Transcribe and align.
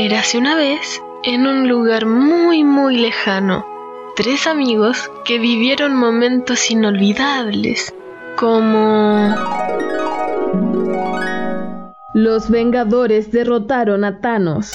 Érase 0.00 0.38
una 0.38 0.54
vez, 0.54 1.02
en 1.24 1.48
un 1.48 1.68
lugar 1.68 2.06
muy 2.06 2.62
muy 2.62 2.98
lejano, 2.98 3.66
tres 4.14 4.46
amigos 4.46 5.10
que 5.24 5.40
vivieron 5.40 5.96
momentos 5.96 6.70
inolvidables, 6.70 7.92
como... 8.36 9.34
Los 12.14 12.48
Vengadores 12.48 13.32
derrotaron 13.32 14.04
a 14.04 14.20
Thanos. 14.20 14.74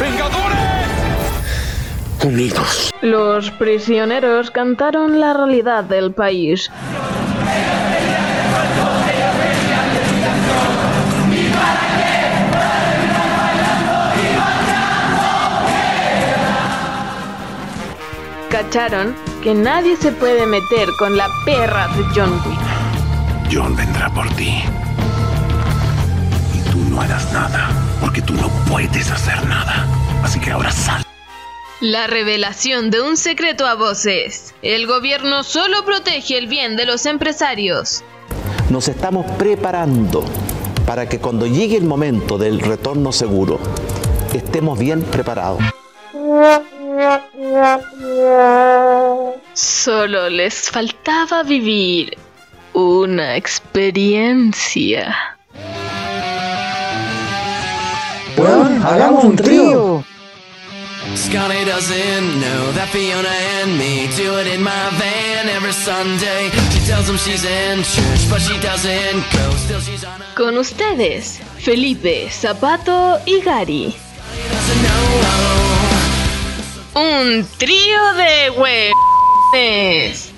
¡Vengadores! 0.00 0.58
Unidos. 2.24 2.90
Los 3.00 3.52
prisioneros 3.52 4.50
cantaron 4.50 5.20
la 5.20 5.32
realidad 5.32 5.84
del 5.84 6.12
país. 6.12 6.68
Cacharon 18.58 19.14
que 19.40 19.54
nadie 19.54 19.96
se 19.96 20.10
puede 20.10 20.44
meter 20.44 20.88
con 20.98 21.16
la 21.16 21.28
perra 21.44 21.86
de 21.96 22.02
John 22.12 22.32
Wick. 22.44 22.58
John 23.52 23.76
vendrá 23.76 24.12
por 24.12 24.28
ti. 24.34 24.64
Y 26.52 26.70
tú 26.72 26.78
no 26.90 27.00
harás 27.00 27.32
nada, 27.32 27.70
porque 28.00 28.20
tú 28.20 28.34
no 28.34 28.48
puedes 28.68 29.12
hacer 29.12 29.46
nada. 29.46 29.86
Así 30.24 30.40
que 30.40 30.50
ahora 30.50 30.72
sal. 30.72 31.04
La 31.80 32.08
revelación 32.08 32.90
de 32.90 33.00
un 33.00 33.16
secreto 33.16 33.64
a 33.64 33.76
voces. 33.76 34.52
El 34.62 34.88
gobierno 34.88 35.44
solo 35.44 35.84
protege 35.84 36.36
el 36.36 36.48
bien 36.48 36.74
de 36.74 36.84
los 36.84 37.06
empresarios. 37.06 38.02
Nos 38.70 38.88
estamos 38.88 39.24
preparando 39.38 40.24
para 40.84 41.08
que 41.08 41.20
cuando 41.20 41.46
llegue 41.46 41.76
el 41.76 41.84
momento 41.84 42.38
del 42.38 42.58
retorno 42.58 43.12
seguro, 43.12 43.60
estemos 44.34 44.76
bien 44.80 45.02
preparados. 45.02 45.62
Solo 49.54 50.28
les 50.28 50.70
faltaba 50.70 51.42
vivir 51.44 52.16
una 52.74 53.36
experiencia. 53.36 55.16
Weón, 58.36 58.82
hagamos 58.84 59.24
un 59.24 59.36
trío. 59.36 60.04
Scotty 61.14 61.64
doesn't 61.64 62.40
know 62.40 62.72
that 62.74 62.88
Fiona 62.90 63.28
and 63.62 63.78
me 63.78 64.08
do 64.16 64.38
it 64.38 64.46
in 64.46 64.62
my 64.62 64.90
van 64.98 65.48
every 65.48 65.72
Sunday. 65.72 66.50
She 66.70 66.80
tells 66.86 67.08
him 67.08 67.16
she's 67.16 67.44
in 67.44 67.82
church, 67.82 68.28
but 68.30 68.40
she 68.40 68.58
doesn't 68.60 69.24
go. 69.32 69.50
Still, 69.56 69.80
she's 69.80 70.04
on 70.04 70.20
a 70.20 70.34
Con 70.34 70.56
ustedes, 70.58 71.40
Felipe, 71.58 72.28
Zapato 72.30 73.18
y 73.26 73.40
Gary. 73.42 73.94
doesn't 74.50 74.82
know. 74.82 75.87
Un 77.00 77.46
trío 77.58 78.12
de 78.14 78.50
huevones. 78.50 80.32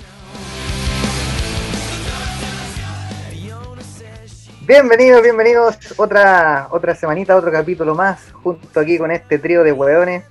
Bienvenidos, 4.67 5.23
bienvenidos. 5.23 5.75
Otra, 5.97 6.67
otra 6.69 6.93
semanita, 6.93 7.35
otro 7.35 7.51
capítulo 7.51 7.95
más, 7.95 8.31
junto 8.43 8.79
aquí 8.79 8.99
con 8.99 9.09
este 9.09 9.39
trío 9.39 9.63
de 9.63 9.71
hueones 9.71 10.23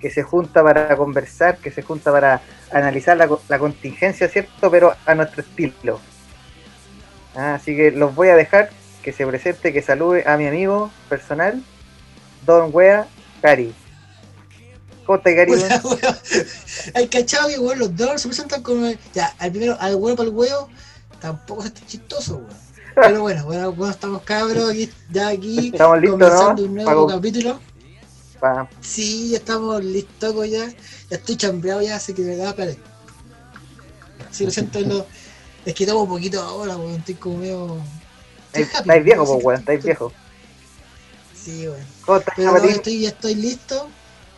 que 0.00 0.08
se 0.08 0.22
junta 0.22 0.62
para 0.62 0.96
conversar, 0.96 1.56
que 1.56 1.72
se 1.72 1.82
junta 1.82 2.12
para 2.12 2.42
analizar 2.70 3.16
la, 3.16 3.28
la 3.48 3.58
contingencia, 3.58 4.28
¿cierto? 4.28 4.70
Pero 4.70 4.94
a 5.04 5.14
nuestro 5.16 5.42
estilo. 5.42 5.98
Ah, 7.34 7.54
así 7.54 7.74
que 7.74 7.90
los 7.90 8.14
voy 8.14 8.28
a 8.28 8.36
dejar 8.36 8.70
que 9.02 9.12
se 9.12 9.26
presente, 9.26 9.72
que 9.72 9.82
salude 9.82 10.22
a 10.28 10.36
mi 10.36 10.46
amigo 10.46 10.92
personal, 11.08 11.60
Don 12.44 12.70
Wea, 12.72 13.08
Cari. 13.42 13.74
¿Cómo? 15.06 15.20
Hola, 15.64 15.80
weón. 15.84 16.16
Hay 16.94 17.08
cachado 17.08 17.48
que 17.48 17.58
weón, 17.58 17.78
los 17.78 17.96
dos 17.96 18.20
se 18.20 18.28
presentan 18.28 18.62
como. 18.62 18.90
Ya, 19.14 19.34
al 19.38 19.50
primero, 19.50 19.76
al 19.80 19.94
huevo 19.94 20.16
para 20.16 20.28
el 20.28 20.34
huevo, 20.34 20.68
tampoco 21.20 21.64
es 21.64 21.72
tan 21.74 21.86
chistoso, 21.86 22.36
weón. 22.36 22.66
Pero 22.94 23.20
bueno, 23.20 23.44
bueno, 23.44 23.72
bueno, 23.72 23.92
estamos 23.92 24.22
cabros, 24.22 24.70
aquí, 24.70 24.90
ya 25.10 25.28
aquí, 25.28 25.68
Estamos 25.72 26.00
listos, 26.00 26.18
comenzando 26.18 26.62
¿no? 26.62 26.68
un 26.68 26.74
nuevo 26.74 27.06
capítulo. 27.06 27.60
Pa- 28.40 28.68
Sí, 28.80 29.30
ya 29.30 29.36
estamos 29.38 29.84
listos 29.84 30.34
ya. 30.48 30.66
Ya 31.10 31.16
estoy 31.16 31.36
chambreado 31.36 31.82
ya, 31.82 31.96
así 31.96 32.14
que 32.14 32.22
me 32.22 32.36
da 32.36 32.50
espérate. 32.50 32.78
Sí, 34.30 34.44
lo 34.46 34.50
siento, 34.50 34.80
lo- 34.80 35.06
es 35.66 35.74
que 35.74 35.86
tomo 35.86 36.02
un 36.04 36.08
poquito 36.08 36.40
ahora, 36.42 36.76
weón, 36.76 36.94
estoy 36.96 37.14
como 37.16 37.36
medio. 37.38 37.76
estoy 38.46 38.62
Estáis 38.62 38.68
happy, 38.74 38.88
estáis 38.88 39.04
viejo, 39.04 39.24
pues, 39.26 39.44
weón, 39.44 39.60
estáis 39.60 39.84
viejo. 39.84 40.12
Sí, 41.34 41.68
weón. 41.68 41.84
¿Cómo 42.06 42.18
estás, 42.18 42.34
Pero 42.36 42.52
no, 42.52 42.58
estoy, 42.64 43.00
ya 43.02 43.08
estoy 43.10 43.34
listo. 43.34 43.88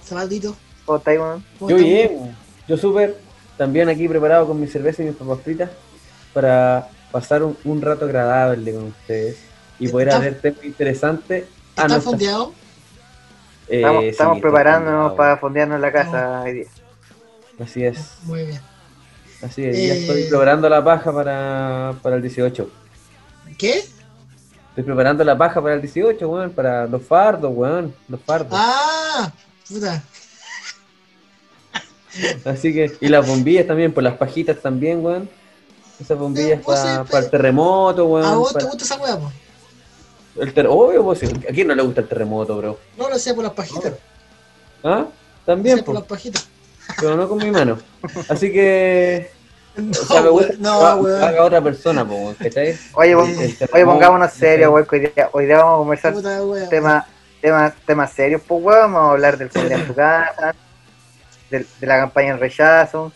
Zapatito. 0.09 0.57
¿Cómo 0.85 0.99
estáis, 0.99 1.21
Yo 1.61 1.77
bien, 1.77 2.37
yo 2.67 2.77
súper, 2.79 3.17
también 3.57 3.89
aquí 3.89 4.09
preparado 4.09 4.47
con 4.47 4.59
mi 4.61 4.67
cerveza 4.67 5.03
y 5.03 5.07
mis 5.07 5.17
papas 5.17 5.41
fritas 5.43 5.71
para 6.33 6.89
pasar 7.13 7.43
un, 7.43 7.57
un 7.65 7.83
rato 7.83 8.05
agradable 8.07 8.73
con 8.73 8.85
ustedes 8.85 9.37
y 9.79 9.89
poder 9.89 10.09
¿Estás- 10.09 10.21
hacer 10.21 10.41
temas 10.41 10.65
interesantes. 10.65 11.45
Ah, 11.77 11.83
¿Estás 11.83 11.89
no, 11.91 11.97
está- 11.99 12.11
fondeado? 12.11 12.53
eh, 13.69 13.77
Estamos, 13.79 14.03
sí, 14.03 14.09
estamos 14.09 14.41
preparándonos 14.41 15.13
para 15.13 15.37
fondearnos 15.37 15.77
en 15.77 15.83
la 15.83 15.93
casa 15.93 16.43
hoy 16.43 16.53
día. 16.55 16.67
Así 17.63 17.85
es, 17.85 18.15
Muy 18.25 18.45
bien. 18.47 18.61
así 19.43 19.65
es, 19.65 19.77
ya 19.77 19.95
Eh, 19.95 20.01
estoy 20.01 20.25
preparando 20.25 20.69
la 20.69 20.83
paja 20.83 21.13
para, 21.13 21.95
para 22.03 22.17
el 22.17 22.23
18. 22.23 22.71
¿Qué? 23.59 23.81
Estoy 24.71 24.85
preparando 24.85 25.25
la 25.25 25.37
paja 25.37 25.61
para 25.61 25.75
el 25.75 25.83
18, 25.83 26.29
weón, 26.29 26.51
para 26.53 26.87
los 26.87 27.03
fardos, 27.03 27.51
weón, 27.55 27.93
los 28.09 28.21
fardos. 28.21 28.53
Ah, 28.55 29.33
puta. 29.69 30.03
Así 32.45 32.73
que, 32.73 32.97
y 33.01 33.09
las 33.09 33.27
bombillas 33.27 33.67
también, 33.67 33.93
pues 33.93 34.03
las 34.05 34.17
pajitas 34.17 34.61
también, 34.61 35.05
weón. 35.05 35.29
Esas 36.01 36.19
bombillas 36.19 36.63
vos 36.63 36.77
para 36.79 37.05
sí, 37.07 37.25
el 37.25 37.31
terremoto, 37.31 38.07
weón. 38.07 38.27
¿A 38.27 38.35
vos 38.37 38.55
te 38.55 38.65
gusta 38.65 38.85
esa 38.85 38.97
weá, 38.97 39.19
po? 39.19 39.31
el 40.41 40.55
ter- 40.55 40.69
Obvio, 40.69 41.05
pues, 41.05 41.23
¿a 41.25 41.53
quién 41.53 41.67
no 41.67 41.75
le 41.75 41.83
gusta 41.83 42.01
el 42.01 42.09
terremoto, 42.09 42.57
bro? 42.57 42.79
No 42.97 43.09
lo 43.09 43.19
sé 43.19 43.35
por 43.35 43.45
las 43.45 43.53
pajitas. 43.53 43.95
¿Ah? 44.85 45.07
Lo 45.07 45.13
También, 45.45 45.79
sé 45.79 45.83
por 45.83 45.95
pues. 45.95 46.03
las 46.03 46.09
pajitas. 46.09 46.49
pero 47.01 47.17
no 47.17 47.29
con 47.29 47.39
mi 47.39 47.51
mano. 47.51 47.79
Así 48.29 48.53
que. 48.53 49.31
No, 49.79 49.93
o 49.93 49.95
sea, 50.07 50.23
me 50.23 50.29
gusta 50.31 50.49
que 50.55 50.57
no, 50.59 50.71
haga 50.83 51.45
otra 51.45 51.63
persona, 51.63 52.05
pues, 52.05 52.19
weón, 52.21 52.35
¿cachai? 52.35 52.77
Oye, 52.95 53.15
oye, 53.15 53.85
pongámonos 53.85 54.33
serios, 54.33 54.73
weón, 54.73 54.85
que 54.87 54.97
hoy 54.97 55.01
día, 55.15 55.31
hoy 55.31 55.47
día 55.47 55.59
vamos 55.59 55.75
a 55.75 55.79
conversar 55.79 56.13
Puta 56.15 56.43
weón. 56.45 56.69
Temas 57.41 57.75
temas 57.87 58.13
serios, 58.13 58.43
pues, 58.47 58.63
weón. 58.63 58.93
Vamos 58.93 59.09
a 59.09 59.13
hablar 59.13 59.39
del 59.39 59.51
fondo 59.51 59.75
en 59.75 59.87
tu 59.87 59.95
casa, 59.95 60.55
del- 61.51 61.67
de 61.81 61.87
la 61.87 61.99
campaña 61.99 62.31
en 62.33 62.41
rechazo, 62.41 63.13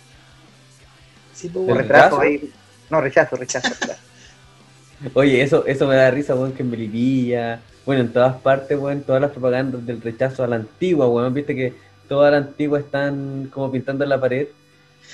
Sí, 1.35 1.49
pues, 1.49 1.67
¿Del 1.67 1.75
weón. 1.75 1.79
retraso 1.79 2.21
rechazo? 2.21 2.21
ahí. 2.21 2.53
No, 2.91 3.01
rechazo, 3.01 3.37
rechazo. 3.37 3.69
Oye, 5.15 5.43
eso, 5.43 5.67
eso 5.67 5.87
me 5.89 5.97
da 5.97 6.11
risa, 6.11 6.35
weón, 6.35 6.53
que 6.53 6.63
en 6.63 6.71
Melipilla, 6.71 7.61
bueno, 7.85 8.03
en 8.03 8.13
todas 8.13 8.37
partes, 8.41 8.79
weón, 8.79 9.03
todas 9.03 9.21
las 9.21 9.31
propagandas 9.33 9.85
del 9.85 10.01
rechazo 10.01 10.45
a 10.45 10.47
la 10.47 10.57
antigua, 10.57 11.09
weón, 11.09 11.35
viste 11.35 11.55
que 11.57 11.73
toda 12.09 12.31
la 12.31 12.37
antigua 12.39 12.79
están 12.79 13.49
como 13.53 13.73
pintando 13.73 14.05
en 14.05 14.11
la 14.11 14.21
pared. 14.21 14.47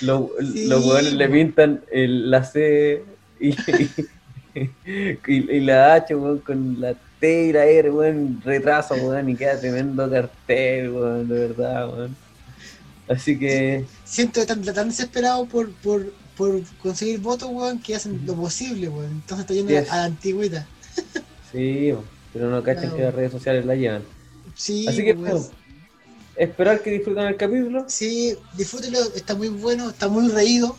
Los, 0.01 0.25
Sí, 0.53 0.67
los 0.67 0.85
weones 0.85 1.13
le 1.13 1.27
pintan 1.29 1.81
el, 1.91 2.29
la 2.29 2.43
C 2.43 3.03
y, 3.39 3.49
y, 4.55 4.71
y 5.27 5.59
la 5.61 5.95
H, 5.95 6.15
weón, 6.15 6.39
con 6.39 6.79
la 6.79 6.93
T 7.19 7.47
y 7.47 7.53
la 7.53 7.65
R, 7.65 7.89
weón, 7.91 8.41
retraso, 8.43 8.95
weón, 8.95 9.29
y 9.29 9.35
queda 9.35 9.59
tremendo 9.59 10.09
cartel, 10.09 10.89
weón, 10.91 11.27
de 11.27 11.47
verdad, 11.47 11.89
weón. 11.89 12.15
Así 13.07 13.37
que, 13.37 13.85
Siento 14.05 14.45
tan, 14.45 14.61
tan 14.63 14.89
desesperado 14.89 15.45
por, 15.45 15.71
por, 15.73 16.13
por 16.37 16.61
conseguir 16.81 17.19
votos, 17.19 17.49
weón, 17.51 17.79
que 17.81 17.95
hacen 17.95 18.21
lo 18.25 18.35
posible, 18.35 18.87
weón. 18.87 19.11
Entonces 19.11 19.39
está 19.41 19.53
yendo 19.53 19.71
Yes. 19.71 19.91
a 19.91 19.97
la 19.97 20.03
antigüita. 20.05 20.67
sí, 21.51 21.93
pero 22.33 22.49
no 22.49 22.63
cachan 22.63 22.89
No. 22.89 22.95
que 22.95 23.03
las 23.03 23.13
redes 23.15 23.31
sociales 23.31 23.65
la 23.65 23.75
llevan. 23.75 24.03
Sí, 24.55 24.87
Así 24.87 25.03
que, 25.03 25.13
weón. 25.13 25.43
esperar 26.35 26.81
que 26.81 26.91
disfruten 26.91 27.25
el 27.25 27.35
capítulo. 27.35 27.85
Sí, 27.89 28.35
disfrútelo, 28.55 28.99
está 29.15 29.35
muy 29.35 29.49
bueno, 29.49 29.89
está 29.89 30.07
muy 30.07 30.29
reído. 30.29 30.75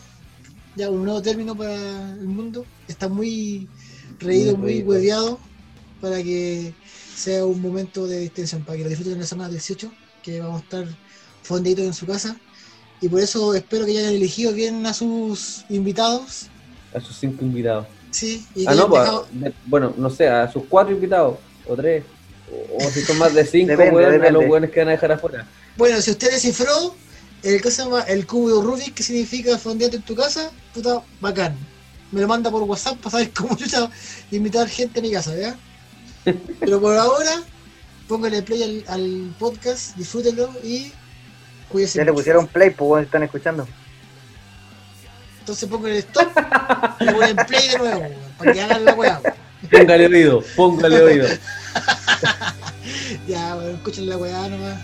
Ya, 0.75 0.89
un 0.89 1.03
nuevo 1.03 1.21
término 1.21 1.53
para 1.55 1.75
el 2.13 2.25
mundo. 2.27 2.65
Está 2.87 3.09
muy 3.09 3.67
reído, 4.19 4.55
Muy 4.55 4.75
muy 4.75 4.83
hueveado 4.83 5.37
para 6.01 6.17
que 6.23 6.77
sea 7.15 7.45
un 7.45 7.61
momento 7.61 8.07
de 8.07 8.19
distensión, 8.19 8.65
para 8.65 8.77
que 8.77 8.83
lo 8.85 8.89
disfruten 8.89 9.15
en 9.15 9.21
la 9.21 9.27
semana 9.27 9.49
18, 9.51 9.91
que 10.21 10.41
vamos 10.41 10.61
a 10.61 10.63
estar 10.63 10.85
fonditos 11.43 11.85
en 11.85 11.93
su 11.95 12.07
casa. 12.07 12.41
Y 13.01 13.09
por 13.09 13.21
eso 13.21 13.55
espero 13.55 13.85
que 13.85 13.97
hayan 13.97 14.13
elegido 14.13 14.53
bien 14.53 14.85
a 14.87 14.93
sus 14.93 15.65
invitados. 15.69 16.51
a 16.93 16.99
sus 16.99 17.17
cinco 17.17 17.45
invitados. 17.45 17.87
Sí, 18.11 18.45
y 18.53 18.67
que 18.67 18.71
Ah, 18.71 18.75
no, 18.75 18.89
pues, 18.89 19.01
dejado- 19.01 19.27
de- 19.31 19.53
bueno, 19.65 19.93
no 19.97 20.09
sé, 20.09 20.27
a 20.27 20.47
sus 20.51 20.63
cuatro 20.69 20.93
invitados, 20.93 21.39
o 21.65 21.75
tres, 21.75 22.05
o, 22.51 22.85
o 22.85 22.91
si 22.91 23.01
son 23.01 23.17
más 23.17 23.33
de 23.33 23.45
cinco, 23.45 23.73
Depende, 23.73 23.95
weón, 23.95 24.13
a 24.13 24.17
depende. 24.19 24.31
los 24.31 24.51
weones 24.51 24.71
que 24.71 24.79
van 24.79 24.89
a 24.89 24.91
dejar 24.91 25.11
afuera. 25.13 25.47
Bueno, 25.75 26.01
si 26.01 26.11
usted 26.11 26.31
descifró 26.31 26.95
el, 27.43 27.61
¿qué 27.61 27.71
se 27.71 27.83
llama? 27.83 28.01
el 28.03 28.25
cubo 28.27 28.49
de 28.59 28.65
Rubik, 28.65 28.93
que 28.93 29.03
significa 29.03 29.57
fondearte 29.57 29.97
en 29.97 30.03
tu 30.03 30.15
casa, 30.15 30.51
puta, 30.73 31.03
bacán. 31.19 31.57
Me 32.11 32.21
lo 32.21 32.27
manda 32.27 32.51
por 32.51 32.63
WhatsApp 32.63 32.97
para 32.99 33.11
saber 33.11 33.33
cómo 33.37 33.57
yo 33.57 33.89
invitar 34.31 34.67
gente 34.69 34.99
a 34.99 35.03
mi 35.03 35.11
casa, 35.11 35.35
¿ya? 35.37 35.61
Pero 36.23 36.79
por 36.79 36.95
ahora, 36.95 37.41
póngale 38.07 38.41
play 38.41 38.63
al, 38.63 38.83
al 38.87 39.35
podcast, 39.39 39.95
disfrútenlo 39.95 40.51
y 40.63 40.91
cuídense. 41.69 41.99
Ya 41.99 42.05
le 42.05 42.13
pusieron 42.13 42.47
play, 42.47 42.69
pues 42.69 43.05
están 43.05 43.23
escuchando. 43.23 43.67
Entonces 45.39 45.67
póngale 45.67 45.97
stop 45.99 46.29
y 46.99 47.05
ponen 47.05 47.35
play 47.47 47.69
de 47.69 47.77
nuevo, 47.77 48.09
para 48.37 48.53
que 48.53 48.61
hagan 48.61 48.85
la 48.85 48.93
weá. 48.93 49.21
Póngale 49.71 50.07
oído, 50.07 50.43
póngale 50.55 51.01
oído. 51.01 51.27
Ya, 53.27 53.55
weón, 53.55 53.75
escuchen 53.75 54.09
la 54.09 54.17
weá 54.17 54.47
nomás. 54.49 54.81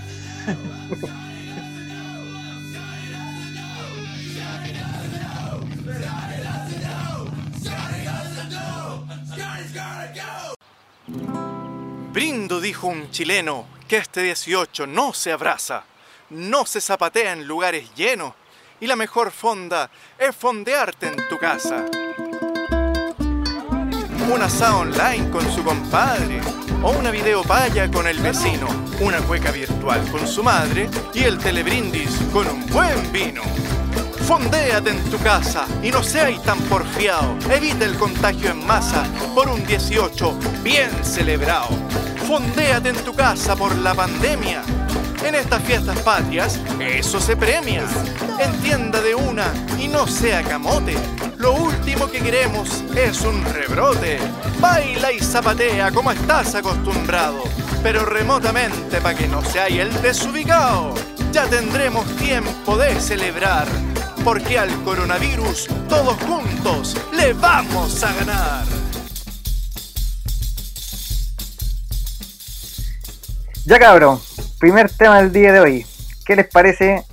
Brindo, 12.17 12.59
dijo 12.59 12.87
un 12.87 13.11
chileno, 13.11 13.67
que 13.87 13.97
este 13.97 14.23
18 14.23 14.87
no 14.87 15.13
se 15.13 15.31
abraza, 15.31 15.83
no 16.31 16.65
se 16.65 16.81
zapatea 16.81 17.33
en 17.33 17.45
lugares 17.45 17.93
llenos 17.93 18.33
y 18.79 18.87
la 18.87 18.95
mejor 18.95 19.31
fonda 19.31 19.91
es 20.17 20.35
fondearte 20.35 21.09
en 21.09 21.29
tu 21.29 21.37
casa. 21.37 21.85
Un 24.33 24.41
asado 24.41 24.79
online 24.79 25.29
con 25.29 25.47
su 25.51 25.63
compadre 25.63 26.41
o 26.81 26.89
una 26.89 27.11
videopalla 27.11 27.91
con 27.91 28.07
el 28.07 28.17
vecino, 28.17 28.65
una 28.99 29.19
cueca 29.19 29.51
virtual 29.51 30.09
con 30.09 30.27
su 30.27 30.41
madre 30.41 30.89
y 31.13 31.23
el 31.23 31.37
telebrindis 31.37 32.19
con 32.33 32.47
un 32.47 32.65
buen 32.65 33.11
vino. 33.11 33.43
Fondéate 34.27 34.89
en 34.89 35.01
tu 35.09 35.17
casa 35.19 35.65
y 35.81 35.89
no 35.89 36.03
seas 36.03 36.43
tan 36.43 36.59
porfiado. 36.63 37.37
Evita 37.49 37.85
el 37.85 37.97
contagio 37.97 38.51
en 38.51 38.67
masa 38.67 39.05
por 39.33 39.47
un 39.47 39.65
18 39.65 40.37
bien 40.61 40.91
celebrado. 41.01 41.69
Fondéate 42.27 42.89
en 42.89 42.97
tu 43.05 43.13
casa 43.13 43.55
por 43.55 43.73
la 43.77 43.93
pandemia. 43.93 44.63
En 45.23 45.33
estas 45.33 45.63
fiestas 45.63 45.97
patrias, 45.99 46.59
eso 46.77 47.21
se 47.21 47.37
premia. 47.37 47.85
Entienda 48.37 48.99
de 48.99 49.15
una 49.15 49.45
y 49.79 49.87
no 49.87 50.05
sea 50.05 50.43
camote. 50.43 50.97
Lo 51.37 51.53
último 51.53 52.11
que 52.11 52.19
queremos 52.19 52.83
es 52.97 53.21
un 53.21 53.45
rebrote. 53.45 54.19
Baila 54.59 55.13
y 55.13 55.19
zapatea 55.19 55.89
como 55.91 56.11
estás 56.11 56.53
acostumbrado, 56.53 57.43
pero 57.81 58.03
remotamente 58.03 58.99
para 58.99 59.17
que 59.17 59.29
no 59.29 59.41
sea 59.41 59.67
el 59.67 60.01
desubicado. 60.01 60.93
Ya 61.31 61.45
tendremos 61.45 62.05
tiempo 62.17 62.77
de 62.77 62.99
celebrar, 62.99 63.67
porque 64.27 64.59
al 64.59 64.83
coronavirus 64.83 65.69
todos 65.87 66.21
juntos 66.23 66.97
le 67.13 67.31
vamos 67.31 68.03
a 68.03 68.11
ganar. 68.11 68.65
Ya 73.65 73.79
cabrón, 73.79 74.19
primer 74.59 74.91
tema 74.91 75.21
del 75.21 75.31
día 75.31 75.53
de 75.53 75.61
hoy. 75.61 75.85
¿Qué 76.25 76.35
les 76.35 76.45
parece 76.49 77.05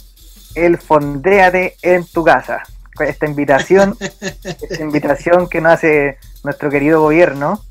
el 0.56 0.76
fondéate 0.76 1.76
en 1.82 2.04
tu 2.04 2.24
casa? 2.24 2.64
Esta 2.98 3.26
invitación, 3.26 3.96
esta 4.00 4.82
invitación 4.82 5.48
que 5.48 5.60
nos 5.60 5.74
hace 5.74 6.18
nuestro 6.42 6.68
querido 6.68 7.00
gobierno 7.00 7.62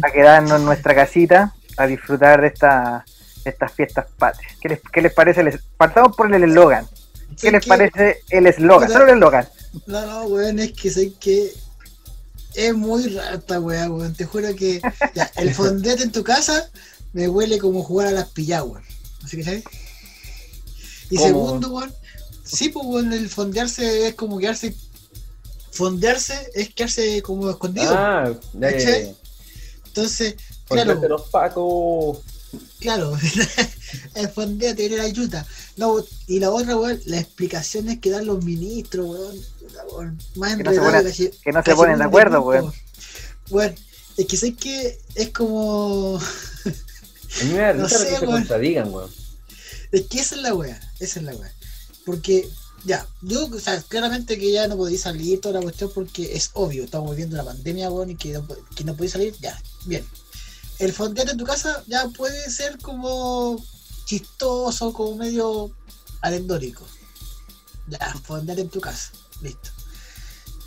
a 0.00 0.12
quedarnos 0.12 0.60
en 0.60 0.64
nuestra 0.64 0.94
casita 0.94 1.54
a 1.76 1.88
disfrutar 1.88 2.40
de 2.40 2.46
esta, 2.46 3.04
estas 3.44 3.72
fiestas 3.72 4.06
patrias. 4.16 4.52
¿Qué 4.60 4.68
les, 4.68 4.80
qué 4.92 5.02
les 5.02 5.12
parece? 5.12 5.40
el 5.40 5.48
es- 5.48 5.60
Partamos 5.76 6.16
por 6.16 6.32
el 6.32 6.44
eslogan. 6.44 6.86
¿Qué 7.40 7.50
¿Sabes 7.50 7.52
les 7.52 7.66
parece 7.66 8.20
el 8.30 8.46
eslogan? 8.46 8.90
Solo 8.90 9.04
el 9.04 9.14
eslogan. 9.14 9.48
No, 9.86 10.06
no, 10.06 10.24
weón, 10.24 10.58
es 10.58 10.72
que 10.72 10.90
sé 10.90 11.12
que 11.14 11.52
es 12.54 12.74
muy 12.74 13.18
esta 13.32 13.60
weá, 13.60 13.90
weón. 13.90 14.14
Te 14.14 14.24
juro 14.24 14.54
que 14.54 14.80
ya, 15.14 15.30
el 15.36 15.54
fondete 15.54 16.02
en 16.02 16.12
tu 16.12 16.22
casa 16.22 16.68
me 17.12 17.28
huele 17.28 17.58
como 17.58 17.82
jugar 17.82 18.08
a 18.08 18.12
las 18.12 18.28
pillaguas. 18.30 18.84
¿Así 19.24 19.36
que 19.36 19.44
sabes? 19.44 19.64
Y 21.10 21.16
¿Cómo? 21.16 21.26
segundo, 21.26 21.68
weón, 21.70 21.94
sí, 22.44 22.68
pues 22.68 22.86
weón, 22.86 23.12
el 23.12 23.28
fondearse 23.28 24.08
es 24.08 24.14
como 24.14 24.38
quedarse. 24.38 24.74
Fondearse 25.70 26.50
es 26.54 26.72
quedarse 26.72 27.20
como 27.22 27.50
escondido. 27.50 27.92
Ah. 27.94 28.32
¿Cachai? 28.60 29.14
Entonces, 29.86 30.36
claro, 30.66 30.94
los 31.08 31.22
pacos. 31.28 32.18
claro, 32.80 33.16
el 34.14 34.28
fondeate 34.28 34.84
era 34.86 34.96
la 34.98 35.02
ayuda. 35.04 35.46
No, 35.76 36.04
y 36.26 36.38
la 36.40 36.50
otra, 36.50 36.76
weón, 36.76 37.00
las 37.06 37.20
explicaciones 37.22 37.98
que 38.00 38.10
dan 38.10 38.26
los 38.26 38.44
ministros, 38.44 39.06
weón. 39.06 40.18
Más 40.36 40.56
Que 40.56 40.62
no 40.64 40.70
se 40.70 40.76
enredado 40.76 40.84
ponen- 40.84 41.04
casi- 41.04 41.30
que 41.42 41.52
no 41.52 41.62
se 41.62 41.74
ponen 41.74 41.98
de 41.98 42.04
acuerdo, 42.04 42.40
weón. 42.42 42.72
Bueno, 43.50 43.74
es 44.16 44.26
que 44.26 44.36
sé 44.36 44.54
que 44.54 44.98
es 45.14 45.30
como. 45.30 46.18
A 46.18 47.44
mí 47.44 47.50
me 47.52 47.58
da 47.58 47.72
No 47.74 47.88
sé, 47.88 48.06
que 48.08 48.16
se 48.18 48.26
contradigan, 48.26 48.92
weón. 48.92 49.10
Es 49.92 50.02
que 50.06 50.20
esa 50.20 50.34
es 50.36 50.42
la 50.42 50.54
wea, 50.54 50.80
esa 51.00 51.20
es 51.20 51.24
la 51.24 51.34
wea. 51.34 51.52
Porque, 52.04 52.48
ya, 52.84 53.06
yo, 53.22 53.46
o 53.46 53.60
sea, 53.60 53.80
claramente 53.82 54.38
que 54.38 54.50
ya 54.52 54.66
no 54.68 54.76
podéis 54.76 55.02
salir 55.02 55.40
toda 55.40 55.54
la 55.54 55.62
cuestión 55.62 55.90
porque 55.94 56.34
es 56.36 56.50
obvio, 56.54 56.84
estamos 56.84 57.10
viviendo 57.10 57.36
la 57.36 57.44
pandemia, 57.44 57.90
weón, 57.90 58.10
y 58.10 58.16
que 58.16 58.32
no, 58.32 58.46
po- 58.46 58.56
que 58.74 58.84
no 58.84 58.94
podéis 58.94 59.12
salir, 59.12 59.34
ya, 59.40 59.60
bien. 59.86 60.04
El 60.80 60.92
fondeate 60.92 61.30
en 61.32 61.38
tu 61.38 61.44
casa 61.44 61.84
ya 61.86 62.08
puede 62.08 62.50
ser 62.50 62.78
como 62.78 63.64
chistoso, 64.04 64.92
como 64.92 65.16
medio 65.16 65.70
anecdórico. 66.22 66.84
Ya, 67.88 67.98
fondeate 68.24 68.62
en 68.62 68.68
tu 68.70 68.80
casa, 68.80 69.10
listo. 69.42 69.70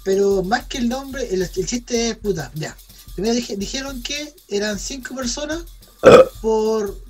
Pero 0.03 0.43
más 0.43 0.65
que 0.67 0.77
el 0.77 0.87
nombre, 0.89 1.27
el, 1.33 1.41
el 1.41 1.65
chiste 1.67 2.09
es 2.11 2.17
puta, 2.17 2.51
ya. 2.55 2.75
Primero 3.15 3.33
dije- 3.35 3.55
dijeron 3.57 4.01
que 4.03 4.35
eran 4.47 4.77
cinco 4.79 5.15
personas 5.15 5.63
por. 6.41 6.95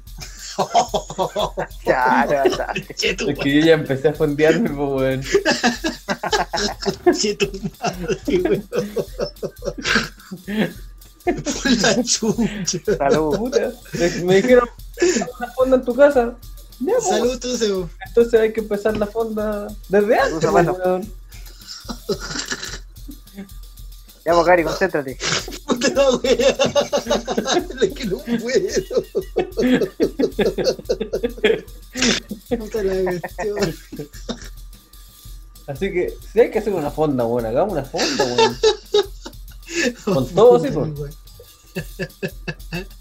Ya, 1.86 2.26
ya, 2.28 2.44
ya. 2.58 2.74
Che, 2.96 3.14
tu 3.14 3.30
Es 3.30 3.38
que 3.38 3.60
yo 3.60 3.66
ya 3.68 3.74
empecé 3.74 4.08
a 4.08 4.14
fondearme, 4.16 4.70
pues, 4.72 4.90
weón. 4.90 5.22
Che, 7.20 7.36
tu 7.36 7.52
madre, 7.80 8.18
weón. 8.28 8.68
Por 11.26 11.72
la 11.82 12.04
chucha. 12.04 12.98
Salud. 12.98 13.38
Puta. 13.38 13.72
Me- 14.24 14.36
dijeron, 14.42 14.68
"Haz 14.70 14.87
una 15.40 15.52
fonda 15.54 15.78
en 15.78 15.86
tu 15.86 15.96
casa. 15.96 16.36
Ya, 16.80 16.94
pues, 16.94 17.08
Salud, 17.08 17.34
entonces, 17.34 17.70
weón. 17.70 17.90
Entonces 18.08 18.40
hay 18.40 18.54
que 18.54 18.60
empezar 18.62 18.98
la 18.98 19.08
fonda 19.08 19.68
desde 19.90 20.20
antes, 20.20 20.50
weón. 20.50 21.12
Ya, 24.26 24.34
pues, 24.34 24.46
Gary, 24.46 24.64
concéntrate. 24.64 25.18
Puta 25.66 25.90
la 25.90 26.10
wea. 26.18 26.58
Es 27.82 27.94
que 27.94 28.06
no 28.06 28.18
puedo. 28.18 28.70
Puta 32.57 32.83
la 32.83 33.04
cuestión. 33.04 33.76
Así 35.68 35.92
que, 35.92 36.14
si 36.31 36.40
hay 36.40 36.52
que 36.52 36.60
hacer 36.60 36.74
una 36.74 36.92
fonda, 36.92 37.26
weón, 37.26 37.45
hagamos 37.45 37.74
una 37.74 37.86
fonda, 37.86 38.26
weón. 38.26 38.57
Con 40.04 40.28
todo, 40.30 40.60
sí, 40.60 40.69
pues. 40.71 41.00
weón. 41.00 41.16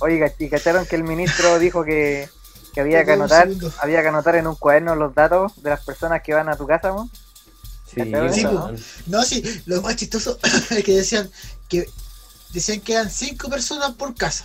Oye, 0.00 0.34
¿y 0.38 0.48
cacharon 0.50 0.86
que 0.86 0.96
el 0.96 1.04
ministro 1.04 1.58
dijo 1.60 1.84
que, 1.84 2.28
que 2.72 2.80
había 2.80 3.04
que 3.04 3.12
anotar, 3.12 3.48
había 3.80 4.02
que 4.02 4.08
anotar 4.08 4.36
en 4.36 4.46
un 4.46 4.56
cuaderno 4.56 4.94
los 4.96 5.14
datos 5.14 5.52
de 5.62 5.70
las 5.70 5.84
personas 5.84 6.22
que 6.22 6.34
van 6.34 6.48
a 6.48 6.56
tu 6.56 6.66
casa, 6.66 6.92
mo? 6.92 7.10
Sí, 7.84 8.00
Sí, 8.32 8.46
weón. 8.46 8.76
No, 9.06 9.22
sí, 9.24 9.42
lo 9.66 9.82
más 9.82 9.96
chistoso 9.96 10.38
es 10.70 10.84
que 10.84 10.96
decían 10.96 11.30
que 11.68 11.86
decían 12.52 12.80
que 12.80 12.92
eran 12.94 13.10
cinco 13.10 13.48
personas 13.50 13.92
por 13.94 14.14
casa, 14.14 14.44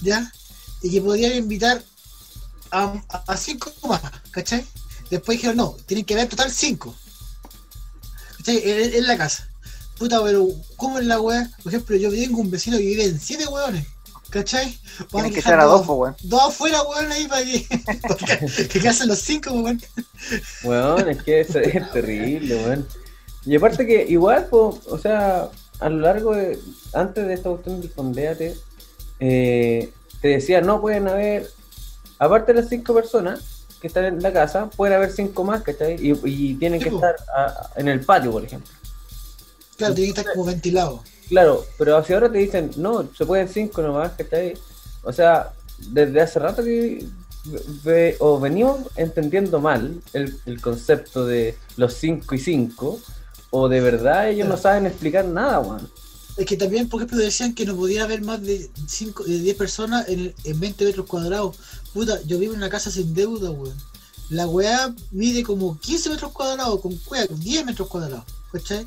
¿ya? 0.00 0.30
Y 0.82 0.90
que 0.90 1.00
podían 1.00 1.32
invitar 1.36 1.82
a, 2.70 2.94
a- 3.26 3.36
cinco 3.36 3.72
más, 3.88 4.02
¿cachai? 4.30 4.64
Después 5.10 5.38
dijeron, 5.38 5.56
no, 5.56 5.76
tienen 5.86 6.04
que 6.04 6.14
haber 6.14 6.24
en 6.24 6.30
total 6.30 6.50
cinco, 6.52 6.94
¿cachai? 8.38 8.58
En, 8.70 8.94
en 8.94 9.06
la 9.06 9.16
casa. 9.16 9.48
Puta, 9.98 10.22
pero 10.22 10.46
¿cómo 10.76 10.98
es 10.98 11.06
la 11.06 11.20
weá? 11.20 11.50
Por 11.62 11.72
ejemplo, 11.72 11.96
yo 11.96 12.10
tengo 12.10 12.40
un 12.40 12.50
vecino 12.50 12.76
que 12.76 12.84
vive 12.84 13.04
en 13.04 13.18
siete 13.20 13.46
weones, 13.46 13.86
¿cachai? 14.30 14.78
Tienen 15.10 15.32
que 15.32 15.40
echar 15.40 15.60
a 15.60 15.64
dos, 15.64 15.86
po, 15.86 15.94
weón. 15.94 16.16
Dos 16.22 16.42
afuera, 16.42 16.82
weón, 16.82 17.10
ahí 17.12 17.26
para 17.28 17.44
que, 17.44 18.68
que, 18.68 18.80
casen 18.80 19.08
los 19.08 19.18
cinco, 19.20 19.52
weón. 19.52 19.80
Weón, 20.64 21.08
es 21.08 21.22
que 21.22 21.40
es, 21.40 21.54
es 21.54 21.90
terrible, 21.92 22.54
weón. 22.56 22.88
Y 23.44 23.56
aparte 23.56 23.86
que 23.86 24.04
igual, 24.08 24.46
po, 24.46 24.78
o 24.88 24.98
sea, 24.98 25.48
a 25.78 25.88
lo 25.88 25.98
largo 25.98 26.34
de, 26.34 26.58
antes 26.92 27.26
de 27.26 27.34
esta 27.34 27.50
cuestión 27.50 27.80
del 27.80 27.90
fondéate, 27.90 28.56
eh, 29.20 29.92
te 30.20 30.28
decía, 30.28 30.60
no 30.60 30.80
pueden 30.80 31.06
haber, 31.08 31.48
aparte 32.18 32.52
de 32.52 32.60
las 32.62 32.68
cinco 32.68 32.94
personas 32.94 33.40
que 33.80 33.86
están 33.86 34.04
en 34.06 34.22
la 34.22 34.32
casa, 34.32 34.68
pueden 34.70 34.96
haber 34.96 35.12
cinco 35.12 35.44
más, 35.44 35.62
¿cachai? 35.62 35.94
Y, 36.00 36.18
y 36.24 36.54
tienen 36.54 36.80
Sí, 36.80 36.84
que 36.84 36.90
po. 36.90 36.96
estar 36.96 37.16
a- 37.36 37.70
en 37.76 37.88
el 37.88 38.00
patio, 38.00 38.32
por 38.32 38.44
ejemplo. 38.44 38.72
Claro, 39.76 39.94
tiene 39.94 40.12
que 40.12 40.20
estar 40.20 40.32
como 40.34 40.46
ventilado. 40.46 41.02
Claro, 41.28 41.64
pero 41.78 41.96
hacia 41.96 42.16
ahora 42.16 42.30
te 42.30 42.38
dicen, 42.38 42.70
no, 42.76 43.08
se 43.16 43.26
pueden 43.26 43.48
cinco 43.48 43.82
nomás, 43.82 44.12
¿cachai? 44.12 44.54
O 45.02 45.12
sea, 45.12 45.52
desde 45.78 46.20
hace 46.20 46.38
rato 46.38 46.62
que 46.62 47.04
ve- 47.84 48.16
o 48.20 48.38
venimos 48.40 48.78
entendiendo 48.96 49.60
mal 49.60 50.00
el, 50.12 50.38
el 50.46 50.60
concepto 50.60 51.26
de 51.26 51.56
los 51.76 51.94
cinco 51.94 52.34
y 52.34 52.38
cinco, 52.38 53.00
o 53.50 53.68
de 53.68 53.80
verdad 53.80 54.28
ellos 54.30 54.48
no 54.48 54.56
saben 54.56 54.86
explicar 54.86 55.24
nada, 55.24 55.60
weón. 55.60 55.88
Es 56.36 56.44
que 56.44 56.56
también, 56.56 56.88
por 56.88 57.00
ejemplo, 57.00 57.16
decían 57.18 57.54
que 57.54 57.64
no 57.64 57.74
podía 57.74 58.04
haber 58.04 58.20
más 58.22 58.42
de 58.42 58.70
5, 58.86 59.24
de 59.24 59.38
10 59.38 59.56
personas 59.56 60.06
en, 60.08 60.34
en 60.44 60.60
20 60.60 60.84
metros 60.84 61.06
cuadrados. 61.06 61.56
Puta, 61.94 62.20
yo 62.26 62.38
vivo 62.38 62.52
en 62.52 62.58
una 62.58 62.68
casa 62.68 62.90
sin 62.90 63.14
deuda, 63.14 63.50
weón. 63.50 63.74
La 64.28 64.46
weá 64.46 64.94
mide 65.12 65.42
como 65.42 65.78
15 65.80 66.10
metros 66.10 66.32
cuadrados, 66.32 66.80
con 66.82 66.98
weá, 67.08 67.26
10 67.26 67.64
metros 67.64 67.88
cuadrados, 67.88 68.24
¿cachai? 68.52 68.84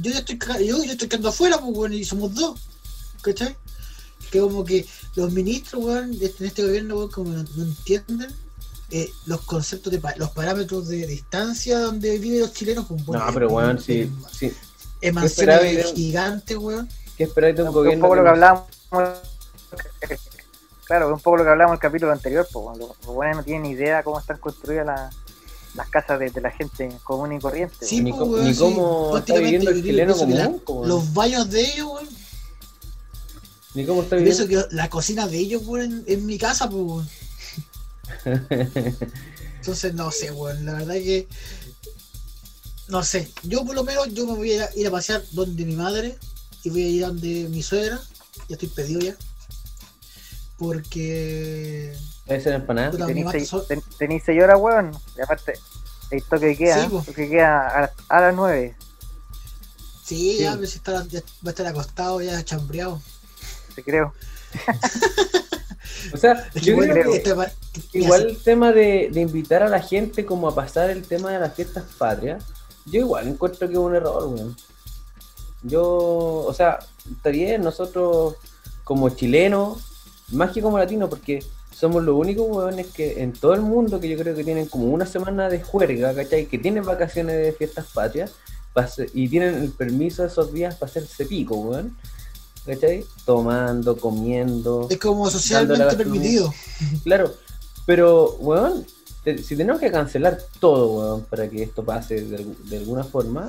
Yo 0.00 0.10
ya 0.12 0.18
estoy, 0.18 0.38
ca- 0.38 0.58
yo, 0.60 0.82
yo 0.84 0.92
estoy 0.92 1.08
quedando 1.08 1.28
afuera, 1.30 1.58
pues, 1.58 1.76
weón, 1.76 1.92
y 1.94 2.04
somos 2.04 2.34
dos, 2.34 2.60
¿cachai? 3.22 3.56
Que 4.30 4.40
como 4.40 4.64
que 4.64 4.86
los 5.14 5.32
ministros, 5.32 5.84
weón, 5.84 6.12
este- 6.20 6.44
en 6.44 6.46
este 6.46 6.62
gobierno, 6.64 6.96
weón, 6.96 7.10
como 7.10 7.30
no, 7.32 7.44
no 7.56 7.62
entienden 7.64 8.30
eh, 8.90 9.10
los 9.26 9.40
conceptos 9.42 9.92
de 9.92 9.98
pa- 9.98 10.14
los 10.16 10.30
parámetros 10.30 10.86
de 10.88 11.06
distancia 11.08 11.80
donde 11.80 12.18
viven 12.18 12.40
los 12.40 12.52
chilenos, 12.52 12.86
pues, 12.86 13.04
No, 13.08 13.24
pero 13.34 13.48
weón, 13.48 13.80
sí, 13.80 14.10
sí. 14.32 14.52
De- 15.76 15.84
gigante, 15.94 16.56
weón. 16.56 16.88
¿Qué 17.16 17.24
esperáis 17.24 17.56
de 17.56 17.62
un 17.62 17.68
un 17.68 17.74
gobierno? 17.74 18.02
poco 18.02 18.14
lo 18.16 18.22
que 18.22 18.28
hablábamos. 18.28 18.66
Claro, 20.84 21.12
un 21.12 21.18
poco 21.20 21.38
lo 21.38 21.42
que 21.44 21.50
hablábamos 21.50 21.72
en 21.74 21.78
el 21.78 21.80
capítulo 21.80 22.12
anterior, 22.12 22.46
pues 22.52 22.64
bueno, 22.64 22.78
los, 22.78 22.96
los 23.06 23.14
buenos 23.14 23.36
no 23.38 23.42
tienen 23.44 23.66
idea 23.66 24.04
cómo 24.04 24.20
están 24.20 24.38
construidas 24.38 24.86
las, 24.86 25.14
las 25.76 25.88
casas 25.90 26.18
de, 26.18 26.30
de 26.30 26.40
la 26.40 26.50
gente 26.50 26.88
común 27.04 27.32
y 27.34 27.38
corriente. 27.38 27.74
Sí, 27.80 28.00
Ni 28.00 28.10
pues, 28.12 28.20
co- 28.22 28.26
weón, 28.28 28.44
ni 28.46 28.54
sí. 28.54 28.58
cómo 28.60 29.16
está 29.18 29.34
Prácticamente 29.34 29.50
viviendo 29.58 29.70
el 29.70 29.82
chileno 29.82 30.16
común, 30.16 30.38
la- 30.38 30.52
como- 30.64 30.86
Los 30.86 31.12
baños 31.14 31.50
de 31.50 31.60
ellos, 31.62 31.86
weón. 31.92 32.08
Ni 33.74 33.84
cómo 33.84 34.02
está 34.02 34.16
viviendo. 34.16 34.46
pienso 34.46 34.68
que 34.68 34.74
la 34.74 34.88
cocina 34.90 35.26
de 35.28 35.38
ellos, 35.38 35.62
weón, 35.66 35.84
en, 35.92 36.04
en 36.06 36.26
mi 36.26 36.38
casa, 36.38 36.68
pues, 36.70 36.82
weón. 36.82 37.08
Entonces, 39.60 39.94
no 39.94 40.10
sé, 40.10 40.30
weón. 40.32 40.64
La 40.64 40.72
verdad 40.74 40.94
que. 40.94 41.28
No 42.88 43.02
sé. 43.02 43.30
Yo, 43.42 43.64
por 43.64 43.74
lo 43.74 43.82
menos, 43.84 44.12
yo 44.14 44.26
me 44.26 44.34
voy 44.34 44.52
a 44.52 44.54
ir 44.54 44.62
a, 44.62 44.70
ir 44.76 44.86
a 44.86 44.90
pasear 44.92 45.22
donde 45.32 45.64
mi 45.64 45.74
madre 45.74 46.16
y 46.62 46.70
voy 46.70 46.82
a 46.82 46.88
ir 46.88 47.00
donde 47.02 47.48
mi 47.50 47.62
suegra. 47.62 48.00
Ya 48.48 48.54
estoy 48.54 48.68
pedido 48.68 49.00
ya. 49.00 49.16
Porque. 50.56 51.92
¿Es 52.26 52.46
en 52.46 52.54
empanada? 52.54 52.90
Puta, 52.90 53.06
mi 53.06 53.14
Tenéis 53.14 53.30
seis, 53.30 53.48
so- 53.48 53.62
ten- 53.62 53.82
tenéis 53.98 54.22
seis 54.26 54.42
horas, 54.42 54.58
weón. 54.60 54.90
Y 55.16 55.20
aparte, 55.20 55.54
el 56.10 56.22
toque 56.24 56.52
que 56.52 56.56
queda, 56.64 56.82
Sí, 56.82 56.88
porque 57.04 57.28
queda 57.28 57.68
a, 57.68 57.80
las- 57.82 57.90
a 58.08 58.20
las 58.20 58.34
nueve, 58.34 58.76
Sí, 60.04 60.38
ya, 60.38 60.52
Sí. 60.52 60.58
pues, 60.58 60.74
está- 60.76 61.04
ya 61.08 61.20
va 61.44 61.48
a 61.48 61.50
estar 61.50 61.66
acostado, 61.66 62.20
ya 62.20 62.44
chambreado. 62.44 63.00
te 63.74 63.82
creo. 63.82 64.12
O 66.12 66.16
sea, 66.16 66.48
yo 66.54 66.76
bueno, 66.76 66.92
creo 66.94 67.10
que 67.12 67.16
este 67.18 67.98
igual 67.98 68.22
el 68.28 68.38
tema 68.42 68.72
de, 68.72 69.10
de 69.12 69.20
invitar 69.20 69.62
a 69.62 69.68
la 69.68 69.80
gente 69.80 70.24
como 70.24 70.48
a 70.48 70.54
pasar 70.54 70.90
el 70.90 71.02
tema 71.02 71.30
de 71.32 71.38
las 71.40 71.54
fiestas 71.54 71.84
patrias, 71.98 72.44
yo 72.86 73.00
igual 73.00 73.26
encuentro 73.28 73.66
que 73.66 73.74
es 73.74 73.78
un 73.80 73.94
error, 73.94 74.24
weón. 74.26 74.56
Yo, 75.62 75.82
o 75.84 76.54
sea, 76.54 76.78
está 77.10 77.30
bien, 77.30 77.62
nosotros 77.62 78.36
como 78.84 79.08
chilenos, 79.10 79.82
más 80.28 80.52
que 80.52 80.62
como 80.62 80.78
latinos, 80.78 81.08
porque 81.10 81.44
somos 81.78 82.02
los 82.04 82.14
únicos 82.16 82.46
weones 82.48 82.86
que 82.86 83.22
en 83.22 83.32
todo 83.32 83.52
el 83.54 83.60
mundo 83.60 84.00
que 84.00 84.08
yo 84.08 84.16
creo 84.16 84.34
que 84.34 84.44
tienen 84.44 84.66
como 84.66 84.86
una 84.86 85.04
semana 85.04 85.48
de 85.50 85.62
juerga, 85.62 86.14
¿cachai? 86.14 86.46
Que 86.46 86.58
tienen 86.58 86.84
vacaciones 86.84 87.36
de 87.36 87.52
fiestas 87.52 87.86
patrias 87.92 88.32
y 89.12 89.28
tienen 89.28 89.54
el 89.62 89.70
permiso 89.70 90.22
de 90.22 90.28
esos 90.28 90.52
días 90.52 90.74
para 90.76 90.88
hacerse 90.90 91.26
pico, 91.26 91.54
weón. 91.56 91.96
¿Cachai? 92.64 93.04
Tomando, 93.24 93.96
comiendo. 93.96 94.86
Es 94.90 94.98
como 94.98 95.30
socialmente 95.30 95.84
permitido. 95.96 96.52
Claro, 97.04 97.32
pero, 97.84 98.32
weón, 98.40 98.84
te- 99.22 99.38
si 99.38 99.54
tenemos 99.56 99.80
que 99.80 99.90
cancelar 99.90 100.38
todo, 100.58 100.92
weón, 100.98 101.24
para 101.24 101.48
que 101.48 101.62
esto 101.62 101.84
pase 101.84 102.22
de, 102.22 102.38
algu- 102.38 102.56
de 102.64 102.78
alguna 102.78 103.04
forma, 103.04 103.48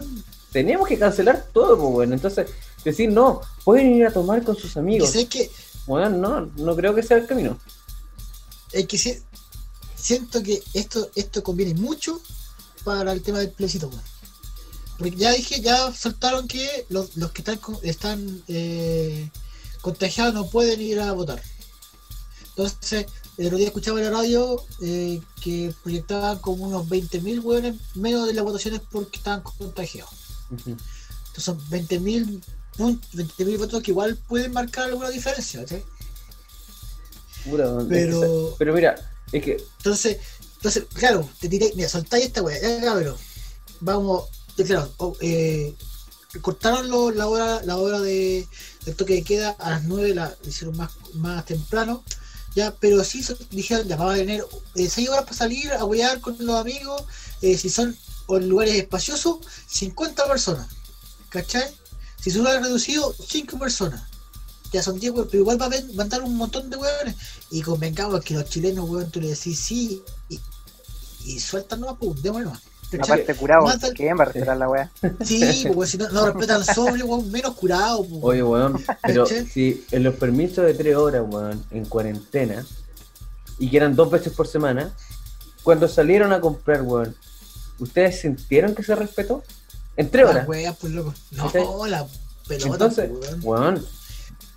tenemos 0.52 0.88
que 0.88 1.00
cancelar 1.00 1.46
todo, 1.54 1.78
pues, 1.78 1.96
weón. 1.96 2.14
Entonces, 2.14 2.48
decir, 2.84 3.12
no, 3.12 3.42
pueden 3.64 3.94
ir 3.96 4.06
a 4.06 4.12
tomar 4.12 4.44
con 4.44 4.56
sus 4.56 4.76
amigos. 4.78 5.10
Weón, 5.88 6.20
no, 6.22 6.42
no 6.58 6.76
creo 6.76 6.94
que 6.94 7.02
sea 7.04 7.18
el 7.18 7.26
camino. 7.26 7.58
Es 8.80 8.88
que 8.88 8.98
si- 8.98 9.20
siento 9.96 10.42
que 10.44 10.62
esto 10.74 11.10
esto 11.16 11.44
conviene 11.44 11.74
mucho 11.80 12.22
para 12.84 13.12
el 13.14 13.22
tema 13.22 13.40
del 13.40 13.52
plebiscito, 13.52 13.88
weón. 13.90 14.02
Porque 14.98 15.16
ya 15.16 15.32
dije, 15.34 15.62
ya 15.62 15.94
soltaron 15.94 16.48
que 16.48 16.86
los, 16.90 17.16
los 17.18 17.32
que 17.32 17.42
están 17.42 17.60
están 17.84 18.44
eh, 18.48 19.30
contagiados 19.82 20.34
no 20.34 20.50
pueden 20.50 20.82
ir 20.82 21.00
a 21.00 21.12
votar. 21.12 21.42
Entonces, 22.50 23.06
el 23.38 23.46
otro 23.48 23.58
día 23.60 23.68
escuchaba 23.68 24.00
en 24.00 24.06
la 24.06 24.12
radio 24.12 24.64
eh, 24.82 25.22
que 25.44 25.72
proyectaban 25.84 26.40
como 26.40 26.66
unos 26.66 26.88
20.000 26.90 27.44
hueones 27.44 27.76
menos 27.94 28.26
de 28.26 28.34
las 28.34 28.44
votaciones 28.44 28.82
porque 28.92 29.18
estaban 29.18 29.42
contagiados. 29.44 30.12
Ujú. 30.50 30.72
Entonces 30.72 31.44
son 31.44 31.60
20.000 31.70 32.42
pun- 32.78 33.00
20.000 33.14 33.58
votos 33.60 33.84
que 33.84 33.92
igual 33.92 34.18
pueden 34.28 34.54
marcar 34.54 34.86
alguna 34.86 35.10
diferencia, 35.10 35.68
¿sí? 35.68 35.84
Pero- 37.88 38.56
pero 38.58 38.74
mira, 38.74 38.96
es 39.32 39.44
que 39.44 39.58
Entonces, 39.78 40.18
entonces, 40.58 40.86
claro, 40.94 41.30
te 41.40 41.48
tiré, 41.50 41.72
mira, 41.76 41.88
soltáis 41.90 42.26
esta 42.26 42.42
weá, 42.42 42.60
ya 42.62 42.82
cabrón. 42.82 43.16
Vamos, 43.80 44.24
ya, 44.58 44.66
claro, 44.66 44.94
oh, 44.98 45.16
eh, 45.22 45.74
cortaron 46.42 46.90
lo- 46.90 47.12
la 47.12 47.28
hora, 47.28 47.62
la 47.64 47.78
hora 47.78 48.00
de, 48.00 48.48
del 48.86 48.96
toque 48.96 49.14
de 49.16 49.24
queda 49.24 49.52
a 49.60 49.72
las 49.72 49.84
9, 49.84 50.14
la 50.16 50.36
hicieron 50.46 50.76
más, 50.78 50.92
más 51.14 51.46
temprano, 51.46 52.04
ya, 52.56 52.74
pero 52.80 53.04
sí 53.04 53.24
dijeron, 53.52 53.88
ya 53.88 53.96
vamos 53.98 54.16
a 54.16 54.18
tener 54.18 54.44
6 54.76 55.10
horas 55.10 55.24
para 55.24 55.36
salir 55.36 55.72
a 55.74 55.86
huear 55.86 56.20
con 56.22 56.36
los 56.40 56.56
amigos, 56.60 57.04
eh, 57.42 57.58
si 57.58 57.70
son 57.70 57.96
en 58.30 58.50
lugares 58.50 58.76
espaciosos, 58.76 59.38
50 59.68 60.28
personas, 60.28 60.68
¿cachai? 61.30 61.64
Si 62.20 62.32
son 62.32 62.40
lugares 62.42 62.64
reducidos, 62.64 63.16
5 63.28 63.58
personas. 63.60 64.02
Ya 64.72 64.84
son 64.84 65.00
10 65.00 65.14
weón, 65.14 65.28
pero 65.32 65.42
igual 65.44 65.60
va 65.62 65.66
a 65.66 65.68
haber- 65.68 65.86
va 65.98 66.02
a 66.02 66.04
andar 66.04 66.22
un 66.24 66.36
montón 66.36 66.70
de 66.70 66.78
hueones. 66.78 67.16
Y 67.52 67.62
convengamos 67.62 68.22
que 68.24 68.34
los 68.34 68.46
chilenos, 68.46 68.90
weón, 68.90 69.10
tú 69.10 69.22
le 69.22 69.30
decís 69.30 69.60
sí 69.60 70.04
y, 70.30 70.40
y 71.26 71.40
sueltan 71.40 71.80
nomás, 71.82 71.98
pum, 71.98 72.16
démosle 72.22 72.46
nomás. 72.46 72.62
¿Cachai? 72.90 73.22
Aparte, 73.22 73.36
curado, 73.36 73.66
Mata- 73.66 73.92
¿quién 73.92 74.18
va 74.18 74.22
a 74.22 74.26
respetar 74.28 74.56
la 74.58 74.70
weá? 74.70 74.92
Sí, 75.26 75.40
pues 75.66 75.76
weón, 75.76 75.88
si 75.88 75.98
no, 75.98 76.10
no 76.10 76.26
respetan 76.28 76.64
sobre, 76.64 77.04
weón, 77.04 77.30
menos 77.32 77.54
curado, 77.56 78.04
pues. 78.06 78.20
Oye, 78.24 78.44
weón, 78.44 78.82
pero 79.04 79.26
si 79.26 79.86
en 79.92 80.04
los 80.04 80.16
permisos 80.16 80.66
de 80.66 80.74
tres 80.74 80.96
horas, 80.96 81.24
weón, 81.28 81.66
en 81.72 81.86
cuarentena, 81.86 82.66
y 83.60 83.70
que 83.70 83.78
eran 83.78 83.96
dos 83.96 84.10
veces 84.10 84.32
por 84.34 84.48
semana, 84.48 84.94
cuando 85.64 85.88
salieron 85.90 86.32
a 86.32 86.40
comprar, 86.40 86.82
weón, 86.82 87.14
¿ustedes 87.80 88.22
sintieron 88.22 88.74
que 88.74 88.84
se 88.84 88.96
respetó? 88.96 89.44
En 89.98 90.10
tres 90.10 90.26
Las 90.26 90.36
horas. 90.36 90.48
weas, 90.48 90.78
pues 90.80 90.94
loco. 90.94 91.14
No, 91.32 91.86
la 91.88 92.08
pelota, 92.48 92.72
Entonces, 92.74 93.10
pues, 93.12 93.32
weón. 93.32 93.42
weón, 93.44 93.86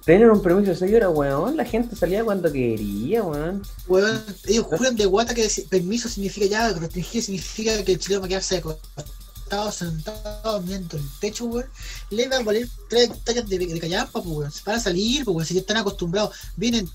tener 0.05 0.31
un 0.31 0.43
permiso 0.43 0.71
de 0.71 0.77
seis 0.77 0.95
horas, 0.95 1.11
weón, 1.13 1.57
la 1.57 1.65
gente 1.65 1.95
salía 1.95 2.25
cuando 2.25 2.51
quería, 2.51 3.23
weón. 3.23 3.63
Weón, 3.87 4.25
ellos 4.47 4.67
juran 4.67 4.97
de 4.97 5.07
guata 5.07 5.35
que 5.35 5.49
permiso 5.69 6.09
significa 6.09 6.47
ya, 6.47 6.73
restringir 6.73 7.23
significa 7.23 7.83
que 7.85 7.93
el 7.93 7.99
chileno 7.99 8.21
va 8.23 8.27
a 8.27 8.29
quedarse 8.29 8.57
acostado, 8.57 9.73
sentado, 9.73 10.63
mirando 10.63 10.97
el 10.97 11.05
techo, 11.21 11.45
weón. 11.47 11.69
Le 12.11 12.29
va 12.29 12.37
a 12.37 12.43
valer 12.43 12.69
tres 12.89 13.11
hectáreas 13.11 13.49
de, 13.49 13.59
de 13.59 13.81
callampa, 13.81 14.23
pues, 14.23 14.27
weón. 14.27 14.53
Para 14.65 14.81
salir, 14.81 15.25
pues, 15.25 15.35
weón, 15.35 15.47
si 15.47 15.59
están 15.59 15.77
acostumbrados. 15.77 16.35
Vienen 16.57 16.89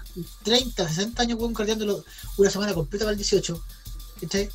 30, 0.44 0.88
60 0.88 1.22
años, 1.22 1.40
weón, 1.40 1.54
cargándolo 1.54 2.04
una 2.38 2.50
semana 2.50 2.74
completa 2.74 3.06
para 3.06 3.14
el 3.14 3.18
18. 3.18 3.62
¿Cachai? 4.22 4.50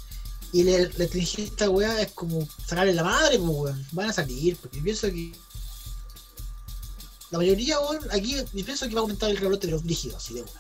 Y 0.53 0.65
le 0.65 0.89
restringir 0.89 1.45
esta 1.45 1.71
weá 1.71 2.03
es 2.03 2.11
como 2.11 2.45
sacarle 2.67 2.93
la 2.95 3.05
madre, 3.05 3.39
pues, 3.39 3.51
weón. 3.51 3.87
Van 3.93 4.11
a 4.11 4.13
salir, 4.13 4.57
porque 4.57 4.81
pienso 4.81 5.07
que. 5.09 5.33
La 7.31 7.39
mayoría, 7.39 7.79
weón, 7.81 8.01
aquí 8.11 8.35
yo 8.37 8.65
pienso 8.65 8.89
que 8.89 8.95
va 8.95 9.01
a 9.01 9.03
aumentar 9.03 9.31
el 9.31 9.37
rebrote 9.37 9.67
de 9.67 9.73
los 9.73 9.85
lígidos, 9.85 10.17
así 10.17 10.35
de 10.35 10.43
una. 10.43 10.51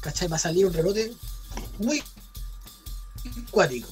¿Cachai? 0.00 0.26
Va 0.28 0.36
a 0.36 0.40
salir 0.40 0.66
un 0.66 0.72
rebrote 0.72 1.12
muy 1.78 2.02
cuático. 3.50 3.88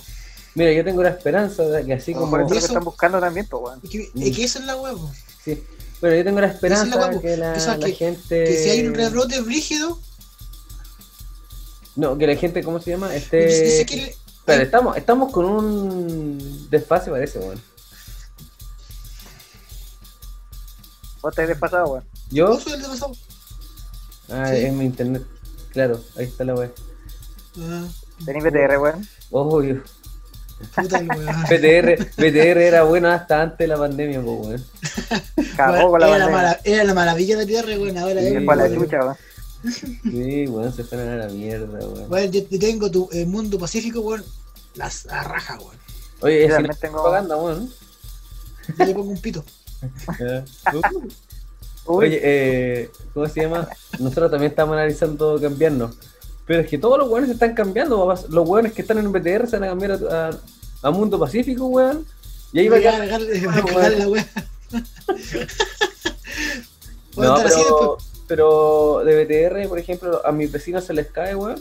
Mira, 0.57 0.73
yo 0.73 0.83
tengo 0.85 1.03
la 1.03 1.11
esperanza 1.11 1.63
de 1.63 1.87
que 1.87 1.93
así 1.95 2.13
Como 2.13 2.29
por 2.31 2.41
eso 2.43 2.51
que 2.51 2.59
están 2.59 2.85
buscando 2.85 3.21
también, 3.21 3.47
pues 3.49 3.63
weón. 3.63 3.81
Es 3.85 3.91
que, 3.91 4.11
Mm. 4.15 4.23
es 4.23 4.37
que 4.37 4.45
esa 4.45 4.59
es 4.59 4.65
la 4.65 4.75
po. 4.77 5.13
Sí. 5.45 5.63
Bueno, 6.01 6.17
yo 6.17 6.25
tengo 6.25 6.41
la 6.41 6.47
esperanza 6.49 6.85
es 6.85 6.91
la 6.91 7.07
huevo, 7.07 7.21
que 7.21 7.37
la, 7.37 7.53
que 7.53 7.61
sea 7.61 7.77
la 7.77 7.87
que- 7.87 7.93
gente... 7.95 8.45
Que 8.45 8.63
si 8.65 8.71
hay 8.71 8.87
un 8.87 8.95
rebrote 8.95 9.41
rígido, 9.43 10.01
No, 11.97 12.17
que 12.17 12.27
la 12.27 12.37
gente, 12.37 12.63
¿cómo 12.65 12.81
se 12.81 12.91
llama? 12.93 13.15
Este... 13.15 13.47
dice 13.47 13.87
que 13.87 13.97
le- 13.97 14.17
Espera, 14.39 14.63
estamos, 14.63 14.97
estamos 14.97 15.31
con 15.31 15.45
un 15.45 16.71
desfase, 16.71 17.11
parece, 17.11 17.39
weón. 17.39 17.61
Vos 21.23 21.35
te 21.35 21.43
has 21.43 21.49
despasado, 21.49 21.87
weón. 21.93 22.05
¿Yo? 22.31 22.49
¿Vos 22.49 22.63
sos 22.63 22.73
el 22.75 22.83
de 22.83 22.89
pasado? 22.89 23.13
Ah, 24.31 24.49
Sí. 24.55 24.65
en 24.65 24.79
mi 24.79 24.85
internet. 24.85 25.23
Claro, 25.73 26.01
ahí 26.17 26.25
está 26.27 26.45
la 26.45 26.55
weá. 26.55 26.71
Ah, 27.61 27.87
Tenís 28.25 28.45
BTR, 28.45 28.79
weón. 28.79 29.09
Obvio. 29.31 29.83
puta. 30.75 31.01
BTR, 31.01 31.97
BTR 32.17 32.59
era 32.63 32.83
bueno 32.85 33.09
hasta 33.09 33.43
antes 33.43 33.59
de 33.59 33.67
la 33.69 33.77
pandemia, 33.79 34.21
pues, 34.23 34.47
weón. 34.47 34.65
Cagó 35.57 35.91
con 35.91 36.01
la 36.01 36.17
era, 36.17 36.29
la 36.31 36.61
era 36.65 36.85
la 36.85 36.95
maravilla 36.95 37.37
de 37.39 37.47
tierra, 37.47 37.79
weón. 37.79 37.97
Ahora 37.99 38.21
Sí, 38.21 38.27
es 38.27 38.33
Se 38.35 38.41
fue 38.45 38.55
a 38.55 38.57
la 38.57 38.75
chucha, 38.75 38.99
weón. 39.01 39.17
Sí, 40.03 40.47
weón, 40.49 40.73
se 40.73 40.85
fueron 40.85 41.09
a 41.09 41.17
la 41.17 41.29
mierda, 41.29 41.79
weón. 41.87 42.11
Weón, 42.11 42.31
yo 42.33 42.41
yo 42.49 42.59
tengo 42.59 42.91
tu 42.91 43.09
el 43.13 43.27
mundo 43.27 43.59
pacífico, 43.59 44.01
weón. 44.01 44.25
Las 44.75 45.07
a 45.09 45.23
raja, 45.25 45.59
weón. 45.59 45.77
Oye, 46.23 46.41
Yo 46.43 46.47
si 46.47 46.53
también 46.53 46.69
no 46.71 46.77
tengo- 46.77 47.03
propaganda, 47.03 47.37
weón. 47.37 47.71
Yo 48.79 48.85
le 48.85 48.95
pongo 48.95 49.11
un 49.11 49.21
pito. 49.21 49.45
Uy, 51.87 52.07
Oye, 52.07 52.21
eh, 52.23 52.91
¿cómo 53.15 53.27
se 53.29 53.41
llama? 53.43 53.69
Nosotros 53.99 54.31
también 54.31 54.51
estamos 54.51 54.75
analizando 54.75 55.41
cambiarnos. 55.41 55.95
Pero 56.47 56.61
es 56.61 56.69
que 56.69 56.79
todos 56.79 56.99
los 56.99 57.09
weones 57.09 57.29
se 57.29 57.35
están 57.35 57.55
cambiando. 57.55 58.15
Los 58.29 58.49
weones 58.49 58.73
que 58.73 58.83
están 58.83 58.99
en 58.99 59.11
BTR 59.11 59.47
se 59.49 59.59
van 59.59 59.65
a 59.65 59.69
cambiar 59.69 59.93
a, 59.93 60.29
a- 60.29 60.39
a 60.83 60.91
Mundo 60.91 61.19
Pacífico, 61.19 61.67
weón. 61.67 62.07
Y 62.53 62.61
ahí 62.61 62.69
va 62.69 62.77
a 62.77 62.81
Voy 62.81 62.87
a 62.89 62.91
quedar- 62.93 63.09
cagarle- 63.09 63.41
voy 63.47 63.55
a 63.59 63.63
cagarle 63.65 63.99
la 63.99 64.09
wea. 64.09 64.29
Voy 67.17 67.27
a 67.27 67.29
No, 67.31 67.37
pero, 67.43 67.99
pero 68.29 69.03
de 69.05 69.25
BTR, 69.25 69.69
por 69.69 69.79
ejemplo, 69.79 70.25
a 70.25 70.33
mis 70.33 70.51
vecinos 70.53 70.85
se 70.85 70.95
les 70.95 71.09
cae, 71.09 71.35
weón. 71.35 71.61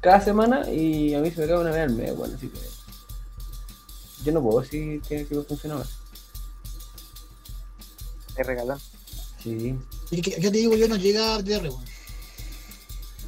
Cada 0.00 0.20
semana 0.20 0.68
y 0.70 1.14
a 1.14 1.20
mí 1.20 1.30
se 1.30 1.40
me 1.42 1.46
cae 1.46 1.58
una 1.58 1.70
vez 1.70 1.80
al 1.82 1.90
mes, 1.94 2.12
weón. 2.16 2.34
Así 2.34 2.48
que. 2.48 2.58
Yo 4.24 4.32
no 4.32 4.42
puedo 4.42 4.60
decir 4.60 5.00
que, 5.02 5.26
que 5.26 5.34
me 5.34 5.42
es 8.36 8.46
regalón. 8.46 8.80
Sí. 9.42 9.74
Que- 10.10 10.40
Yo 10.40 10.50
te 10.52 10.58
digo, 10.58 10.74
yo 10.76 10.88
no 10.88 10.96
llega 10.96 11.34
a 11.34 11.38
BTR, 11.38 11.68
weón. 11.68 11.84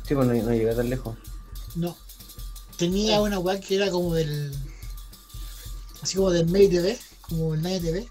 Sí, 0.06 0.14
pues 0.14 0.26
no, 0.26 0.34
no 0.34 0.50
llega 0.52 0.74
tan 0.76 0.90
lejos. 0.90 1.16
No. 1.76 1.96
Tenía 2.76 3.20
una 3.20 3.38
weá 3.38 3.58
que 3.60 3.76
era 3.76 3.90
como 3.90 4.14
del. 4.14 4.52
Así 6.02 6.16
como 6.16 6.30
del 6.30 6.46
Made 6.46 6.68
TV, 6.68 6.98
como 7.22 7.54
el 7.54 7.62
Night 7.62 7.82
TV. 7.82 8.06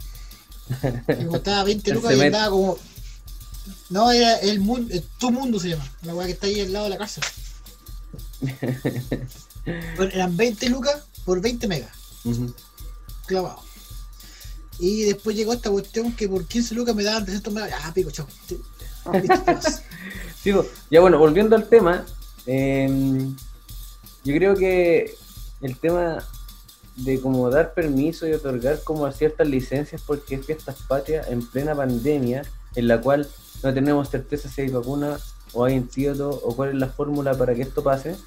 Que 1.08 1.28
costaba 1.28 1.64
20 1.66 1.92
El 1.92 1.98
lucas 1.98 2.16
y 2.18 2.22
andaba 2.22 2.50
como. 2.50 2.78
No, 3.90 4.12
era 4.12 4.38
el 4.40 4.60
mundo, 4.60 4.94
tu 5.20 5.32
mundo 5.32 5.60
se 5.60 5.70
llama, 5.70 5.88
la 6.02 6.16
weá 6.16 6.26
que 6.26 6.34
está 6.34 6.48
ahí 6.48 6.60
al 6.62 6.74
lado 6.74 6.86
de 6.86 6.90
la 6.92 6.98
cárcel. 6.98 7.24
Bueno, 9.96 10.12
eran 10.14 10.36
20 10.36 10.68
lucas 10.70 11.04
por 11.24 11.40
20 11.40 11.68
megas, 11.70 11.92
clavado. 13.26 13.62
Y 14.84 15.04
después 15.04 15.34
llegó 15.34 15.54
esta 15.54 15.70
cuestión 15.70 16.12
que 16.12 16.28
por 16.28 16.44
15 16.44 16.76
lucas 16.76 16.94
me 16.94 17.04
daban 17.06 17.24
300 17.24 17.54
megas. 17.54 17.72
Ah, 17.86 17.94
pico, 17.94 18.12
chao. 18.12 18.28
Sí, 20.44 20.52
pues, 20.52 20.68
ya 20.92 21.00
bueno, 21.00 21.18
volviendo 21.18 21.56
al 21.56 21.70
tema, 21.70 22.06
em, 22.46 23.34
yo 24.26 24.36
creo 24.36 24.56
que 24.56 25.16
el 25.62 25.78
tema 25.78 26.28
de 26.98 27.22
como 27.22 27.50
dar 27.50 27.74
permiso 27.74 28.28
y 28.28 28.34
otorgar 28.34 28.84
como 28.84 29.10
ciertas 29.14 29.48
licencias 29.48 30.02
porque 30.06 30.36
es 30.36 30.46
fiestas 30.46 30.76
patrias 30.86 31.30
en 31.30 31.48
plena 31.48 31.74
pandemia, 31.74 32.42
en 32.76 32.90
la 32.90 33.00
cual 33.00 33.30
no 33.64 33.74
tenemos 33.74 34.10
certeza 34.10 34.50
si 34.50 34.64
hay 34.64 34.68
vacuna 34.68 35.18
o 35.54 35.64
hay 35.64 35.78
antídoto 35.78 36.30
o 36.30 36.58
cuál 36.58 36.72
es 36.72 36.76
la 36.76 36.90
fórmula 36.90 37.34
para 37.34 37.56
que 37.56 37.62
esto 37.62 37.84
pase, 37.84 38.18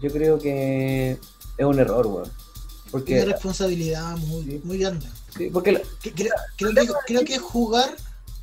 yo 0.00 0.12
creo 0.12 0.38
que 0.38 1.18
es 1.58 1.66
un 1.66 1.80
error, 1.80 2.06
weón. 2.06 2.45
Porque, 2.98 3.24
responsabilidad 3.24 4.16
muy, 4.16 4.60
muy 4.64 4.78
grande. 4.78 5.06
sí, 5.36 5.50
porque 5.52 5.72
la- 5.72 5.80
Que- 6.02 6.12
Creo, 6.12 6.32
creo 6.56 6.72
que, 6.74 6.92
creo 7.06 7.24
que 7.24 7.38
jugar. 7.38 7.94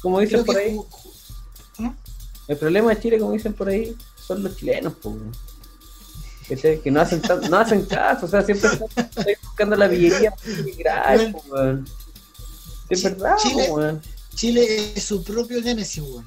como 0.01 0.19
dicen 0.19 0.43
por 0.45 0.55
que 0.55 0.61
ahí, 0.61 0.75
ju- 0.75 1.95
El 2.47 2.57
problema 2.57 2.93
de 2.93 2.99
Chile, 3.01 3.19
como 3.19 3.31
dicen 3.31 3.53
por 3.53 3.69
ahí, 3.69 3.95
son 4.27 4.43
los 4.43 4.55
chilenos, 4.57 4.93
po. 5.01 5.15
¿Cachai? 6.49 6.81
Que 6.81 6.91
no 6.91 6.99
hacen, 7.01 7.21
tan- 7.21 7.49
no 7.49 7.57
hacen 7.57 7.85
caso, 7.85 8.25
o 8.25 8.29
sea, 8.29 8.41
siempre 8.43 8.69
están 8.69 8.87
están 8.97 9.25
buscando 9.43 9.75
la 9.77 9.87
grave, 10.77 11.31
po. 11.31 11.41
Sí, 11.41 11.83
Es 12.89 12.99
Chi- 12.99 13.03
verdad, 13.05 13.35
po, 13.41 13.49
Chile- 13.49 13.71
weón. 13.71 14.01
Chile 14.35 14.93
es 14.95 15.03
su 15.03 15.23
propio 15.23 15.61
némesis, 15.61 16.03
weón. 16.03 16.25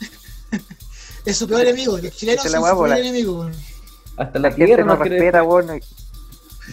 es 1.24 1.36
su 1.36 1.48
peor 1.48 1.62
enemigo. 1.62 1.98
Los 1.98 2.16
chilenos 2.16 2.42
son 2.44 2.52
su 2.52 2.60
peor 2.60 2.92
enemigo, 2.98 3.40
weón. 3.40 3.54
Hasta 4.16 4.38
la, 4.38 4.50
La 4.50 4.54
gente 4.56 4.84
no 4.84 4.96
respeta, 4.96 5.42
weón. 5.42 5.80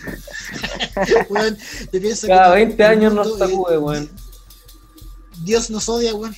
Weón, 1.29 1.57
yo 1.91 2.01
pienso 2.01 2.27
Cada 2.27 2.49
que 2.49 2.65
20 2.65 2.83
el 2.83 2.89
años 2.89 3.13
mundo, 3.13 3.29
nos 3.29 3.39
sacude, 3.39 3.75
eh, 3.75 3.77
weón. 3.77 4.09
Dios 5.43 5.69
nos 5.69 5.87
odia, 5.89 6.13
weón. 6.15 6.35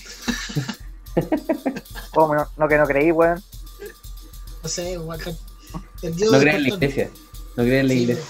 ¿Cómo 2.13 2.35
no? 2.35 2.47
No, 2.57 2.67
que 2.67 2.77
no 2.77 2.85
creí, 2.85 3.11
weón. 3.11 3.43
No 4.63 4.69
sé, 4.69 4.97
weón. 4.97 5.19
El 6.01 6.15
Dios 6.15 6.31
No 6.31 6.39
del 6.39 6.41
creen 6.41 6.55
en 6.57 6.63
la 6.63 6.69
iglesia. 6.69 7.09
No 7.55 7.63
creen 7.63 7.79
en 7.81 7.87
la 7.87 7.93
Sí, 7.93 7.99
iglesia. 8.01 8.25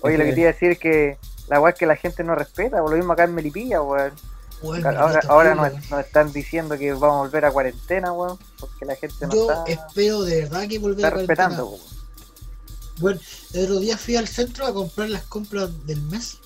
Oye, 0.00 0.18
lo 0.18 0.24
que 0.24 0.32
te 0.32 0.40
iba 0.40 0.50
a 0.50 0.52
decir 0.52 0.70
es 0.72 0.78
que 0.78 1.18
la 1.48 1.60
weá 1.60 1.72
es 1.72 1.78
que 1.78 1.86
la 1.86 1.96
gente 1.96 2.24
no 2.24 2.34
respeta, 2.34 2.78
por 2.80 2.90
lo 2.90 2.96
mismo 2.96 3.12
acá 3.12 3.24
en 3.24 3.34
Melipilla, 3.34 3.82
weón. 3.82 4.12
weón, 4.62 4.86
Ahora, 4.86 5.20
ahora 5.28 5.54
nos, 5.54 5.90
nos 5.90 6.00
están 6.00 6.32
diciendo 6.32 6.76
que 6.78 6.92
vamos 6.92 7.16
a 7.16 7.18
volver 7.20 7.44
a 7.44 7.50
cuarentena, 7.52 8.12
weón, 8.12 8.38
porque 8.58 8.84
la 8.84 8.96
gente 8.96 9.26
no 9.26 9.32
Yo 9.34 9.50
está, 9.50 9.64
espero 9.66 10.22
de 10.22 10.42
verdad 10.42 10.68
que 10.68 10.78
volver 10.78 10.98
está 11.04 11.08
a 11.08 11.10
cuarentena. 11.12 11.48
respetando, 11.48 11.66
weón. 11.70 12.01
Bueno, 12.98 13.20
el 13.52 13.64
otro 13.64 13.80
día 13.80 13.96
fui 13.98 14.16
al 14.16 14.28
centro 14.28 14.66
a 14.66 14.72
comprar 14.74 15.08
las 15.10 15.24
compras 15.24 15.70
del 15.86 16.02
mes. 16.02 16.36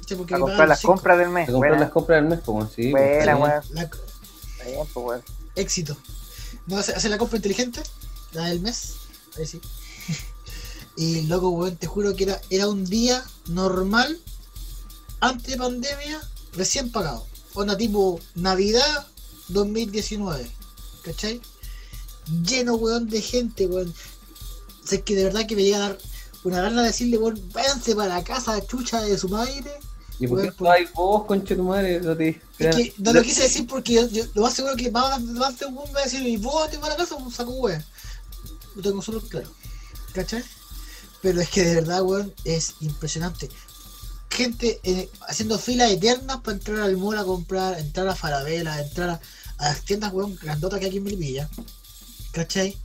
¿cachai? 0.00 0.16
Porque 0.18 0.34
A 0.34 0.38
me 0.38 0.42
comprar 0.44 0.68
las 0.68 0.80
cinco. 0.80 0.94
compras 0.94 1.18
del 1.18 1.28
mes, 1.30 1.46
Se 1.46 1.52
compran 1.52 1.70
buena, 1.72 1.84
las 1.84 1.92
compras 1.92 2.20
del 2.20 2.30
mes, 2.30 2.40
po, 2.40 2.52
weón, 2.52 2.70
sí. 2.74 2.90
buena, 2.90 3.06
está 3.18 3.24
bien. 3.34 3.42
weón. 3.42 3.62
La- 3.70 3.90
pues, 3.90 4.96
weón. 4.96 5.22
éxito. 5.56 5.96
No, 6.66 6.78
hace, 6.78 6.92
hace 6.92 7.08
la 7.08 7.18
compra 7.18 7.36
inteligente, 7.36 7.82
la 8.32 8.46
del 8.46 8.60
mes, 8.60 8.94
ahí 9.38 9.46
sí. 9.46 9.60
Y 10.96 11.22
loco, 11.22 11.50
weón, 11.50 11.76
te 11.76 11.86
juro 11.86 12.14
que 12.16 12.24
era, 12.24 12.40
era 12.50 12.68
un 12.68 12.84
día 12.84 13.24
normal, 13.46 14.18
antes 15.20 15.46
de 15.52 15.56
pandemia, 15.56 16.20
recién 16.54 16.90
pagado. 16.90 17.26
Onda 17.54 17.76
tipo 17.76 18.20
Navidad 18.34 19.06
2019, 19.48 20.50
¿cachai? 21.02 21.40
Lleno, 22.44 22.74
weón, 22.74 23.08
de 23.08 23.22
gente, 23.22 23.66
weón. 23.66 23.92
O 24.82 24.86
sea, 24.86 24.98
es 24.98 25.04
que 25.04 25.14
de 25.14 25.24
verdad 25.24 25.46
que 25.46 25.56
me 25.56 25.62
llega 25.64 25.76
a 25.78 25.88
dar 25.90 25.98
una 26.44 26.62
gana 26.62 26.80
de 26.82 26.88
decirle, 26.88 27.18
weón, 27.18 27.40
váyanse 27.52 27.94
para 27.94 28.16
la 28.16 28.24
casa 28.24 28.64
chucha 28.66 29.02
de 29.02 29.18
su 29.18 29.28
madre. 29.28 29.62
¿Y 30.18 30.26
por 30.26 30.38
qué 30.38 30.42
weón, 30.42 30.48
estabas 30.48 30.92
vos, 30.94 31.24
conche 31.26 31.56
tu 31.56 31.62
madre? 31.64 32.00
No 32.00 32.16
te 32.16 32.40
Es 32.58 32.76
que 32.76 32.94
no 32.98 33.12
lo 33.12 33.22
quise 33.22 33.42
decir 33.42 33.66
porque 33.66 33.94
yo, 33.94 34.08
yo- 34.08 34.24
lo 34.34 34.42
más 34.42 34.54
seguro 34.54 34.76
que 34.76 34.90
más, 34.90 35.20
más 35.22 35.58
de 35.58 35.66
un 35.66 35.76
weón 35.76 35.94
va 35.94 36.00
a 36.00 36.04
decir, 36.04 36.22
y 36.26 36.36
vos 36.36 36.70
te 36.70 36.76
vas 36.78 36.86
a 36.88 36.92
la 36.92 36.96
casa, 36.96 37.14
un 37.16 37.32
saco 37.32 37.52
weón. 37.52 37.84
Lo 38.74 38.82
tengo 38.82 39.02
solo 39.02 39.20
claro. 39.20 39.50
¿Cachai? 40.14 40.42
Pero 41.22 41.40
es 41.40 41.50
que 41.50 41.62
de 41.64 41.74
verdad, 41.76 42.02
weón, 42.02 42.32
es 42.44 42.74
impresionante. 42.80 43.48
Gente 44.30 44.80
eh, 44.84 45.10
haciendo 45.28 45.58
filas 45.58 45.90
eternas 45.90 46.40
para 46.40 46.56
entrar 46.56 46.80
al 46.80 46.96
mall 46.96 47.18
a 47.18 47.24
comprar, 47.24 47.78
entrar 47.78 48.06
a 48.08 48.14
Farabela, 48.14 48.80
entrar 48.80 49.10
a, 49.10 49.20
a 49.58 49.68
las 49.70 49.82
tiendas, 49.84 50.12
weón, 50.12 50.36
grandotas 50.36 50.78
que 50.78 50.84
hay 50.86 50.90
aquí 50.90 50.98
en 50.98 51.04
Melipilla. 51.04 51.48
¿Cachai? 52.32 52.76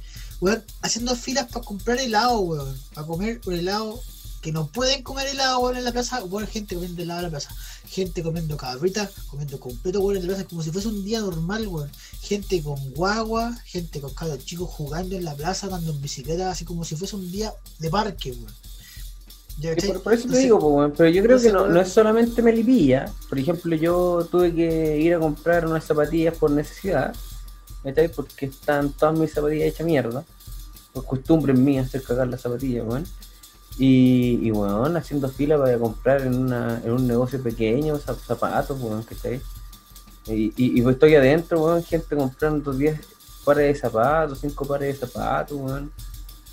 Weón, 0.42 0.64
haciendo 0.82 1.16
filas 1.16 1.48
para 1.52 1.66
comprar 1.66 2.00
helado, 2.00 2.40
weón. 2.40 2.78
Para 2.94 3.08
comer 3.08 3.42
un 3.46 3.54
helado 3.54 4.00
que 4.42 4.52
no 4.52 4.68
pueden 4.68 5.02
comer 5.02 5.28
helado, 5.28 5.60
weón, 5.60 5.78
en 5.78 5.84
la 5.84 5.92
plaza. 5.92 6.24
Weón, 6.24 6.48
gente 6.48 6.76
comiendo 6.76 7.02
helado 7.02 7.20
en 7.20 7.24
la 7.26 7.30
plaza. 7.30 7.56
Gente 7.88 8.22
comiendo 8.24 8.58
cabrita, 8.58 9.10
comiendo 9.30 9.60
completo, 9.60 10.02
weón, 10.02 10.18
en 10.18 10.24
la 10.24 10.36
plaza. 10.36 10.48
Como 10.48 10.62
si 10.62 10.72
fuese 10.72 10.88
un 10.88 11.04
día 11.04 11.20
normal, 11.20 11.68
weón. 11.68 11.90
Gente 12.22 12.62
con 12.62 12.78
guagua, 12.92 13.58
gente 13.66 14.02
con 14.02 14.14
cabros 14.14 14.44
chicos 14.46 14.70
jugando 14.70 15.16
en 15.16 15.24
la 15.24 15.36
plaza, 15.36 15.68
andando 15.68 15.92
en 15.92 16.02
bicicleta, 16.02 16.52
así 16.52 16.66
como 16.66 16.84
si 16.84 16.96
fuese 16.96 17.16
un 17.16 17.32
día 17.32 17.54
de 17.80 17.90
parque, 17.90 18.32
weón. 18.32 18.54
¿Ya, 19.58 19.74
Sí? 19.80 19.88
Por, 19.88 20.04
por 20.04 20.14
eso 20.14 20.28
te 20.28 20.38
digo, 20.38 20.94
pero 20.98 21.10
yo 21.10 21.24
creo 21.24 21.40
que 21.40 21.52
no, 21.52 21.68
no 21.68 21.80
es 21.80 21.90
solamente 21.90 22.42
Melipilla. 22.42 23.12
Por 23.30 23.40
ejemplo, 23.40 23.76
yo 23.76 24.28
tuve 24.30 24.54
que 24.54 24.98
ir 25.00 25.16
a 25.16 25.20
comprar 25.20 25.66
unas 25.66 25.86
zapatillas 25.86 26.38
por 26.38 26.52
necesidad, 26.52 27.16
¿cachai? 27.86 28.10
Porque 28.10 28.48
están 28.48 28.92
todas 28.92 29.18
mis 29.18 29.32
zapatillas 29.32 29.68
hechas 29.70 29.86
mierda. 29.88 30.26
Por 30.92 31.06
costumbre 31.06 31.54
mía 31.54 31.82
hacer 31.84 32.04
cagar 32.04 32.28
las 32.28 32.42
zapatillas, 32.42 32.86
weón. 32.86 33.06
Y, 33.78 34.40
y 34.42 34.52
weón, 34.52 34.96
haciendo 34.98 35.30
fila 35.30 35.58
para 35.58 35.78
comprar 35.78 36.22
en, 36.22 36.36
una, 36.36 36.82
en 36.84 36.92
un 36.92 37.08
negocio 37.08 37.42
pequeño 37.42 37.98
zap- 38.00 38.20
zapatos, 38.26 38.80
weón, 38.82 39.04
¿cachai? 39.04 39.42
Y, 40.28 40.46
y, 40.56 40.80
y 40.80 40.82
pues 40.82 40.96
estoy 40.96 41.16
adentro, 41.16 41.62
weón, 41.64 41.84
gente 41.84 42.16
comprando 42.16 42.74
10 42.74 43.00
pares 43.44 43.74
de 43.74 43.80
zapatos, 43.80 44.40
5 44.40 44.66
pares 44.66 44.94
de 45.00 45.08
zapatos, 45.08 45.58
weón. 45.60 45.92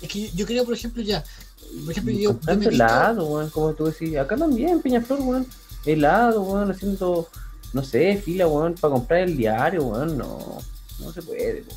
Es 0.01 0.09
que 0.09 0.29
yo, 0.31 0.45
creo, 0.45 0.65
por 0.65 0.73
ejemplo, 0.73 1.01
ya. 1.01 1.23
Por 1.85 1.91
ejemplo, 1.91 2.13
yo, 2.13 2.37
yo 2.45 2.55
me 2.57 2.65
helado, 2.65 3.25
weón, 3.25 3.49
como 3.49 3.73
tú 3.73 3.85
decís. 3.85 4.17
Acá 4.17 4.35
también, 4.35 4.81
Peñaflor, 4.81 5.21
weón. 5.21 5.47
Helado, 5.85 6.41
weón, 6.41 6.69
haciendo, 6.71 7.29
no 7.71 7.83
sé, 7.83 8.17
fila, 8.17 8.47
weón, 8.47 8.75
para 8.75 8.93
comprar 8.95 9.21
el 9.21 9.37
diario, 9.37 9.85
weón. 9.85 10.17
No, 10.17 10.57
no 10.99 11.13
se 11.13 11.21
puede, 11.21 11.59
ejemplo, 11.59 11.75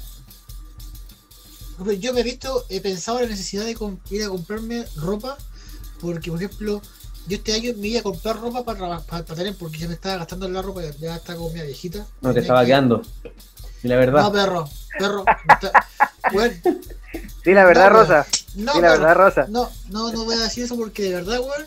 Yo 1.94 2.12
me 2.12 2.20
he 2.20 2.24
visto, 2.24 2.64
he 2.68 2.80
pensado 2.80 3.18
en 3.18 3.24
la 3.24 3.30
necesidad 3.30 3.64
de 3.64 3.76
ir 4.10 4.24
a 4.24 4.28
comprarme 4.28 4.84
ropa, 4.96 5.36
porque 6.00 6.30
por 6.30 6.42
ejemplo, 6.42 6.80
yo 7.28 7.36
este 7.36 7.52
año 7.52 7.72
me 7.76 7.88
iba 7.88 8.00
a 8.00 8.02
comprar 8.02 8.40
ropa 8.40 8.64
para, 8.64 9.00
para, 9.00 9.24
para 9.24 9.34
tener, 9.34 9.54
porque 9.56 9.78
ya 9.78 9.88
me 9.88 9.94
estaba 9.94 10.18
gastando 10.18 10.46
en 10.46 10.54
la 10.54 10.62
ropa, 10.62 10.82
ya, 10.82 10.90
ya 10.96 11.16
está 11.16 11.36
como 11.36 11.50
mi 11.50 11.60
viejita. 11.60 12.06
No 12.22 12.32
te 12.32 12.40
estaba 12.40 12.60
que- 12.62 12.68
quedando. 12.68 13.02
Y 13.82 13.88
la 13.88 13.96
verdad, 13.96 14.22
No, 14.22 14.32
perro, 14.32 14.70
perro. 14.98 15.24
está- 15.48 15.86
Sí, 17.44 17.52
la 17.52 17.64
verdad, 17.64 17.90
No. 17.90 17.98
Rosa. 18.00 18.26
no, 18.56 18.72
Sí, 18.72 18.80
la 18.80 18.88
perro. 18.88 19.04
verdad, 19.04 19.14
Rosa. 19.16 19.46
No, 19.48 19.70
no, 19.90 20.12
no 20.12 20.24
voy 20.24 20.34
a 20.34 20.38
decir 20.44 20.64
eso 20.64 20.76
porque 20.76 21.02
de 21.04 21.14
verdad, 21.14 21.40
weón, 21.40 21.66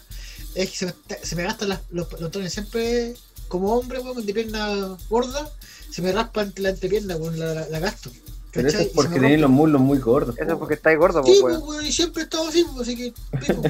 es 0.56 0.70
que 0.72 0.76
se 0.76 0.86
me, 0.88 0.94
se 1.24 1.36
me 1.36 1.44
gastan 1.44 1.70
las- 1.70 1.82
los 1.92 2.12
los 2.12 2.20
pantalones 2.22 2.52
siempre 2.54 3.14
como 3.48 3.74
hombre, 3.76 4.00
weón, 4.00 4.26
de 4.26 4.34
pierna 4.34 4.98
gorda, 5.10 5.50
se 5.92 6.02
me 6.02 6.12
raspa 6.12 6.48
la 6.58 6.70
entrepierna, 6.70 7.16
weón, 7.18 7.38
la, 7.40 7.54
la, 7.54 7.70
la 7.70 7.80
gasto. 7.80 8.12
pero 8.52 8.68
eso 8.68 8.78
¿cachai? 8.78 8.88
es 8.90 8.94
porque 8.96 9.16
rompe. 9.20 9.38
los 9.38 9.50
muslos 9.50 9.82
muy 9.82 9.98
gordos. 10.00 10.36
Eso 10.38 10.52
es 10.54 10.58
porque 10.58 10.74
estáis 10.76 10.98
gordo, 10.98 11.24
Sí, 11.26 11.38
pues, 11.42 11.58
weón. 11.60 11.86
y 11.86 11.92
siempre 11.92 12.22
he 12.22 12.26
estado 12.26 12.48
así, 12.48 12.66
pues, 12.74 12.88
así 12.88 12.96
que, 12.96 13.14
pico. 13.40 13.62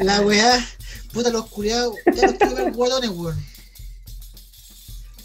La 0.04 0.20
weá, 0.22 0.66
puta, 1.12 1.30
los 1.30 1.46
culiados, 1.46 1.94
ya 2.14 2.26
los 2.26 2.34
quiero 2.36 2.54
ver 2.56 2.72
guardones, 2.72 3.10
weón. 3.10 3.36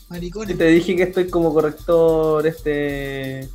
Maricones. 0.10 0.56
Y 0.56 0.58
te 0.58 0.66
dije 0.66 0.96
que 0.96 1.04
estoy 1.04 1.28
como 1.30 1.54
corrector, 1.54 2.46
este. 2.48 3.48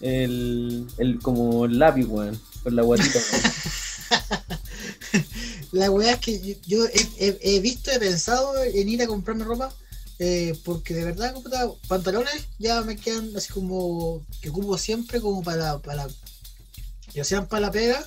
El. 0.00 0.86
el 0.98 1.18
como 1.20 1.64
el 1.66 1.78
lápiz, 1.78 2.04
weón. 2.06 2.40
Con 2.62 2.74
la 2.76 2.82
guatita, 2.82 3.18
weón. 3.18 3.42
La 5.72 5.90
weá 5.90 6.12
es 6.12 6.18
que 6.20 6.40
yo, 6.40 6.54
yo 6.66 6.86
he, 6.86 7.08
he- 7.18 7.38
he 7.42 7.60
visto, 7.60 7.90
he 7.90 7.98
pensado 7.98 8.62
en 8.62 8.88
ir 8.88 9.02
a 9.02 9.06
comprarme 9.08 9.44
ropa. 9.44 9.72
Eh, 10.18 10.56
porque 10.64 10.94
de 10.94 11.04
verdad, 11.04 11.34
puta, 11.34 11.68
pantalones 11.88 12.46
ya 12.58 12.80
me 12.82 12.96
quedan 12.96 13.36
así 13.36 13.52
como 13.52 14.24
que 14.40 14.50
ocupo 14.50 14.78
siempre 14.78 15.20
como 15.20 15.42
para, 15.42 15.78
para 15.78 16.06
ya 17.12 17.24
sean 17.24 17.46
para 17.46 17.60
la 17.66 17.70
pega 17.70 18.04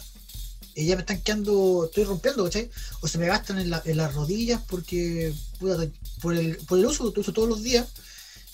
y 0.75 0.85
ya 0.85 0.95
me 0.95 1.01
están 1.01 1.21
quedando, 1.21 1.85
estoy 1.85 2.03
rompiendo, 2.03 2.43
¿cachai? 2.43 2.69
O 3.01 3.07
se 3.07 3.17
me 3.17 3.25
gastan 3.27 3.57
en, 3.59 3.69
la- 3.71 3.81
en 3.85 3.97
las 3.97 4.13
rodillas 4.13 4.61
porque 4.69 5.33
puta, 5.59 5.87
por, 6.21 6.35
el, 6.35 6.57
por 6.67 6.77
el 6.77 6.85
uso 6.85 7.11
que 7.13 7.19
uso 7.21 7.33
todos 7.33 7.49
los 7.49 7.63
días, 7.63 7.87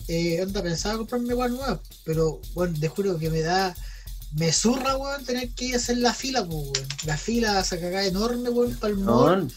eh, 0.08 0.42
anda 0.42 0.62
pensaba 0.64 0.98
comprarme 0.98 1.30
igual 1.30 1.52
nueva, 1.52 1.82
pero 2.06 2.40
bueno, 2.54 2.78
te 2.80 2.88
juro 2.88 3.18
que 3.20 3.30
me 3.30 3.42
da, 3.42 3.76
me 4.36 4.52
zurra, 4.54 4.96
weón, 4.98 5.24
tener 5.26 5.50
que 5.50 5.66
ir 5.66 5.74
a 5.76 5.78
hacer 5.78 5.98
la 5.98 6.14
fila, 6.14 6.46
pues, 6.46 6.56
weón. 6.56 6.88
La 7.06 7.18
fila 7.18 7.60
esa 7.60 7.80
cagada 7.80 8.06
enorme, 8.06 8.50
weón, 8.50 8.76
para 8.78 8.94
el 8.94 9.00
mall. 9.00 9.24
Weón, 9.26 9.54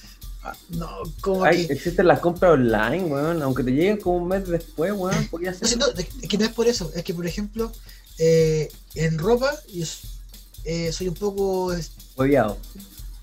No, 0.70 0.88
como 1.20 1.44
hay- 1.44 1.66
que. 1.66 1.72
existen 1.72 2.06
las 2.06 2.20
compras 2.20 2.52
online, 2.52 3.04
weón. 3.04 3.42
Aunque 3.42 3.62
te 3.64 3.70
lleguen 3.70 3.98
como 3.98 4.16
un 4.18 4.28
mes 4.28 4.46
después, 4.48 4.92
weón. 4.92 5.26
Podría 5.28 5.52
No, 5.52 5.66
sí, 5.68 5.76
no, 5.76 5.87
es 5.88 6.28
que 6.28 6.38
no 6.38 6.44
es 6.44 6.52
por 6.52 6.66
eso, 6.68 6.90
es 6.94 7.02
que 7.04 7.14
por 7.14 7.26
ejemplo, 7.26 7.72
eh, 8.18 8.68
en 8.94 9.18
ropa, 9.18 9.52
yo 9.72 9.85
eh, 10.64 10.92
soy 10.92 11.09
un 11.09 11.14
poco. 11.14 11.74
Hueviado. 12.16 12.59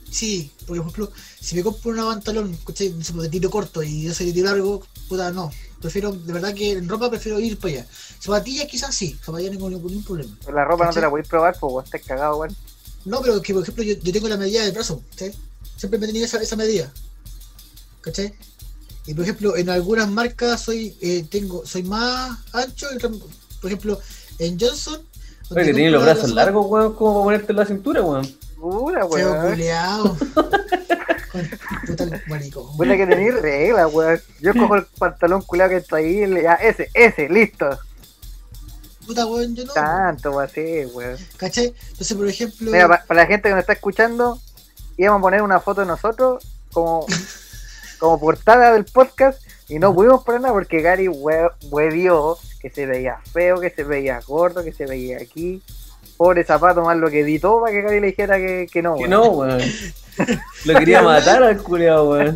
Sí, 0.10 0.52
por 0.68 0.78
ejemplo, 0.78 1.12
si 1.40 1.56
me 1.56 1.64
compro 1.64 1.92
una 1.92 2.06
pantalón, 2.06 2.56
sé, 2.76 2.92
de 2.94 3.30
tiro 3.30 3.50
corto 3.50 3.82
y 3.82 4.04
yo 4.04 4.14
soy 4.14 4.28
de 4.28 4.34
tiro 4.34 4.46
largo, 4.50 4.86
puta, 5.10 5.32
no. 5.32 5.52
Prefiero, 5.82 6.12
de 6.14 6.32
verdad 6.32 6.54
que 6.54 6.74
en 6.74 6.88
ropa 6.88 7.10
prefiero 7.10 7.40
ir 7.40 7.58
para 7.58 7.74
allá. 7.74 7.88
Zapatillas 8.22 8.68
quizás 8.68 8.94
sí, 8.96 9.18
zapatillas 9.22 9.52
no 9.54 9.58
tengo 9.58 9.70
ningún 9.72 10.04
problema. 10.04 10.38
Pero 10.46 10.56
la 10.56 10.66
ropa 10.66 10.86
no 10.86 10.94
te 10.94 11.02
la 11.02 11.10
podéis 11.10 11.28
probar, 11.28 11.58
pues 11.60 11.74
vos 11.74 11.84
estás 11.86 12.02
cagado, 12.04 12.38
weón. 12.38 12.56
No, 13.06 13.22
pero 13.22 13.42
que 13.42 13.54
por 13.54 13.64
ejemplo 13.64 13.84
yo, 13.84 13.96
yo 13.96 14.14
tengo 14.14 14.30
la 14.30 14.38
medida 14.38 14.64
del 14.64 14.72
brazo, 14.72 15.02
¿cachai? 15.10 15.34
Siempre 15.76 16.00
me 16.00 16.06
he 16.06 16.08
tenido 16.10 16.26
esa, 16.26 16.42
esa 16.42 16.56
medida. 16.56 16.94
¿Cachai? 18.04 18.34
Y 19.08 19.14
por 19.14 19.24
ejemplo, 19.24 19.58
en 19.58 19.70
algunas 19.70 20.08
marcas 20.10 20.62
soy 20.62 20.96
eh, 21.02 21.26
tengo 21.30 21.66
soy 21.66 21.84
más 21.84 22.38
ancho, 22.54 22.88
por 23.62 23.70
ejemplo, 23.72 24.00
en 24.40 24.60
Johnson. 24.60 25.02
Oye, 25.50 25.66
que 25.66 25.74
tienes 25.74 25.92
los 25.92 26.04
brazos 26.04 26.30
largos, 26.32 26.66
weón, 26.70 26.94
como 26.96 27.14
para 27.16 27.24
ponerte 27.26 27.52
en 27.52 27.58
la 27.58 27.66
cintura, 27.66 28.02
weón. 28.02 28.28
Pura, 28.60 29.08
Feo 29.10 29.32
weón. 29.34 29.50
culeado. 29.50 30.18
El 31.34 32.22
maricón. 32.28 32.78
Buena 32.78 32.96
que 32.96 33.08
tenéis 33.08 33.34
regla, 33.42 33.88
weón. 33.88 34.22
Yo 34.40 34.54
cojo 34.54 34.76
el 34.76 34.86
pantalón 34.86 35.42
culiado 35.42 35.72
que 35.72 35.78
está 35.78 35.98
ahí, 35.98 36.22
ya, 36.42 36.54
ese, 36.54 36.90
ese, 36.94 37.28
listo. 37.28 37.78
Puta 39.06 39.26
weón, 39.26 39.54
yo 39.54 39.66
no. 39.66 39.74
Tanto, 39.74 40.32
weón, 40.32 40.50
sí, 40.50 40.86
weón. 40.94 41.18
¿Cachai? 41.38 41.74
Entonces, 41.92 42.16
por 42.18 42.28
ejemplo. 42.28 42.72
Mira, 42.72 42.88
pa- 42.88 43.04
para 43.06 43.22
la 43.24 43.28
gente 43.28 43.50
que 43.50 43.56
nos 43.56 43.60
está 43.62 43.74
escuchando, 43.74 44.40
íbamos 44.98 45.20
a 45.20 45.22
poner 45.24 45.42
una 45.42 45.60
foto 45.60 45.82
de 45.82 45.88
nosotros 45.88 46.42
como, 46.72 47.06
como 48.04 48.20
portada 48.20 48.74
del 48.74 48.84
podcast 48.84 49.42
y 49.70 49.80
no 49.80 49.94
pudimos 49.96 50.26
poner 50.26 50.42
nada 50.42 50.54
porque 50.54 50.82
Gary 50.82 51.08
hue- 51.08 51.52
huevió 51.72 52.38
que 52.60 52.70
se 52.70 52.86
veía 52.86 53.22
feo, 53.32 53.62
que 53.62 53.70
se 53.70 53.84
veía 53.86 54.20
gordo, 54.28 54.62
que 54.62 54.74
se 54.74 54.86
veía 54.86 55.20
aquí. 55.20 55.62
Pobre 56.18 56.44
zapato, 56.44 56.82
más 56.82 56.98
lo 56.98 57.10
que 57.10 57.22
editó 57.22 57.62
para 57.62 57.72
que 57.72 57.82
Gary 57.82 58.02
le 58.02 58.08
dijera 58.08 58.36
que, 58.38 58.68
que 58.70 58.82
no, 58.82 58.98
Que 58.98 59.08
no, 59.08 59.24
weón. 59.30 59.62
Lo 60.66 60.80
quería 60.80 61.02
matar 61.02 61.44
al 61.44 61.64
culiado, 61.64 62.10
weón. 62.10 62.36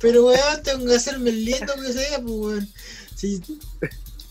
Pero 0.00 0.24
weón, 0.26 0.62
tengo 0.64 0.86
que 0.86 0.94
hacerme 0.96 1.28
el 1.30 1.44
lindo 1.44 1.74
que 1.74 1.92
sea, 1.92 2.18
pues 2.18 2.32
weón. 2.34 2.68
Si 3.14 3.42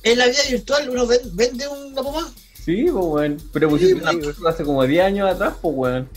en 0.02 0.18
la 0.18 0.26
vida 0.26 0.40
virtual 0.50 0.90
uno 0.90 1.06
ven- 1.06 1.36
vende 1.36 1.68
una 1.68 2.02
pomada. 2.02 2.28
Sí, 2.66 2.86
pues, 2.92 3.06
weón. 3.06 3.38
Pero 3.54 3.70
pusiste 3.70 3.94
Sí, 3.96 4.02
una 4.02 4.12
foto 4.34 4.48
hace 4.48 4.64
como 4.64 4.84
10 4.86 5.06
años 5.06 5.30
atrás, 5.30 5.54
pues, 5.62 5.74
weón. 5.78 6.10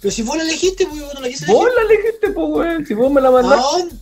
Pero 0.00 0.12
si 0.14 0.22
vos 0.22 0.36
la 0.36 0.42
elegiste, 0.44 0.86
pues 0.86 1.00
no 1.14 1.20
la 1.20 1.28
quise 1.28 1.46
Vos 1.46 1.66
elegir. 1.66 1.74
la 1.88 1.94
elegiste, 1.94 2.30
pues, 2.30 2.46
weón. 2.50 2.86
Si 2.86 2.94
vos 2.94 3.12
me 3.12 3.20
la 3.20 3.28
¿A 3.28 3.32
mandaste. 3.32 3.62
dónde? 3.78 3.96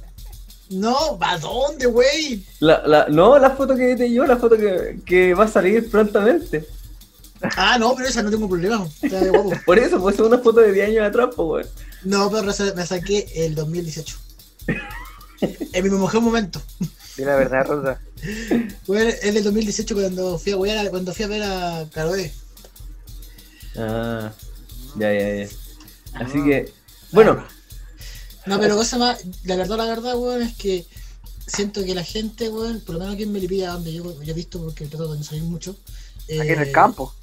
No, 0.71 1.19
¿a 1.21 1.39
dónde, 1.39 1.87
wey? 1.87 2.47
La, 2.61 2.83
la, 2.87 3.07
no, 3.09 3.39
la 3.39 3.51
foto 3.51 3.77
que 3.77 3.91
edité 3.93 4.11
yo, 4.13 4.25
la 4.27 4.37
foto 4.39 4.57
que, 4.57 4.99
que 5.05 5.35
va 5.35 5.45
a 5.45 5.49
salir 5.49 5.91
prontamente. 5.91 6.67
Ah, 7.57 7.77
no, 7.79 7.95
pero 7.95 8.09
esa 8.09 8.23
no 8.23 8.31
tengo 8.31 8.49
problema. 8.49 8.89
Por 9.67 9.79
eso, 9.79 10.01
pues 10.01 10.15
es 10.15 10.21
una 10.23 10.39
foto 10.39 10.61
de 10.61 10.73
10 10.73 10.89
años 10.89 11.07
atrás, 11.07 11.29
pues, 11.37 11.49
weón. 11.49 11.67
No, 12.05 12.31
pero 12.31 12.75
me 12.75 12.87
saqué 12.87 13.27
el 13.35 13.55
2018. 13.55 14.17
en 15.41 15.85
mi 15.85 15.91
mejor 15.91 16.21
momento. 16.21 16.61
Sí, 17.15 17.25
la 17.25 17.37
verdad, 17.37 17.67
Rosa. 17.67 18.01
Fue 18.87 19.19
el 19.23 19.35
del 19.35 19.45
2018 19.45 19.95
cuando 19.95 20.39
fui 20.39 20.53
a- 20.53 20.91
cuando 20.91 21.13
fui 21.13 21.25
a 21.25 21.29
ver 21.29 21.43
a 21.43 21.87
Caroe. 21.93 22.33
Ah, 23.77 24.33
ya, 24.97 25.13
ya, 25.13 25.45
ya. 25.45 25.49
Así 26.15 26.43
que, 26.45 26.73
bueno, 27.13 27.45
No, 28.47 28.59
pero 28.59 28.77
cosa 28.77 28.99
más, 28.99 29.25
la 29.45 29.57
verdad, 29.57 29.77
la 29.77 29.87
verdad, 29.87 30.17
weón, 30.17 30.43
es 30.43 30.55
que 30.57 30.87
siento 31.47 31.85
que 31.85 31.95
la 31.95 32.05
gente, 32.05 32.49
weón, 32.49 32.81
por 32.81 32.95
lo 32.95 33.01
menos 33.01 33.15
aquí 33.15 33.25
en 33.25 33.33
Melipilla, 33.33 33.73
donde 33.73 33.93
yo, 33.93 34.23
yo 34.23 34.31
he 34.33 34.35
visto 34.35 34.61
porque 34.61 34.87
trato 34.87 35.13
de 35.13 35.19
no 35.19 35.25
salir 35.25 35.45
mucho. 35.45 35.77
Aquí 36.25 36.49
en 36.49 36.61
el 36.61 36.69
eh, 36.69 36.73
campo. 36.73 37.15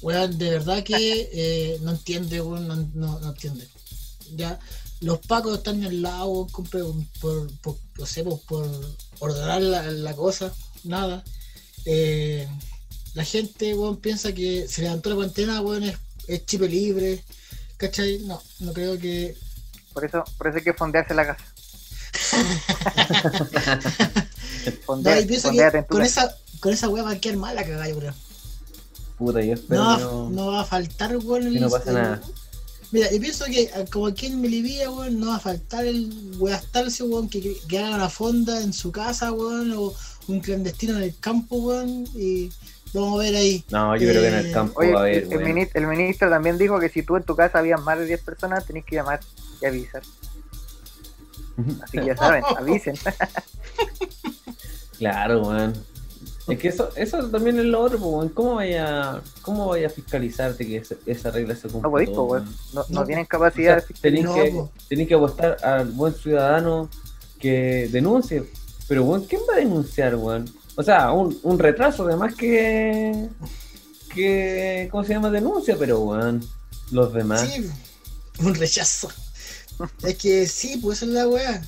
Weón, 0.00 0.36
de 0.38 0.50
verdad 0.50 0.82
que 0.82 1.30
eh, 1.32 1.78
no 1.82 1.92
entiende, 1.92 2.40
weón, 2.40 2.66
no, 2.66 2.76
no, 2.94 3.20
no 3.20 3.28
entiende. 3.28 3.68
Ya, 4.34 4.58
los 5.00 5.18
pacos 5.20 5.58
están 5.58 5.76
en 5.76 5.84
el 5.84 6.02
lado, 6.02 6.48
weón, 6.72 7.08
por, 7.20 7.52
por, 7.60 7.76
no 7.98 8.06
sé, 8.06 8.24
pues, 8.24 8.40
por 8.40 8.68
ordenar 9.20 9.62
la, 9.62 9.82
la 9.90 10.14
cosa, 10.14 10.52
nada. 10.84 11.22
Eh, 11.84 12.48
la 13.14 13.24
gente, 13.24 13.74
weón, 13.74 13.98
piensa 13.98 14.32
que 14.32 14.66
se 14.68 14.82
levantó 14.82 15.10
la 15.10 15.16
cuarentena, 15.16 15.60
weón, 15.60 15.84
es, 15.84 15.96
es 16.26 16.46
chip 16.46 16.62
libre, 16.62 17.22
¿cachai? 17.82 18.20
No, 18.20 18.40
no 18.60 18.72
creo 18.72 18.96
que... 18.98 19.36
Por 19.92 20.04
eso, 20.04 20.24
por 20.38 20.46
eso 20.46 20.58
hay 20.58 20.64
que 20.64 20.72
fondearse 20.72 21.12
la 21.14 21.26
casa. 21.26 21.44
No, 24.88 25.18
y 25.20 25.24
pienso 25.26 25.50
que 25.50 25.84
con 25.88 26.02
esa, 26.02 26.36
con 26.60 26.72
esa 26.72 26.88
weá 26.88 27.02
va 27.02 27.10
a 27.12 27.18
quedar 27.18 27.36
mal 27.36 27.54
la 27.56 27.64
cagada, 27.64 27.88
yo 27.88 27.98
creo. 27.98 28.14
puta, 29.18 29.42
yo 29.42 29.54
espero 29.54 29.82
No, 29.82 29.96
que 29.96 30.02
no. 30.04 30.30
no 30.30 30.46
va 30.52 30.60
a 30.60 30.64
faltar, 30.64 31.16
weón. 31.16 31.52
que 31.52 31.58
no 31.60 31.68
pasa 31.70 31.90
el- 31.90 31.94
nada. 31.96 32.22
Mira, 32.92 33.10
yo 33.10 33.20
pienso 33.20 33.44
que 33.46 33.70
ah, 33.74 33.84
como 33.90 34.06
aquí 34.06 34.26
en 34.26 34.40
Melivilla, 34.40 34.90
weón, 34.90 35.18
no 35.18 35.28
va 35.28 35.36
a 35.36 35.40
faltar 35.40 35.84
el 35.86 36.12
weastarse, 36.38 37.02
weón, 37.02 37.28
que, 37.28 37.40
que, 37.40 37.56
que 37.66 37.78
haga 37.78 37.96
una 37.96 38.08
fonda 38.10 38.60
en 38.60 38.72
su 38.72 38.92
casa, 38.92 39.32
weón, 39.32 39.72
o 39.72 39.94
un 40.28 40.40
clandestino 40.40 40.96
en 40.98 41.02
el 41.04 41.18
campo, 41.18 41.56
weón, 41.56 42.06
y 42.14 42.50
vamos 42.94 43.20
a 43.20 43.22
ver 43.24 43.34
ahí. 43.36 43.64
No, 43.70 43.96
yo 43.96 44.08
creo 44.08 44.22
que 44.22 44.28
en 44.28 44.34
el 44.34 44.46
Eh, 44.46 44.52
campo 44.52 44.80
Oye, 44.80 44.92
va 44.92 45.00
a 45.00 45.02
haber, 45.02 45.26
el, 45.74 45.86
ministro 45.86 46.28
también 46.30 46.58
dijo 46.58 46.78
que 46.78 46.88
si 46.88 47.02
tú 47.02 47.16
en 47.16 47.22
tu 47.24 47.34
casa 47.36 47.58
habías 47.58 47.80
más 47.82 47.98
de 47.98 48.06
10 48.06 48.22
personas, 48.22 48.64
tenés 48.66 48.84
que 48.84 48.96
llamar 48.96 49.20
y 49.60 49.66
avisar. 49.66 50.02
Así 51.82 51.98
que 51.98 52.06
ya 52.06 52.16
saben, 52.16 52.42
avisen. 52.56 52.94
Claro, 54.98 55.42
weón. 55.42 55.72
Es 56.48 56.58
que 56.58 56.68
eso, 56.68 56.90
eso 56.96 57.28
también 57.30 57.58
es 57.58 57.64
lo 57.66 57.80
otro, 57.80 57.98
pues, 57.98 58.10
weón. 58.12 58.28
¿Cómo 58.30 58.54
vaya, 58.56 59.20
cómo 59.42 59.68
vaya 59.68 59.86
a 59.86 59.90
fiscalizarte 59.90 60.66
que 60.66 60.76
esa, 60.78 60.96
esa 61.06 61.30
regla 61.30 61.54
se 61.54 61.62
cumpla? 61.68 61.82
No 61.82 61.90
podéis, 61.90 62.10
todo, 62.12 62.26
po, 62.28 62.32
weón. 62.34 62.44
weón? 62.44 62.56
No, 62.74 62.84
No, 62.88 63.00
no 63.00 63.06
tienen 63.06 63.24
O 63.24 63.28
capacidad 63.28 63.78
sea, 63.78 63.86
de 63.86 63.94
tenéis 64.00 64.24
No, 64.24 64.34
que, 64.34 64.50
po. 64.50 64.70
tenéis 64.88 65.08
que 65.08 65.14
apostar 65.14 65.56
al 65.62 65.86
buen 65.92 66.14
ciudadano 66.14 66.88
que 67.38 67.88
denuncie. 67.92 68.44
Pero, 68.88 69.04
weón, 69.04 69.24
¿quién 69.24 69.42
va 69.48 69.54
a 69.54 69.58
denunciar, 69.58 70.16
weón? 70.16 70.46
O 70.74 70.82
sea, 70.82 71.12
un, 71.12 71.38
un 71.42 71.58
retraso, 71.58 72.04
además 72.06 72.34
que, 72.34 73.28
que. 74.14 74.88
¿Cómo 74.90 75.04
se 75.04 75.12
llama? 75.14 75.30
Denuncia, 75.30 75.76
pero, 75.78 76.00
weón. 76.00 76.46
Los 76.90 77.12
demás. 77.12 77.48
Sí, 77.48 77.68
un 78.40 78.54
rechazo. 78.54 79.10
es 80.02 80.16
que 80.16 80.46
sí, 80.46 80.78
pues 80.78 80.98
esa 80.98 81.06
es 81.06 81.12
la 81.12 81.28
weá. 81.28 81.62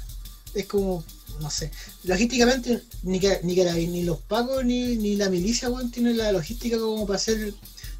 Es 0.54 0.66
como, 0.66 1.04
no 1.40 1.50
sé. 1.50 1.70
Logísticamente, 2.04 2.82
ni, 3.02 3.20
que, 3.20 3.40
ni, 3.42 3.56
ni 3.86 4.04
los 4.04 4.20
pagos 4.20 4.64
ni, 4.64 4.96
ni 4.96 5.16
la 5.16 5.28
milicia, 5.28 5.68
weón, 5.68 5.90
tienen 5.90 6.16
la 6.16 6.32
logística 6.32 6.78
como 6.78 7.06
para 7.06 7.16
hacer 7.16 7.54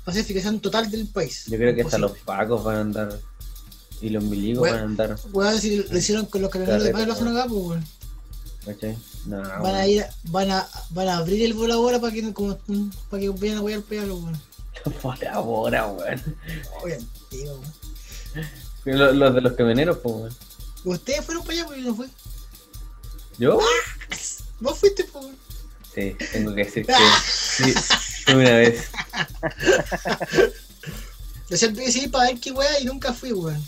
pacificación 0.05 0.61
total 0.61 0.91
del 0.91 1.07
país. 1.09 1.45
Yo 1.47 1.57
creo 1.57 1.75
que 1.75 1.83
hasta 1.83 1.99
los 1.99 2.19
pacos 2.19 2.63
van 2.65 2.77
a 2.77 2.81
andar. 2.81 3.21
Y 4.01 4.11
los 4.11 4.23
milicos 4.25 4.69
van 4.71 4.81
a 4.81 4.83
andar. 4.83 5.19
Weón, 5.33 5.59
si 5.59 5.77
lo 5.77 5.99
hicieron 5.99 6.27
con 6.27 6.43
los 6.43 6.51
camioneros 6.51 6.83
de 6.83 6.93
paz, 6.93 7.07
lo 7.07 7.13
hacen 7.13 7.29
acá, 7.29 7.47
pues, 7.49 7.63
weón. 7.63 7.85
¿Cachai? 8.65 8.97
No, 9.27 9.41
Van 9.41 9.75
a 9.75 9.87
ir, 9.87 10.05
van 10.25 10.51
a, 10.51 10.69
van 10.91 11.09
a 11.09 11.17
abrir 11.17 11.43
el 11.45 11.55
volador 11.55 12.01
para 12.01 12.13
que, 12.13 12.33
como, 12.33 12.59
para 13.11 13.21
que 13.21 13.29
vayan 13.31 13.59
a 13.59 13.63
wear 13.63 13.81
pegalo, 13.81 14.17
weón. 14.17 14.41
Por 15.03 15.27
ahora, 15.27 15.87
weón. 15.87 16.23
Oye, 16.83 16.99
tío, 17.31 17.55
weón. 17.55 17.73
Los, 18.85 19.17
los 19.17 19.35
de 19.35 19.41
los 19.41 19.53
camioneros, 19.55 19.99
pues, 19.99 20.15
weón. 20.15 20.37
Ustedes 20.85 21.25
fueron 21.25 21.43
para 21.45 21.55
allá, 21.55 21.65
porque 21.67 21.83
yo 21.83 21.89
no 21.89 21.95
fui. 21.97 22.07
¿Yo? 23.39 23.59
Vos 24.61 24.79
fuiste, 24.79 25.05
pues, 25.05 25.25
weón. 25.25 25.37
Sí, 25.95 26.17
tengo 26.33 26.55
que 26.55 26.65
decir 26.65 26.87
que 26.87 26.93
sí, 27.25 27.73
fue 28.25 28.35
una 28.35 28.51
vez. 28.57 28.91
Yo 31.49 31.57
siempre 31.57 31.85
ir 31.85 32.11
para 32.11 32.31
ver 32.31 32.41
qué 32.41 32.51
weá 32.51 32.81
y 32.81 32.85
nunca 32.85 33.13
fui, 33.13 33.33
weón. 33.33 33.63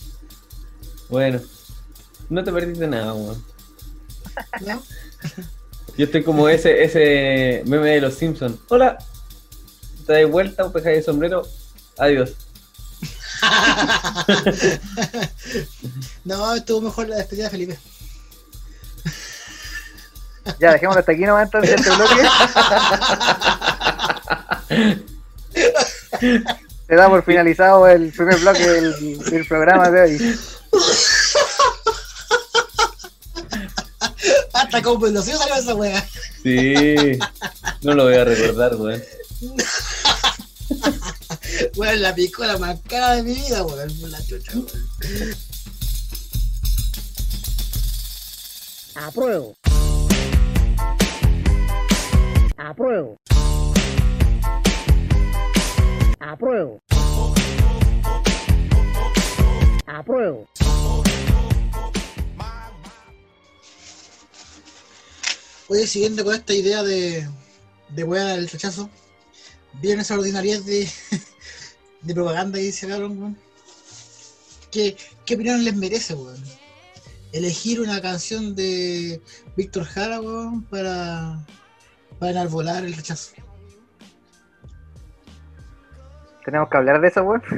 Bueno, 1.09 1.41
no 2.29 2.43
te 2.43 2.53
perdiste 2.53 2.87
nada, 2.89 3.15
weón. 3.15 3.45
¿No? 4.67 4.83
Yo 5.97 6.05
estoy 6.05 6.23
como 6.23 6.49
ese, 6.49 6.85
ese 6.85 7.65
meme 7.67 7.91
de 7.91 8.01
los 8.01 8.15
Simpsons. 8.15 8.59
Hola. 8.69 8.97
Te 10.07 10.13
das 10.13 10.31
vuelta, 10.31 10.65
un 10.65 10.73
pejáis 10.73 10.99
de 10.99 11.03
sombrero. 11.03 11.43
Adiós. 11.99 12.35
no, 16.25 16.55
estuvo 16.55 16.83
mejor 16.83 17.09
la 17.09 17.17
despedida 17.17 17.45
de 17.45 17.51
Felipe. 17.51 17.79
Ya, 20.61 20.73
dejémoslo 20.73 21.01
hasta 21.01 21.13
aquí 21.13 21.23
nomás 21.23 21.47
entonces 21.47 21.75
este 21.75 21.91
bloque. 21.91 22.15
Se 26.87 26.95
da 26.95 27.09
por 27.09 27.25
finalizado 27.25 27.89
el 27.89 28.13
primer 28.13 28.39
bloque 28.39 28.65
del, 28.65 29.19
del 29.25 29.45
programa 29.47 29.91
de 29.91 30.03
hoy. 30.03 30.39
Hasta 34.77 34.91
con 34.91 35.01
velocidad 35.01 35.39
salió 35.39 35.55
esa 35.55 35.75
wea. 35.75 36.07
Sí. 36.43 37.19
No 37.81 37.95
lo 37.95 38.05
voy 38.05 38.15
a 38.15 38.25
recordar, 38.25 38.77
weón. 38.77 39.03
Weón, 41.77 42.03
la 42.03 42.15
picola 42.15 42.59
más 42.59 42.79
cara 42.87 43.15
de 43.17 43.23
mi 43.23 43.33
vida, 43.33 43.63
weón. 43.65 44.11
La 44.11 44.23
chucha, 44.23 44.53
weón. 44.53 44.67
Apruebo. 48.97 49.57
Apruebo. 52.59 53.17
Apruebo. 56.21 56.83
Apruebo. 59.87 60.47
Oye, 65.69 65.87
siguiendo 65.87 66.25
con 66.25 66.35
esta 66.35 66.53
idea 66.55 66.83
de, 66.83 67.29
de 67.89 68.05
weá 68.05 68.25
del 68.37 68.49
rechazo, 68.49 68.89
¿vieron 69.81 70.01
esa 70.01 70.15
ordinariedad 70.15 70.61
de, 70.63 70.89
de 72.03 72.15
propaganda 72.15 72.59
que 72.59 72.73
sacaron, 72.73 73.19
weón? 73.19 73.39
¿Qué, 74.71 74.97
¿Qué 75.25 75.35
opinión 75.35 75.65
les 75.65 75.75
merece, 75.75 76.15
weón? 76.15 76.43
Elegir 77.33 77.81
una 77.81 78.01
canción 78.01 78.55
de 78.55 79.21
Víctor 79.57 79.85
Jara, 79.85 80.21
weón, 80.21 80.63
para, 80.65 81.45
para 82.19 82.31
enarbolar 82.33 82.85
el 82.85 82.95
rechazo. 82.95 83.33
Tenemos 86.45 86.69
que 86.69 86.77
hablar 86.77 87.01
de 87.01 87.09
eso, 87.09 87.23
weón. 87.25 87.43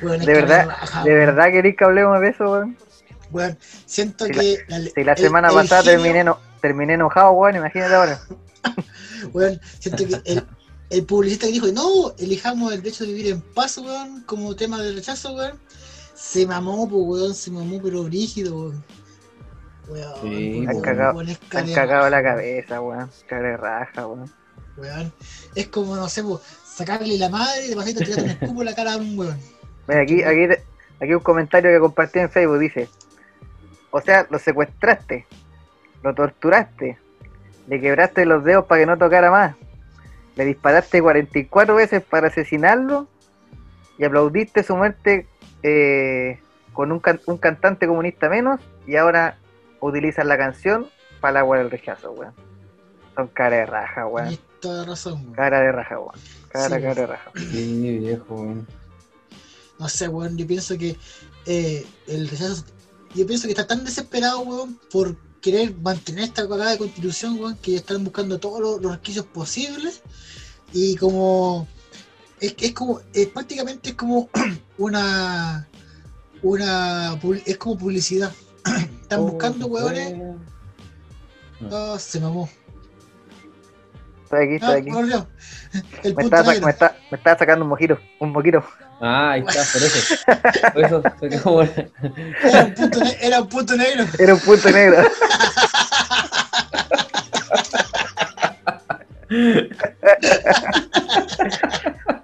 Es 0.00 0.24
De 0.24 0.32
verdad, 0.32 0.66
raja, 0.66 1.02
de 1.02 1.10
weón. 1.10 1.26
verdad 1.26 1.50
queréis 1.50 1.76
que 1.76 1.84
hablemos 1.84 2.20
de 2.20 2.28
eso, 2.28 2.50
weón. 2.50 2.76
Weón, 3.30 3.58
siento 3.86 4.24
Si 4.26 4.32
que. 4.32 4.56
Si 4.94 5.04
la 5.04 5.12
el- 5.12 5.18
semana 5.18 5.48
el 5.48 5.54
pasada 5.54 5.82
genio- 5.82 5.96
terminé, 6.02 6.24
no, 6.24 6.38
terminé 6.62 6.94
enojado, 6.94 7.32
weón, 7.32 7.56
imagínate 7.56 7.94
ahora. 7.94 8.20
Weón, 9.32 9.60
siento 9.78 10.06
que 10.06 10.20
el, 10.32 10.44
el 10.90 11.04
publicista 11.04 11.46
que 11.46 11.52
dijo, 11.52 11.66
no, 11.68 12.14
elijamos 12.18 12.72
el 12.72 12.82
derecho 12.82 13.04
de 13.04 13.12
vivir 13.12 13.32
en 13.32 13.40
paz, 13.40 13.78
weón, 13.78 14.22
como 14.24 14.54
tema 14.56 14.80
de 14.80 14.92
rechazo, 14.92 15.34
weón, 15.34 15.58
se 16.14 16.46
mamó, 16.46 16.88
pues, 16.88 17.02
weón, 17.04 17.34
se 17.34 17.50
mamó, 17.50 17.80
pero 17.82 18.04
brígido, 18.04 18.56
weón. 18.56 18.84
Weón, 19.88 20.14
Sí, 20.22 20.60
weón, 20.60 20.68
Han 20.68 20.80
cagado, 20.82 21.20
han 21.20 22.10
la 22.10 22.22
cabeza, 22.22 22.80
weón. 22.80 23.10
Cara 23.28 23.48
de 23.50 23.56
raja, 23.56 24.06
weón. 24.06 24.30
weón. 24.76 25.12
Es 25.54 25.68
como, 25.68 25.96
no 25.96 26.08
sé, 26.08 26.22
pues, 26.22 26.40
sacarle 26.64 27.18
la 27.18 27.28
madre 27.28 27.66
y 27.66 27.68
de 27.70 27.76
pasito 27.76 28.00
tirarle 28.00 28.24
un 28.24 28.30
escupo 28.30 28.60
en 28.62 28.66
la 28.66 28.74
cara 28.74 28.94
a 28.94 28.96
un 28.96 29.18
weón. 29.18 29.38
Mira, 29.88 30.02
aquí, 30.02 30.22
aquí, 30.22 30.46
aquí 31.00 31.14
un 31.14 31.20
comentario 31.20 31.70
que 31.72 31.80
compartí 31.80 32.18
en 32.20 32.30
Facebook 32.30 32.58
dice: 32.58 32.88
O 33.90 34.00
sea, 34.00 34.26
lo 34.30 34.38
secuestraste, 34.38 35.26
lo 36.02 36.14
torturaste, 36.14 36.98
le 37.66 37.80
quebraste 37.80 38.24
los 38.26 38.44
dedos 38.44 38.66
para 38.66 38.80
que 38.82 38.86
no 38.86 38.98
tocara 38.98 39.30
más, 39.30 39.54
le 40.36 40.44
disparaste 40.44 41.00
44 41.02 41.74
veces 41.74 42.02
para 42.02 42.28
asesinarlo 42.28 43.08
y 43.98 44.04
aplaudiste 44.04 44.62
su 44.62 44.76
muerte 44.76 45.26
eh, 45.62 46.38
con 46.72 46.92
un, 46.92 47.00
can- 47.00 47.20
un 47.26 47.38
cantante 47.38 47.86
comunista 47.86 48.28
menos 48.28 48.60
y 48.86 48.96
ahora 48.96 49.36
utilizas 49.80 50.24
la 50.26 50.36
canción 50.38 50.86
para 51.20 51.32
la 51.32 51.40
agua 51.40 51.58
del 51.58 51.70
rechazo, 51.70 52.12
weón. 52.12 52.32
Son 53.16 53.26
cara 53.28 53.56
de 53.56 53.66
raja, 53.66 54.06
weón. 54.06 54.38
Razón, 54.86 55.14
weón. 55.22 55.32
Cara 55.34 55.60
de 55.60 55.72
raja, 55.72 55.98
weón. 55.98 56.14
Cara, 56.52 56.76
Sí, 56.76 56.82
cara 56.82 56.94
de 56.94 57.06
raja. 57.06 57.30
Sí, 57.36 57.98
viejo, 57.98 58.34
weón. 58.34 58.66
No 59.80 59.88
sé, 59.88 60.06
weón, 60.08 60.36
yo 60.36 60.46
pienso 60.46 60.78
que 60.78 60.96
eh, 61.46 61.84
el 62.06 62.28
rechazo. 62.28 62.64
Yo 63.14 63.26
pienso 63.26 63.44
que 63.46 63.52
está 63.52 63.66
tan 63.66 63.84
desesperado, 63.84 64.40
weón, 64.40 64.78
por 64.90 65.16
querer 65.40 65.74
mantener 65.76 66.24
esta 66.24 66.48
cagada 66.48 66.72
de 66.72 66.78
constitución, 66.78 67.38
weón, 67.40 67.56
que 67.56 67.76
están 67.76 68.04
buscando 68.04 68.38
todos 68.38 68.60
los, 68.60 68.82
los 68.82 68.92
requisitos 68.92 69.26
posibles. 69.26 70.02
Y 70.72 70.96
como. 70.96 71.66
Es, 72.40 72.54
es 72.58 72.72
como. 72.72 73.00
es 73.12 73.26
prácticamente 73.28 73.90
es 73.90 73.94
como 73.96 74.28
una. 74.78 75.66
Una. 76.42 77.18
Es 77.46 77.56
como 77.58 77.78
publicidad. 77.78 78.32
Están 79.02 79.22
buscando, 79.22 79.66
Oh, 79.66 79.70
weones. 79.70 80.12
weón. 80.12 80.44
Ah, 81.72 81.96
se 81.98 82.20
mamó. 82.20 82.48
Estoy 84.24 84.44
aquí, 84.44 84.54
estoy 84.56 84.70
Ah, 84.70 84.76
aquí. 84.76 84.90
Me 86.14 86.24
estaba, 86.24 86.54
me, 86.60 86.70
está, 86.70 86.96
me 87.10 87.18
sacando 87.18 87.64
un 87.64 87.70
mojito, 87.70 87.98
un 88.20 88.30
moquito. 88.30 88.62
Ah, 89.00 89.30
ahí 89.32 89.44
está, 89.46 89.62
por 89.72 89.82
eso. 89.82 90.14
Por 90.74 90.84
eso 90.84 91.02
se 91.20 91.28
quedó 91.28 91.62
Era 91.62 92.64
un 92.64 92.74
punto, 92.74 93.00
ne- 93.04 93.16
era 93.20 93.40
un 93.40 93.48
punto 93.48 93.76
negro. 93.76 94.04
Era 94.18 94.34
un 94.34 94.40
punto 94.40 94.70
negro. 94.70 94.96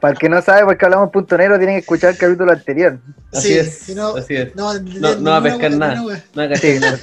Para 0.01 0.13
el 0.13 0.19
que 0.19 0.29
no 0.29 0.43
sabe 0.43 0.65
por 0.65 0.77
qué 0.77 0.85
hablamos 0.85 1.11
punto 1.11 1.37
negro, 1.39 1.57
tienen 1.57 1.77
que 1.77 1.81
escuchar 1.81 2.11
el 2.11 2.19
capítulo 2.19 2.53
anterior. 2.53 2.99
Así 3.33 3.49
Sí, 3.49 3.59
es, 3.59 3.79
si 3.79 3.95
no- 3.95 4.17
así 4.17 4.35
es. 4.37 4.55
No, 4.55 4.75
No, 4.75 5.15
no 5.17 5.31
va 5.31 5.37
a 5.39 5.43
pescar 5.43 5.71
nada. 5.73 6.03
Sí. 6.57 6.79
nada. 6.81 6.99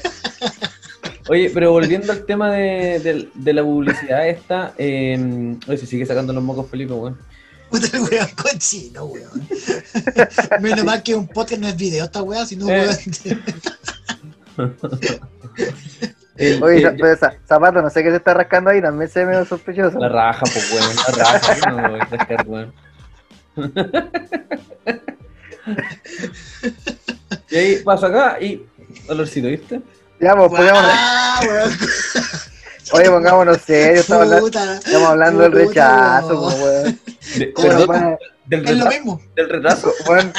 Oye, 1.29 1.49
pero 1.53 1.71
volviendo 1.71 2.11
al 2.11 2.25
tema 2.25 2.51
de, 2.51 2.99
de- 2.99 3.29
de 3.33 3.53
la 3.53 3.63
publicidad 3.63 4.27
esta, 4.27 4.73
eh, 4.77 5.55
oye, 5.67 5.77
se 5.77 5.85
sigue 5.85 6.05
sacando 6.05 6.33
los 6.33 6.43
mocos 6.43 6.69
Felipe, 6.69 6.93
weón. 6.93 7.17
Puta 7.71 7.87
el 7.97 8.03
weón 8.03 8.29
cochino, 8.35 9.05
weón. 9.05 9.47
Menos 10.61 10.83
mal 10.85 11.01
que 11.01 11.15
un 11.15 11.27
podcast 11.27 11.61
no 11.61 11.67
es 11.69 11.75
video 11.77 12.05
esta 12.05 12.21
weá, 12.21 12.45
sino 12.45 12.69
Eh. 12.69 12.87
weón. 12.87 12.97
El- 16.35 16.61
Oye, 16.63 16.83
el- 16.87 16.95
pero 16.97 17.15
Za- 17.17 17.33
Zapato, 17.47 17.81
no 17.81 17.89
sé 17.89 18.03
qué 18.03 18.09
se 18.11 18.17
está 18.17 18.33
rascando 18.33 18.69
ahí, 18.71 18.81
también 18.81 19.09
se 19.09 19.19
ve 19.21 19.27
medio 19.27 19.45
sospechoso. 19.45 19.97
la 19.99 20.09
raja, 20.09 20.41
pues, 20.41 20.71
weón, 20.71 20.95
la 20.95 21.23
raja, 21.23 21.69
no 21.69 21.77
me 21.77 21.89
voy 21.89 21.99
a 22.01 22.05
rascar, 22.05 22.47
weón. 22.47 22.73
y 27.49 27.55
ahí 27.55 27.75
paso 27.83 28.05
acá 28.07 28.37
y 28.41 28.65
olorcito, 29.07 29.47
¿viste? 29.47 29.81
Ya, 30.19 30.35
pues, 30.35 30.49
pongámonos- 30.51 30.91
Ah, 30.93 31.39
weón. 31.47 31.71
Oye, 32.93 33.09
pongámonos 33.09 33.57
serios, 33.61 34.01
estamos 34.01 34.23
hablando, 34.31 34.47
estamos 34.47 35.09
hablando 35.09 35.41
del 35.43 35.51
rechazo, 35.51 36.41
weón. 36.41 36.51
pues, 36.51 36.61
weón. 36.63 36.99
De- 37.37 37.53
¿Cómo 37.53 37.67
nos 37.67 37.77
perdón, 37.77 37.87
van 37.87 38.03
a- 38.13 38.17
del 38.45 38.59
Es 38.65 38.65
lo 38.65 38.83
retraso, 38.85 38.89
mismo. 38.89 39.21
del 39.35 39.49
retraso. 39.49 39.93
weón? 40.09 40.33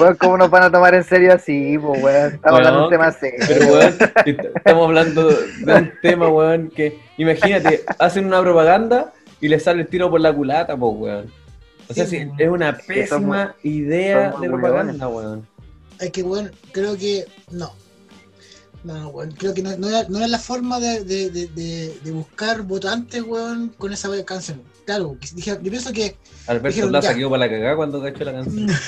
Weón, 0.00 0.16
¿cómo 0.16 0.36
nos 0.36 0.50
van 0.50 0.62
a 0.64 0.70
tomar 0.72 0.94
en 0.94 1.04
serio 1.04 1.32
así, 1.32 1.78
pues, 1.78 2.02
weón? 2.02 2.34
Estamos 2.34 2.58
hablando 2.58 2.78
de 2.80 2.84
un 2.84 2.90
tema 2.90 3.12
serio. 3.12 3.38
Pero, 3.46 3.66
weón, 3.72 3.96
est- 4.26 4.56
estamos 4.56 4.84
hablando 4.86 5.28
de 5.28 5.72
un 5.74 5.92
tema, 6.02 6.28
weón, 6.28 6.70
que 6.70 6.98
imagínate, 7.16 7.84
hacen 7.98 8.26
una 8.26 8.40
propaganda 8.42 9.12
y 9.40 9.48
le 9.48 9.58
sale 9.60 9.82
el 9.82 9.88
tiro 9.88 10.10
por 10.10 10.20
la 10.20 10.32
culata, 10.32 10.76
pues, 10.76 10.92
weón. 10.96 11.32
O 11.88 11.94
sea, 11.94 12.04
Sí, 12.04 12.18
sí, 12.18 12.30
es 12.36 12.48
una 12.50 12.76
pésima 12.76 13.06
somos- 13.06 13.54
idea 13.62 14.26
somos 14.32 14.40
de 14.42 14.48
propaganda, 14.48 15.08
weón. 15.08 15.46
Es 16.00 16.10
que, 16.10 16.22
weón, 16.22 16.50
creo 16.72 16.96
que 16.98 17.24
no. 17.50 17.72
No, 18.88 19.08
weón, 19.08 19.32
creo 19.32 19.52
que 19.52 19.60
no, 19.60 19.76
no, 19.76 19.86
era 19.90 20.28
la 20.28 20.38
forma 20.38 20.80
de, 20.80 21.04
de, 21.04 21.28
de, 21.28 21.46
de, 21.48 21.98
de 22.02 22.10
buscar 22.10 22.62
votantes, 22.62 23.22
weón, 23.22 23.68
con 23.76 23.92
esa 23.92 24.08
canción. 24.24 24.62
Claro, 24.86 25.14
dije, 25.34 25.50
yo 25.62 25.70
pienso 25.70 25.92
que 25.92 26.16
Alberto 26.46 26.68
Dijeron, 26.68 26.90
Plaza 26.92 27.14
quedó 27.14 27.28
para 27.28 27.40
la 27.40 27.50
cagada 27.50 27.76
cuando 27.76 28.02
cachó 28.02 28.24
la 28.24 28.32
canción. 28.32 28.70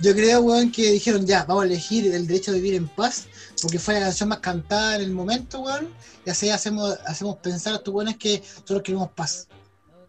Yo 0.00 0.14
creo, 0.14 0.40
weón, 0.40 0.72
que 0.72 0.92
dijeron 0.92 1.26
ya, 1.26 1.44
vamos 1.44 1.64
a 1.64 1.66
elegir 1.66 2.10
el 2.14 2.26
derecho 2.26 2.52
a 2.52 2.54
vivir 2.54 2.72
en 2.74 2.88
paz, 2.88 3.26
porque 3.60 3.78
fue 3.78 3.92
la 3.92 4.00
canción 4.00 4.30
más 4.30 4.38
cantada 4.38 4.96
en 4.96 5.02
el 5.02 5.10
momento, 5.10 5.60
weón. 5.60 5.88
Y 6.24 6.30
así 6.30 6.48
hacemos, 6.48 6.98
hacemos 7.06 7.36
pensar 7.36 7.74
a 7.74 7.76
estos 7.76 7.92
weones 7.92 8.16
que 8.16 8.38
nosotros 8.38 8.80
queremos 8.80 9.10
paz. 9.10 9.46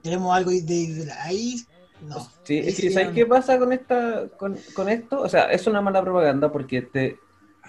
Queremos 0.02 0.34
algo 0.34 0.52
de, 0.52 1.12
ahí. 1.20 1.62
No. 2.08 2.26
Sí, 2.46 2.60
es 2.60 2.78
sí 2.78 2.90
¿sabes 2.90 3.10
qué 3.14 3.26
pasa 3.26 3.60
con 3.60 3.74
esta, 3.74 4.30
con, 4.38 4.58
con 4.74 4.88
esto? 4.88 5.20
O 5.20 5.28
sea, 5.28 5.52
es 5.52 5.68
una 5.68 5.82
mala 5.82 6.02
propaganda 6.02 6.50
porque 6.50 6.84
te, 6.84 7.20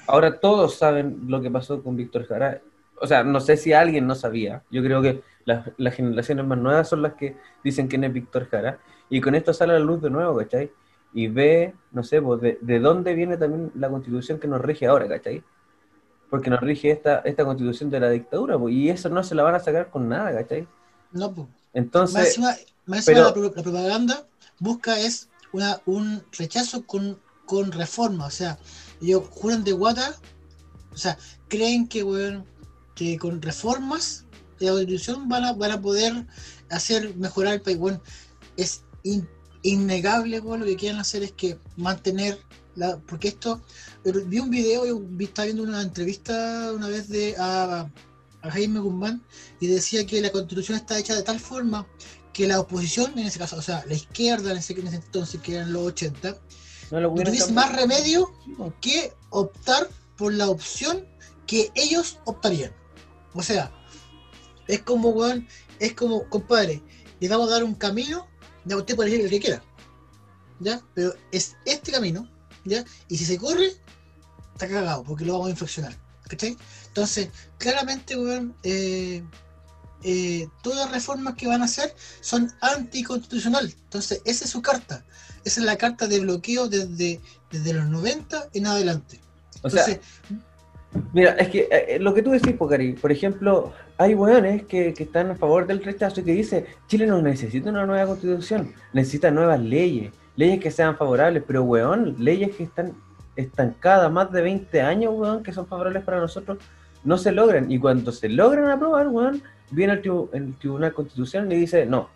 ahora 0.07 0.39
todos 0.41 0.77
saben 0.77 1.25
lo 1.29 1.41
que 1.41 1.51
pasó 1.51 1.83
con 1.83 1.97
Víctor 1.97 2.27
Jara. 2.27 2.61
O 3.01 3.07
sea, 3.07 3.25
no 3.25 3.41
sé 3.41 3.57
si 3.57 3.73
alguien 3.73 4.07
no 4.07 4.15
sabía. 4.15 4.63
Yo 4.71 4.83
creo 4.83 5.03
que 5.03 5.23
las, 5.45 5.71
las 5.77 5.95
generaciones 5.95 6.47
más 6.47 6.59
nuevas 6.59 6.89
son 6.89 7.03
las 7.03 7.15
que 7.15 7.37
dicen 7.63 7.89
quién 7.89 8.05
es 8.05 8.13
Víctor 8.13 8.49
Jara. 8.49 8.79
Y 9.11 9.21
con 9.21 9.35
esto 9.35 9.53
sale 9.53 9.75
a 9.75 9.79
la 9.79 9.85
luz 9.85 10.01
de 10.03 10.11
nuevo, 10.11 10.37
¿cachai? 10.39 10.71
y 11.17 11.29
ve, 11.29 11.73
no 11.93 12.03
sé, 12.03 12.21
pues, 12.21 12.41
de, 12.41 12.59
de 12.61 12.81
dónde 12.81 13.15
viene 13.15 13.37
también 13.37 13.71
la 13.77 13.89
constitución 13.89 14.41
que 14.41 14.49
nos 14.49 14.61
rige 14.61 14.89
ahora, 14.89 15.07
¿cachai? 15.07 15.45
Porque 16.29 16.51
nos 16.51 16.59
rige 16.59 16.91
esta, 16.91 17.19
esta 17.21 17.45
constitución 17.45 17.89
de 17.89 18.01
la 18.01 18.11
dictadura, 18.11 18.59
pues, 18.59 18.75
y 18.75 18.91
eso 18.91 19.09
no 19.11 19.23
se 19.23 19.37
la 19.37 19.45
van 19.45 19.55
a 19.55 19.61
sacar 19.61 19.91
con 19.91 20.09
nada, 20.09 20.35
¿cachai? 20.35 20.67
No, 21.13 21.33
pues. 21.33 21.47
Entonces, 21.73 22.17
Más 22.17 22.27
encima, 22.27 22.49
más 22.87 23.07
encima 23.09 23.33
pero- 23.33 23.43
la, 23.49 23.53
la 23.57 23.63
propaganda 23.63 24.27
busca 24.59 24.99
es 24.99 25.29
una, 25.53 25.81
un 25.87 26.21
rechazo 26.37 26.85
con, 26.85 27.17
con 27.47 27.71
reforma. 27.71 28.27
O 28.27 28.31
sea, 28.31 28.59
ellos 29.07 29.25
juran 29.31 29.65
de 29.65 29.73
guata, 29.73 30.17
o 30.93 30.97
sea, 30.97 31.19
creen 31.49 31.89
que, 31.89 32.03
weón, 32.03 32.45
que 32.95 33.19
con 33.19 33.43
reformas 33.43 34.25
de 34.61 34.67
la 34.67 34.73
constitución 34.73 35.29
van 35.29 35.45
a, 35.45 35.53
van 35.53 35.73
a 35.73 35.81
poder 35.81 36.27
hacer 36.71 37.17
mejorar 37.17 37.55
el 37.55 37.61
país. 37.63 37.77
Weón, 37.79 38.01
es 38.57 38.83
in- 39.03 39.29
innegable, 39.63 40.41
weón, 40.41 40.61
lo 40.61 40.67
que 40.67 40.77
quieren 40.77 41.01
hacer 41.01 41.23
es 41.23 41.33
que 41.33 41.59
mantener 41.77 42.39
la. 42.77 42.99
Porque 42.99 43.29
esto. 43.29 43.63
Vi 44.05 44.39
un 44.39 44.51
video, 44.51 44.87
yo 44.87 45.01
vi- 45.01 45.25
estaba 45.25 45.47
viendo 45.47 45.63
una 45.63 45.83
entrevista 45.83 46.71
una 46.75 46.89
vez 46.89 47.09
de 47.09 47.35
a, 47.39 47.91
a 48.43 48.51
Jaime 48.51 48.79
Guzmán 48.81 49.23
y 49.61 49.67
decía 49.67 50.07
que 50.07 50.21
la 50.21 50.31
constitución 50.31 50.77
está 50.79 50.99
hecha 50.99 51.15
de 51.15 51.23
tal 51.23 51.41
forma 51.41 51.87
que 52.33 52.47
la 52.47 52.61
oposición, 52.61 53.17
en 53.19 53.27
ese 53.27 53.39
caso, 53.39 53.57
o 53.57 53.63
sea, 53.63 53.85
la 53.87 53.95
izquierda 53.95 54.51
en 54.51 54.59
ese, 54.59 54.73
en 54.75 54.89
ese 54.89 54.97
entonces, 54.97 55.41
que 55.41 55.55
eran 55.55 55.73
los 55.73 55.83
80, 55.85 56.37
no 56.95 57.01
lo 57.01 57.53
más 57.53 57.75
remedio 57.75 58.33
que 58.81 59.13
optar 59.31 59.89
por 60.17 60.33
la 60.33 60.49
opción 60.49 61.05
que 61.47 61.71
ellos 61.75 62.21
optarían. 62.25 62.73
O 63.35 63.43
sea, 63.43 63.73
es 64.69 64.83
como, 64.83 65.09
weón, 65.11 65.47
es 65.81 65.95
como, 65.95 66.29
compadre, 66.29 66.83
le 67.19 67.29
vamos 67.29 67.49
a 67.49 67.55
dar 67.55 67.65
un 67.65 67.75
camino, 67.75 68.29
ya 68.65 68.77
usted 68.77 68.95
puede 68.95 69.09
elegir 69.09 69.25
el 69.25 69.31
que 69.31 69.41
quiera, 69.41 69.63
¿ya? 70.61 70.81
Pero 70.95 71.15
es 71.33 71.57
este 71.65 71.91
camino, 71.91 72.31
¿ya? 72.65 72.85
Y 73.09 73.19
si 73.19 73.25
se 73.25 73.39
corre, 73.39 73.73
está 74.53 74.69
cagado, 74.69 75.03
porque 75.03 75.25
lo 75.25 75.33
vamos 75.33 75.49
a 75.49 75.51
infeccionar, 75.51 75.99
¿cachai? 76.29 76.57
Entonces, 76.87 77.29
claramente, 77.59 78.17
weón, 78.17 78.57
eh, 78.63 79.25
eh, 80.05 80.49
todas 80.63 80.87
las 80.87 80.93
reformas 80.93 81.35
que 81.35 81.47
van 81.47 81.63
a 81.63 81.65
hacer 81.65 81.95
son 82.21 82.51
anticonstitucional. 82.61 83.73
Entonces, 83.85 84.23
esa 84.25 84.45
es 84.45 84.51
su 84.51 84.63
carta. 84.63 85.05
Esa 85.45 85.61
es 85.61 85.67
la 85.67 85.77
carta 85.77 86.07
de 86.07 86.21
bloqueo 86.21 86.69
desde, 86.69 87.21
desde 87.51 87.73
los 87.73 87.87
90 87.87 88.51
en 88.55 88.67
adelante. 88.67 89.21
O 89.63 89.71
sea, 89.71 89.85
Mira, 91.13 91.33
es 91.33 91.49
que 91.49 91.69
eh, 91.71 91.99
lo 91.99 92.15
que 92.15 92.23
tú 92.23 92.31
decís, 92.31 92.53
Pocari, 92.53 92.93
por 92.93 93.11
ejemplo, 93.11 93.73
hay 93.99 94.15
hueones 94.15 94.65
que, 94.65 94.95
que 94.95 95.03
están 95.03 95.31
a 95.31 95.35
favor 95.35 95.67
del 95.67 95.83
rechazo 95.83 96.21
y 96.21 96.25
que 96.25 96.33
dicen, 96.33 96.67
Chile 96.87 97.07
no 97.07 97.21
necesita 97.21 97.71
una 97.71 97.85
nueva 97.85 98.07
constitución, 98.07 98.73
necesita 98.93 99.31
nuevas 99.31 99.61
leyes, 99.61 100.13
leyes 100.37 100.61
que 100.61 100.71
sean 100.71 100.97
favorables, 100.97 101.43
pero 101.47 101.65
hueón, 101.65 102.15
leyes 102.19 102.55
que 102.55 102.63
están 102.63 102.93
estancadas 103.35 104.11
más 104.13 104.31
de 104.31 104.43
20 104.43 104.83
años, 104.83 105.15
hueón, 105.17 105.43
que 105.43 105.53
son 105.53 105.67
favorables 105.67 106.05
para 106.05 106.21
nosotros, 106.21 106.59
no 107.03 107.19
se 107.19 107.33
logran. 107.33 107.71
Y 107.71 107.79
cuando 107.79 108.13
se 108.13 108.29
logran 108.29 108.71
aprobar, 108.71 109.09
hueón, 109.09 109.43
viene 109.75 109.95
el, 109.95 110.03
tribu- 110.03 110.29
el 110.33 110.57
Tribunal 110.59 110.93
Constitucional 110.95 111.53
y 111.53 111.57
dice, 111.61 111.87
no, 111.87 112.09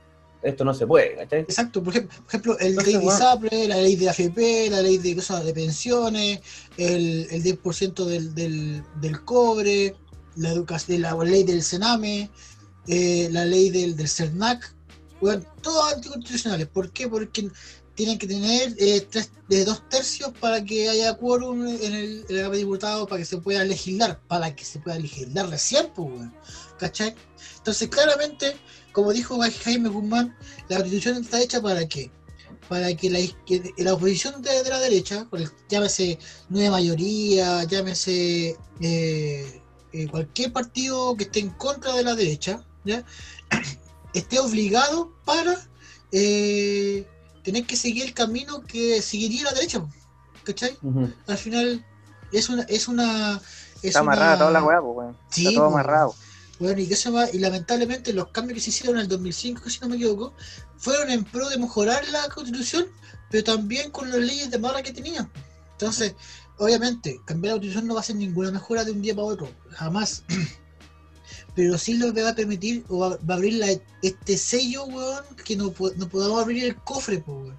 esto 0.43 0.65
no 0.65 0.73
se 0.73 0.87
puede, 0.87 1.17
¿cachai? 1.17 1.41
exacto, 1.41 1.83
por 1.83 1.93
ejemplo, 1.95 2.17
por 2.19 2.29
ejemplo 2.29 2.59
el 2.61 2.67
Entonces, 2.69 2.93
ley 2.93 3.01
de 3.01 3.05
bueno. 3.05 3.19
ISAPRE, 3.19 3.69
la 3.69 3.77
ley 3.79 3.97
de 3.97 4.09
AFP, 4.09 4.71
la 4.71 4.83
ley 4.83 4.99
de 4.99 5.15
cosas 5.17 5.45
de 5.45 5.53
pensiones, 5.53 6.41
el, 6.77 7.27
el 7.31 7.43
10% 7.43 8.05
del, 8.05 8.35
del, 8.35 8.83
del 9.01 9.25
cobre, 9.25 9.95
la, 10.37 10.51
educación, 10.51 11.03
la 11.03 11.15
ley 11.25 11.43
del 11.43 11.63
Sename, 11.63 12.31
eh, 12.87 13.29
la 13.33 13.45
ley 13.45 13.71
del, 13.71 13.97
del 13.97 14.09
CERNAC, 14.09 14.75
bueno, 15.21 15.43
todos 15.61 15.95
anticonstitucionales. 15.95 16.69
¿Por 16.69 16.91
qué? 16.93 17.09
Porque 17.09 17.49
tienen 17.99 18.17
que 18.17 18.29
tener 18.29 18.77
eh, 18.79 19.09
de 19.49 19.65
dos 19.65 19.83
tercios 19.89 20.31
para 20.39 20.65
que 20.65 20.89
haya 20.89 21.15
quórum 21.15 21.67
en 21.67 21.93
el, 21.95 22.25
en 22.29 22.51
de 22.53 22.59
Diputados, 22.59 23.09
para 23.09 23.19
que 23.19 23.25
se 23.25 23.39
pueda 23.39 23.65
legislar, 23.65 24.21
para 24.29 24.55
que 24.55 24.65
se 24.65 24.79
pueda 24.79 24.97
legislar 25.01 25.49
recién, 25.49 25.91
pues, 25.97 26.09
weón. 26.09 26.33
¿cachai? 26.79 27.17
Entonces, 27.57 27.89
claramente, 27.89 28.57
como 28.93 29.13
dijo 29.13 29.37
Jaime 29.65 29.89
Guzmán, 29.89 30.33
la 30.69 30.77
constitución 30.77 31.17
está 31.17 31.43
hecha 31.43 31.61
para 31.61 31.89
qué? 31.89 32.09
Para 32.69 32.95
que 32.95 33.11
la, 33.11 33.19
la 33.79 33.95
oposición 33.95 34.43
de, 34.43 34.63
la 34.71 34.79
derecha, 34.79 35.27
el- 35.33 35.51
llámese 35.69 36.21
nueva 36.51 36.77
mayoría, 36.77 37.65
llámese 37.65 38.57
eh, 38.81 39.61
eh, 39.93 40.07
cualquier 40.09 40.53
partido 40.53 41.17
que 41.17 41.25
esté 41.25 41.41
en 41.41 41.51
contra 41.51 41.97
de 41.97 42.05
la 42.05 42.15
derecha, 42.15 42.65
esté 44.15 44.39
obligado 44.39 45.13
para 45.25 45.69
tener 47.43 47.65
que 47.67 47.77
seguir 47.77 48.05
el 48.05 48.15
camino 48.15 48.61
que 48.63 49.01
seguiría 49.03 49.45
la 49.45 49.53
derecha, 49.53 49.85
¿cachai? 50.45 50.77
Al 51.27 51.39
final 51.39 51.85
es 52.33 52.49
una... 52.49 52.63
Es 52.65 52.89
una 52.89 53.41
es 53.77 53.85
Está 53.85 54.01
amarrada 54.01 54.31
una- 54.31 54.39
toda 54.39 54.51
la 54.51 54.65
weá, 54.65 54.81
pues, 54.81 54.97
weón. 54.97 55.17
Sí, 55.31 55.47
Está 55.47 55.59
todo 55.61 55.67
amarrado. 55.69 56.15
Bueno, 56.59 56.81
y, 56.81 56.89
qué 56.89 56.97
se 56.97 57.05
llama? 57.11 57.27
y 57.33 57.39
lamentablemente 57.39 58.13
los 58.13 58.29
cambios 58.29 58.57
que 58.57 58.61
se 58.63 58.71
hicieron 58.71 58.97
en 58.97 59.03
el 59.03 59.09
2005, 59.09 59.63
que 59.63 59.71
si 59.71 59.79
no 59.81 59.89
me 59.89 59.95
equivoco, 59.97 60.35
fueron 60.77 61.11
en 61.11 61.23
pro 61.25 61.49
de 61.49 61.57
mejorar 61.59 62.07
la 62.09 62.29
constitución, 62.29 62.87
pero 63.31 63.45
también 63.45 63.91
con 63.93 64.11
las 64.11 64.19
leyes 64.19 64.51
de 64.51 64.59
mala 64.59 64.83
que 64.83 64.93
tenían. 64.93 65.31
Entonces, 65.73 66.17
obviamente, 66.59 67.21
cambiar 67.25 67.53
la 67.55 67.59
constitución 67.61 67.87
no 67.87 67.95
va 67.95 68.01
a 68.01 68.03
ser 68.03 68.17
ninguna 68.17 68.51
mejora 68.51 68.85
de 68.85 68.91
un 68.91 69.01
día 69.01 69.15
para 69.15 69.27
otro, 69.29 69.49
jamás. 69.71 70.25
Pero 71.59 71.77
sí 71.79 71.95
lo 71.95 72.15
va 72.15 72.31
a 72.31 72.35
permitir, 72.41 72.85
o 72.89 72.99
va, 73.01 73.09
a 73.29 73.35
abrir 73.37 73.55
este 74.03 74.37
sello, 74.39 74.85
weón, 74.87 75.25
que 75.45 75.57
no, 75.57 75.75
no 75.97 76.09
podamos 76.09 76.43
abrir 76.43 76.65
el 76.65 76.77
cofre, 76.77 77.19
pues, 77.21 77.37
weón. 77.39 77.59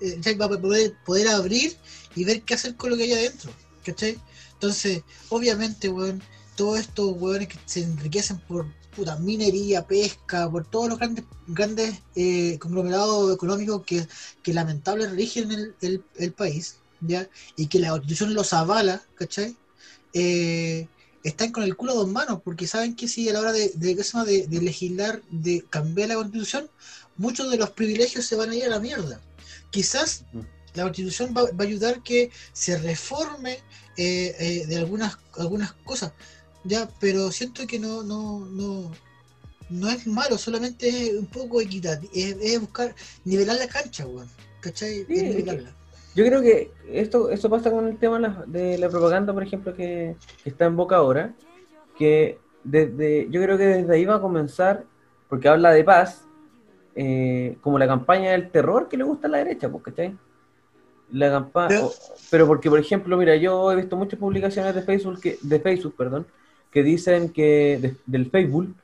Eh, 0.00 0.34
va 0.36 0.46
a 0.46 0.60
poder, 0.60 0.94
poder 1.04 1.28
abrir 1.28 1.76
y 2.14 2.24
ver 2.24 2.42
qué 2.42 2.54
hacer 2.54 2.76
con 2.76 2.90
lo 2.90 2.96
que 2.96 3.04
hay 3.04 3.12
adentro, 3.12 3.50
¿cachai? 3.84 4.18
Entonces, 4.54 5.02
obviamente, 5.30 5.88
weón, 5.88 6.22
todos 6.56 6.80
estos 6.80 7.12
hueones 7.18 7.48
que 7.48 7.58
se 7.66 7.82
enriquecen 7.82 8.38
por 8.40 8.66
puta 8.94 9.16
minería, 9.18 9.86
pesca, 9.86 10.50
por 10.50 10.66
todos 10.66 10.88
los 10.90 10.98
grandes, 10.98 11.24
grandes 11.46 12.02
eh, 12.16 12.58
conglomerados 12.60 13.34
económicos 13.34 13.82
que, 13.84 14.06
que 14.42 14.54
lamentable 14.54 15.08
rigen 15.08 15.50
el, 15.52 15.76
el- 15.80 16.04
el 16.16 16.32
país, 16.34 16.76
¿ya? 17.00 17.28
Y 17.56 17.68
que 17.68 17.80
la 17.80 17.90
constitución 17.90 18.34
los 18.34 18.52
avala, 18.52 19.02
¿cachai? 19.16 19.56
Eh, 20.12 20.88
están 21.24 21.50
con 21.50 21.64
el 21.64 21.74
culo 21.76 21.92
a 21.92 21.96
dos 21.96 22.08
manos, 22.08 22.40
porque 22.44 22.66
saben 22.68 22.94
que 22.94 23.08
si 23.08 23.28
a 23.28 23.32
la 23.32 23.40
hora 23.40 23.52
de, 23.52 23.70
de, 23.74 23.96
¿qué 23.96 24.04
se 24.04 24.12
llama? 24.12 24.24
de, 24.26 24.46
de 24.46 24.60
legislar, 24.60 25.22
de 25.30 25.64
cambiar 25.70 26.10
la 26.10 26.14
constitución, 26.16 26.70
muchos 27.16 27.50
de 27.50 27.56
los 27.56 27.70
privilegios 27.70 28.26
se 28.26 28.36
van 28.36 28.50
a 28.50 28.54
ir 28.54 28.64
a 28.64 28.68
la 28.68 28.78
mierda. 28.78 29.20
Quizás 29.70 30.24
Mm. 30.32 30.40
la 30.74 30.82
constitución 30.84 31.34
va, 31.36 31.42
va 31.44 31.64
a 31.64 31.66
ayudar 31.66 32.02
que 32.02 32.30
se 32.52 32.76
reforme 32.78 33.58
eh, 33.96 34.34
eh, 34.38 34.66
de 34.66 34.76
algunas, 34.76 35.18
algunas 35.38 35.72
cosas, 35.84 36.12
ya, 36.64 36.88
pero 37.00 37.30
siento 37.32 37.66
que 37.66 37.78
no, 37.78 38.02
no, 38.02 38.44
no, 38.46 38.90
no 39.70 39.88
es 39.90 40.06
malo, 40.06 40.36
solamente 40.36 40.88
es 40.88 41.14
un 41.14 41.26
poco 41.26 41.60
equitativo, 41.60 42.12
es, 42.14 42.36
es 42.40 42.60
buscar 42.60 42.94
nivelar 43.24 43.56
la 43.56 43.68
cancha, 43.68 44.06
weón, 44.06 44.28
¿cachai? 44.60 45.06
Sí, 45.06 45.06
Es 45.08 45.16
es 45.16 45.22
que- 45.22 45.28
nivelarla. 45.30 45.74
Yo 46.14 46.24
creo 46.24 46.40
que 46.42 46.70
esto, 46.92 47.30
esto 47.30 47.50
pasa 47.50 47.70
con 47.70 47.88
el 47.88 47.98
tema 47.98 48.44
de 48.46 48.78
la, 48.78 48.88
propaganda, 48.88 49.32
por 49.32 49.42
ejemplo, 49.42 49.74
que, 49.74 50.16
que 50.42 50.50
está 50.50 50.66
en 50.66 50.76
boca 50.76 50.96
ahora, 50.96 51.34
que 51.98 52.38
desde, 52.62 53.28
yo 53.30 53.42
creo 53.42 53.58
que 53.58 53.64
desde 53.66 53.94
ahí 53.94 54.04
va 54.04 54.16
a 54.16 54.20
comenzar, 54.20 54.84
porque 55.28 55.48
habla 55.48 55.72
de 55.72 55.82
paz, 55.82 56.24
eh, 56.94 57.56
como 57.60 57.78
la 57.78 57.88
campaña 57.88 58.30
del 58.32 58.50
terror 58.50 58.88
que 58.88 58.96
le 58.96 59.04
gusta 59.04 59.26
a 59.26 59.30
la 59.30 59.38
derecha, 59.38 59.68
pues, 59.68 59.82
¿cachai? 59.82 60.16
La 61.10 61.30
campaña, 61.30 61.68
Pero- 61.68 61.92
pero 62.30 62.46
porque, 62.46 62.70
por 62.70 62.78
ejemplo, 62.78 63.16
mira, 63.16 63.34
yo 63.36 63.72
he 63.72 63.76
visto 63.76 63.96
muchas 63.96 64.18
publicaciones 64.18 64.74
de 64.74 64.82
Facebook, 64.82 65.20
que, 65.20 65.38
de 65.42 65.60
Facebook, 65.60 65.94
perdón, 65.96 66.26
que 66.70 66.82
dicen 66.84 67.30
que, 67.30 67.78
de- 67.82 67.96
del 68.06 68.30
Facebook, 68.30 68.74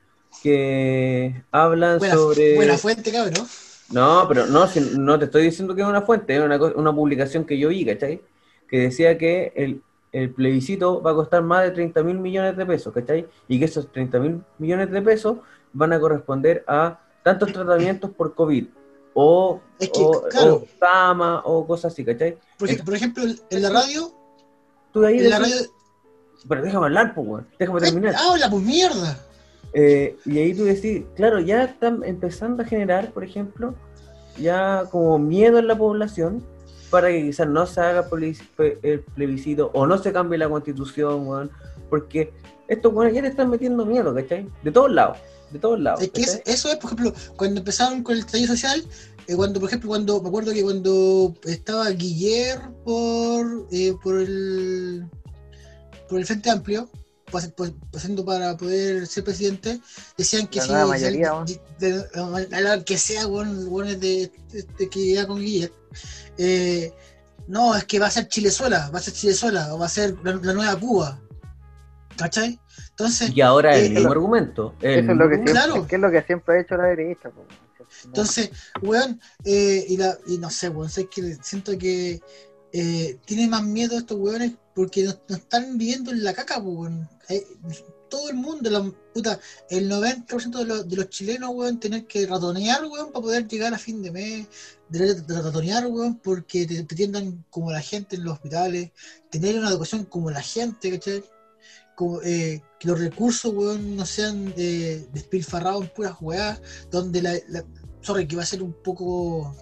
que 0.43 1.43
hablan 1.51 1.99
Buena, 1.99 2.13
sobre... 2.15 2.55
buena 2.55 2.77
fuente, 2.77 3.11
cabrón. 3.11 3.45
No, 3.91 4.25
pero 4.27 4.45
no, 4.47 4.67
si- 4.67 4.97
no 4.97 5.17
te 5.19 5.25
estoy 5.25 5.43
diciendo 5.43 5.75
que 5.75 5.81
es 5.81 5.87
una 5.87 6.01
fuente, 6.01 6.35
es 6.35 6.41
una, 6.41 6.57
una 6.57 6.93
publicación 6.93 7.45
que 7.45 7.57
yo 7.57 7.69
vi, 7.69 7.85
¿cachai? 7.85 8.21
Que 8.67 8.79
decía 8.79 9.17
que 9.17 9.51
el, 9.55 9.81
el 10.11 10.29
plebiscito 10.33 11.01
va 11.01 11.11
a 11.11 11.15
costar 11.15 11.41
más 11.43 11.63
de 11.63 11.71
30 11.71 12.03
mil 12.03 12.17
millones 12.19 12.55
de 12.57 12.65
pesos, 12.65 12.93
¿cachai? 12.93 13.27
Y 13.47 13.59
que 13.59 13.65
esos 13.65 13.91
30 13.91 14.19
mil 14.19 14.41
millones 14.57 14.91
de 14.91 15.01
pesos 15.01 15.37
van 15.73 15.93
a 15.93 15.99
corresponder 15.99 16.63
a 16.67 16.99
tantos 17.23 17.51
tratamientos 17.53 18.09
por 18.11 18.33
COVID, 18.33 18.65
o, 19.13 19.59
Es 19.79 19.89
que, 19.89 19.99
o, 20.01 20.23
claro. 20.29 21.41
o 21.45 21.67
cosas 21.67 21.91
así, 21.91 22.05
¿cachai? 22.05 22.37
Por, 22.57 22.83
por 22.85 22.93
ejemplo, 22.95 23.23
en 23.49 23.61
la 23.61 23.69
radio, 23.69 24.11
Tú 24.93 24.99
de 25.01 25.07
ahí 25.07 25.19
en 25.19 25.29
la 25.29 25.39
radio, 25.39 25.55
Pero 26.47 26.61
déjame 26.63 26.85
hablar, 26.85 27.13
pues, 27.13 27.27
weón, 27.27 27.47
déjame 27.59 27.79
¡Ay, 27.81 27.85
terminar. 27.91 28.15
habla, 28.15 28.49
pues 28.49 28.63
mierda. 28.63 29.19
Eh, 29.73 30.17
y 30.25 30.37
ahí 30.39 30.53
tú 30.53 30.65
decís, 30.65 31.03
claro, 31.15 31.39
ya 31.39 31.63
están 31.63 32.03
empezando 32.03 32.63
a 32.63 32.65
generar, 32.65 33.11
por 33.11 33.23
ejemplo, 33.23 33.73
ya 34.39 34.83
como 34.91 35.17
miedo 35.19 35.59
en 35.59 35.67
la 35.67 35.77
población 35.77 36.43
para 36.89 37.07
que 37.07 37.23
quizás 37.23 37.47
no 37.47 37.65
se 37.65 37.79
haga 37.79 38.05
el 38.83 38.99
plebiscito 39.15 39.71
o 39.73 39.87
no 39.87 39.97
se 39.97 40.11
cambie 40.11 40.37
la 40.37 40.49
constitución, 40.49 41.25
weón, 41.25 41.51
porque 41.89 42.33
estos 42.67 42.93
weones 42.93 43.13
ya 43.13 43.21
le 43.21 43.29
están 43.29 43.49
metiendo 43.49 43.85
miedo, 43.85 44.13
¿cachai? 44.13 44.47
De 44.63 44.71
todos 44.71 44.91
lados, 44.91 45.17
de 45.51 45.59
todos 45.59 45.79
lados. 45.79 46.01
Es 46.01 46.11
que 46.11 46.21
eso 46.21 46.69
es, 46.69 46.75
por 46.75 46.91
ejemplo, 46.91 47.13
cuando 47.37 47.59
empezaron 47.59 48.03
con 48.03 48.15
el 48.15 48.21
estallido 48.21 48.49
social, 48.49 48.83
eh, 49.27 49.35
cuando, 49.35 49.59
por 49.59 49.69
ejemplo, 49.69 49.89
cuando 49.89 50.21
me 50.21 50.27
acuerdo 50.27 50.51
que 50.53 50.63
cuando 50.63 51.33
estaba 51.45 51.89
Guiller 51.91 52.59
por, 52.83 53.67
eh, 53.71 53.93
por 54.03 54.19
el 54.19 55.05
por 56.09 56.19
el 56.19 56.25
Frente 56.25 56.49
Amplio, 56.49 56.89
pasando 57.31 58.23
para 58.25 58.55
poder 58.57 59.07
ser 59.07 59.23
presidente, 59.23 59.79
decían 60.17 60.47
que 60.47 60.59
La 60.59 60.65
si, 60.65 60.71
mayoría, 60.71 61.33
de- 61.79 61.89
de- 61.89 62.55
a 62.55 62.61
la 62.61 62.83
que 62.83 62.97
sea 62.97 63.25
bueno, 63.25 63.69
bueno 63.69 63.91
de, 63.91 64.31
de- 64.51 64.63
de 64.77 64.89
que 64.89 64.99
llega 64.99 65.25
con 65.27 65.39
Guiller, 65.39 65.71
eh, 66.37 66.91
no, 67.47 67.75
es 67.75 67.85
que 67.85 67.99
va 67.99 68.07
a 68.07 68.11
ser 68.11 68.27
Chilezuela, 68.27 68.89
va 68.93 68.99
a 68.99 69.01
ser 69.01 69.13
Chilezuela, 69.13 69.73
o 69.73 69.79
va 69.79 69.85
a 69.87 69.89
ser 69.89 70.15
la, 70.23 70.33
la 70.35 70.53
nueva 70.53 70.79
Cuba. 70.79 71.19
¿Cachai? 72.17 72.59
Entonces, 72.89 73.31
Y 73.35 73.41
ahora 73.41 73.75
eh, 73.77 73.85
el 73.87 73.93
mismo 73.93 74.09
lo- 74.09 74.11
argumento. 74.11 74.75
el 74.81 74.99
Eso 74.99 75.11
es 75.11 75.17
lo 75.17 75.27
mismo 75.27 75.29
que 75.29 75.35
siempre, 75.35 75.53
Claro. 75.53 75.75
es 75.81 75.87
que 75.87 75.95
es 75.95 76.01
lo 76.01 76.11
que 76.11 76.21
siempre 76.23 76.55
ha 76.57 76.61
hecho 76.61 76.75
la 76.77 76.83
derecha. 76.85 77.29
po. 77.31 77.45
Entonces, 78.05 78.51
weón, 78.81 79.19
eh, 79.43 79.85
y, 79.89 79.97
la, 79.97 80.17
y 80.27 80.37
no 80.37 80.49
sé, 80.49 80.69
weón, 80.69 80.89
sé 80.89 81.07
que 81.07 81.35
siento 81.41 81.77
que 81.77 82.21
eh, 82.73 83.17
tiene 83.25 83.47
más 83.47 83.63
miedo 83.63 83.97
estos 83.97 84.17
weones 84.17 84.53
porque 84.75 85.03
no, 85.03 85.13
no 85.27 85.35
están 85.35 85.77
viviendo 85.77 86.11
en 86.11 86.23
la 86.23 86.33
caca, 86.33 86.59
weón. 86.59 87.09
Eh, 87.31 87.47
todo 88.09 88.29
el 88.29 88.35
mundo, 88.35 88.93
puta, 89.13 89.39
el 89.69 89.89
90% 89.89 90.59
de 90.59 90.65
los, 90.65 90.87
de 90.89 90.95
los 90.97 91.09
chilenos, 91.09 91.51
weón, 91.53 91.79
tener 91.79 92.05
que 92.05 92.25
ratonear, 92.25 92.81
para 93.13 93.21
poder 93.21 93.47
llegar 93.47 93.73
a 93.73 93.77
fin 93.77 94.01
de 94.01 94.11
mes, 94.11 94.47
de, 94.89 95.15
de 95.15 95.41
ratonear, 95.41 95.87
weón, 95.87 96.17
porque 96.19 96.65
te, 96.65 96.83
te 96.83 96.93
atiendan 96.95 97.45
como 97.49 97.71
la 97.71 97.81
gente 97.81 98.17
en 98.17 98.25
los 98.25 98.33
hospitales, 98.33 98.91
tener 99.29 99.57
una 99.57 99.69
educación 99.69 100.03
como 100.05 100.29
la 100.29 100.41
gente, 100.41 100.91
¿cachai? 100.91 101.23
Eh, 102.23 102.61
que 102.79 102.87
los 102.87 102.99
recursos, 102.99 103.53
weón, 103.53 103.95
no 103.95 104.05
sean 104.05 104.53
despilfarrados 104.55 105.83
en 105.83 105.89
puras 105.93 106.15
weas, 106.19 106.59
donde 106.89 107.21
la, 107.21 107.33
la- 107.49 107.63
sorry, 108.01 108.27
que 108.27 108.35
va 108.35 108.41
a 108.41 108.45
ser 108.45 108.63
un 108.63 108.73
poco, 108.73 109.55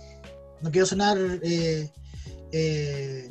no 0.62 0.72
quiero 0.72 0.88
sonar 0.88 1.18
eh, 1.44 1.92
eh, 2.52 3.30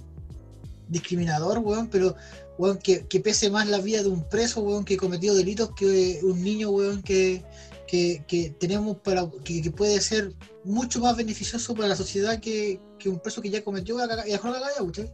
discriminador, 0.88 1.58
weón, 1.58 1.88
pero 1.88 2.14
weón, 2.58 2.78
que, 2.78 3.06
que 3.06 3.20
pese 3.20 3.50
más 3.50 3.66
la 3.68 3.78
vida 3.78 4.02
de 4.02 4.08
un 4.08 4.28
preso, 4.28 4.60
weón, 4.60 4.84
que 4.84 4.96
cometió 4.96 5.32
delitos 5.34 5.70
que 5.76 6.20
un 6.22 6.42
niño, 6.42 6.70
weón, 6.70 7.02
que, 7.02 7.44
que, 7.86 8.24
que 8.26 8.50
tenemos 8.58 8.96
para 8.98 9.26
que, 9.44 9.70
puede 9.70 10.00
ser 10.00 10.34
mucho 10.64 11.00
más 11.00 11.16
beneficioso 11.16 11.74
para 11.74 11.88
la 11.88 11.96
sociedad 11.96 12.38
que, 12.40 12.80
que 12.98 13.08
un 13.08 13.18
preso 13.20 13.40
que 13.40 13.50
ya 13.50 13.62
cometió 13.64 13.96
la 13.96 14.08
caga- 14.08 14.26
y 14.26 14.32
dejó 14.32 14.48
la 14.48 14.54
cagada. 14.54 14.74
Donde 14.78 15.10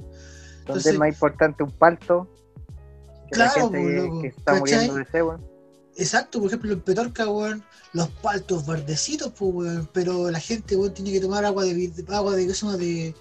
Entonces- 0.60 0.92
es 0.92 0.98
más 0.98 1.08
importante 1.08 1.62
un 1.62 1.70
palto 1.70 2.28
que 3.30 3.38
la 3.38 3.52
Claro, 3.52 3.70
gente 3.70 3.78
po, 3.78 3.86
que- 3.86 3.96
loco, 3.96 4.22
que 4.22 4.28
está 4.28 4.52
¿cachai? 4.60 4.90
muriendo 4.90 5.36
de. 5.38 5.54
Exacto, 5.96 6.40
por 6.40 6.48
ejemplo, 6.48 6.72
en 6.72 6.80
Petorca, 6.80 7.28
weón, 7.30 7.62
los 7.92 8.08
paltos 8.08 8.66
verdecitos, 8.66 9.32
pues, 9.38 9.52
weón, 9.54 9.88
pero 9.92 10.28
la 10.30 10.40
gente, 10.40 10.76
weón, 10.76 10.92
tiene 10.92 11.12
que 11.12 11.20
tomar 11.20 11.44
agua 11.44 11.62
de, 11.64 11.92
agua 12.08 12.34
de, 12.34 12.46
¿qué 12.48 12.54
se 12.54 12.66
llama? 12.66 12.76
de 12.78 13.14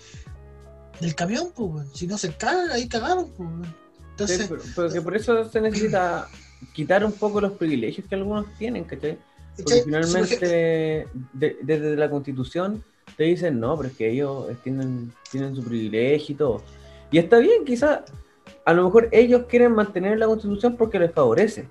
del 1.02 1.14
camión, 1.16 1.52
pues, 1.56 1.72
weón. 1.72 1.92
Si 1.94 2.08
no 2.08 2.18
se 2.18 2.34
caga, 2.36 2.74
ahí 2.74 2.88
cagaron, 2.88 3.30
pues, 3.30 3.48
weón. 3.50 3.83
Sí, 4.16 4.34
Entonces, 4.34 4.48
pero, 4.50 4.62
pero 4.76 4.92
que 4.94 5.02
por 5.02 5.16
eso 5.16 5.44
se 5.50 5.62
necesita 5.62 6.28
quitar 6.74 7.04
un 7.06 7.12
poco 7.12 7.42
los 7.42 7.54
privilegios 7.54 8.08
que 8.08 8.16
algunos 8.16 8.46
tienen, 8.58 8.84
¿cachai? 8.84 9.18
Porque 9.58 9.82
finalmente 9.84 11.08
de- 11.34 11.58
desde 11.62 11.96
la 11.96 12.10
constitución 12.10 12.84
te 13.18 13.26
dicen, 13.26 13.60
no, 13.60 13.76
pero 13.78 13.90
es 13.90 13.96
que 13.96 14.10
ellos 14.10 14.48
tienen, 14.64 15.12
tienen 15.32 15.56
su 15.56 15.64
privilegio 15.64 16.34
y 16.34 16.38
todo. 16.38 16.62
Y 17.12 17.18
está 17.20 17.38
bien, 17.38 17.64
quizás 17.66 18.02
a 18.66 18.74
lo 18.74 18.86
mejor 18.86 19.10
ellos 19.12 19.44
quieren 19.48 19.74
mantener 19.74 20.18
la 20.18 20.26
constitución 20.26 20.76
porque 20.78 20.98
les 21.00 21.12
favorece. 21.12 21.68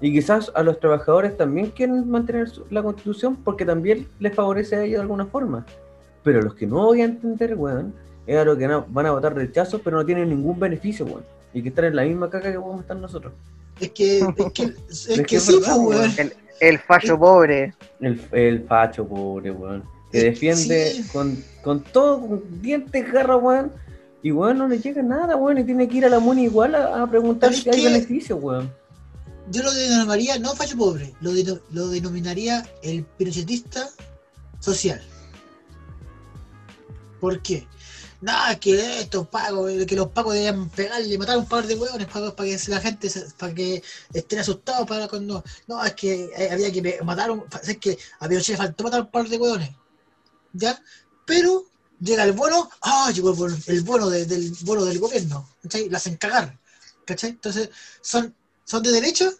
Y 0.00 0.10
quizás 0.12 0.50
a 0.54 0.62
los 0.62 0.80
trabajadores 0.80 1.36
también 1.36 1.70
quieren 1.70 2.08
mantener 2.10 2.48
su- 2.48 2.64
la 2.70 2.82
constitución 2.82 3.36
porque 3.36 3.64
también 3.64 4.08
les 4.18 4.34
favorece 4.34 4.76
a 4.76 4.82
ellos 4.82 4.96
de 4.96 5.02
alguna 5.02 5.26
forma. 5.26 5.66
Pero 6.24 6.42
los 6.42 6.54
que 6.54 6.66
no 6.66 6.86
voy 6.86 7.02
a 7.02 7.04
entender, 7.04 7.54
weón, 7.54 7.94
es 8.26 8.36
a 8.36 8.44
los 8.44 8.56
que 8.58 8.66
no- 8.66 8.86
van 8.88 9.06
a 9.06 9.12
votar 9.12 9.34
rechazo, 9.34 9.78
pero 9.80 9.98
no 9.98 10.04
tienen 10.06 10.30
ningún 10.30 10.58
beneficio, 10.58 11.04
weón. 11.06 11.22
Y 11.52 11.62
que 11.62 11.68
están 11.70 11.86
en 11.86 11.96
la 11.96 12.04
misma 12.04 12.30
caca 12.30 12.52
que 12.52 12.58
podemos 12.58 12.82
estar 12.82 12.96
nosotros. 12.96 13.32
es 13.80 13.90
que, 13.90 14.18
es 14.18 14.52
que, 14.52 14.62
es 14.90 15.08
Es 15.08 15.26
que, 15.26 15.40
sí, 15.40 15.54
verdad, 15.58 15.76
pues, 15.76 15.98
weón. 15.98 16.14
El, 16.18 16.32
el 16.60 16.78
fallo 16.78 17.18
pobre. 17.18 17.74
El, 18.00 18.20
el 18.32 18.64
facho, 18.64 19.06
pobre, 19.06 19.50
weón. 19.50 19.84
Que 20.12 20.24
defiende 20.24 20.92
sí. 20.92 21.08
con, 21.12 21.42
con 21.62 21.80
todo, 21.82 22.20
con 22.20 22.62
dientes, 22.62 23.12
garra, 23.12 23.36
weón. 23.36 23.72
Y 24.22 24.32
weón, 24.32 24.58
no 24.58 24.68
le 24.68 24.78
llega 24.78 25.02
nada, 25.02 25.36
weón. 25.36 25.58
Y 25.58 25.64
tiene 25.64 25.88
que 25.88 25.98
ir 25.98 26.04
a 26.04 26.08
la 26.08 26.18
MUNI 26.20 26.44
igual 26.44 26.74
a, 26.74 27.02
a 27.02 27.10
preguntar 27.10 27.52
si 27.54 27.70
hay 27.70 27.84
beneficio, 27.84 28.36
weón. 28.36 28.70
Yo 29.50 29.64
lo 29.64 29.72
denominaría, 29.72 30.38
no 30.38 30.54
facho 30.54 30.76
pobre, 30.76 31.12
lo, 31.20 31.32
lo 31.72 31.88
denominaría 31.88 32.64
el 32.82 33.02
pinochetista 33.02 33.88
social. 34.60 35.00
¿Por 37.18 37.40
qué? 37.42 37.66
Nada, 38.20 38.60
que 38.60 39.00
estos 39.00 39.26
pagos, 39.28 39.70
que 39.86 39.96
los 39.96 40.08
pagos 40.08 40.34
debían 40.34 40.68
pegarle, 40.68 41.16
matar 41.16 41.38
un 41.38 41.46
par 41.48 41.66
de 41.66 41.74
hueones 41.74 42.06
para, 42.06 42.36
para 42.36 42.48
que 42.50 42.58
la 42.68 42.80
gente, 42.80 43.10
para 43.38 43.54
que 43.54 43.82
estén 44.12 44.40
asustados 44.40 44.86
para 44.86 45.08
cuando. 45.08 45.42
No, 45.66 45.82
es 45.82 45.94
que 45.94 46.30
eh, 46.36 46.50
había 46.52 46.70
que 46.70 47.00
matar. 47.02 47.30
Es 47.62 47.78
que 47.78 47.98
a 48.18 48.28
Pinochet 48.28 48.58
faltó 48.58 48.84
matar 48.84 49.00
un 49.02 49.10
par 49.10 49.26
de 49.28 49.38
hueones. 49.38 49.70
¿Ya? 50.52 50.82
Pero 51.24 51.64
llega 52.00 52.24
el 52.24 52.32
bono, 52.32 52.68
ah, 52.82 53.10
llegó 53.14 53.30
el 53.30 53.82
bono, 53.82 54.10
de- 54.10 54.26
del 54.26 54.52
bono 54.62 54.84
del 54.84 54.98
gobierno, 54.98 55.48
¿cachai? 55.62 55.88
La 55.88 55.98
hacen 55.98 56.16
¿cachai? 56.16 57.30
Entonces, 57.30 57.70
son, 58.02 58.34
son 58.64 58.82
de 58.82 58.90
derecha 58.92 59.30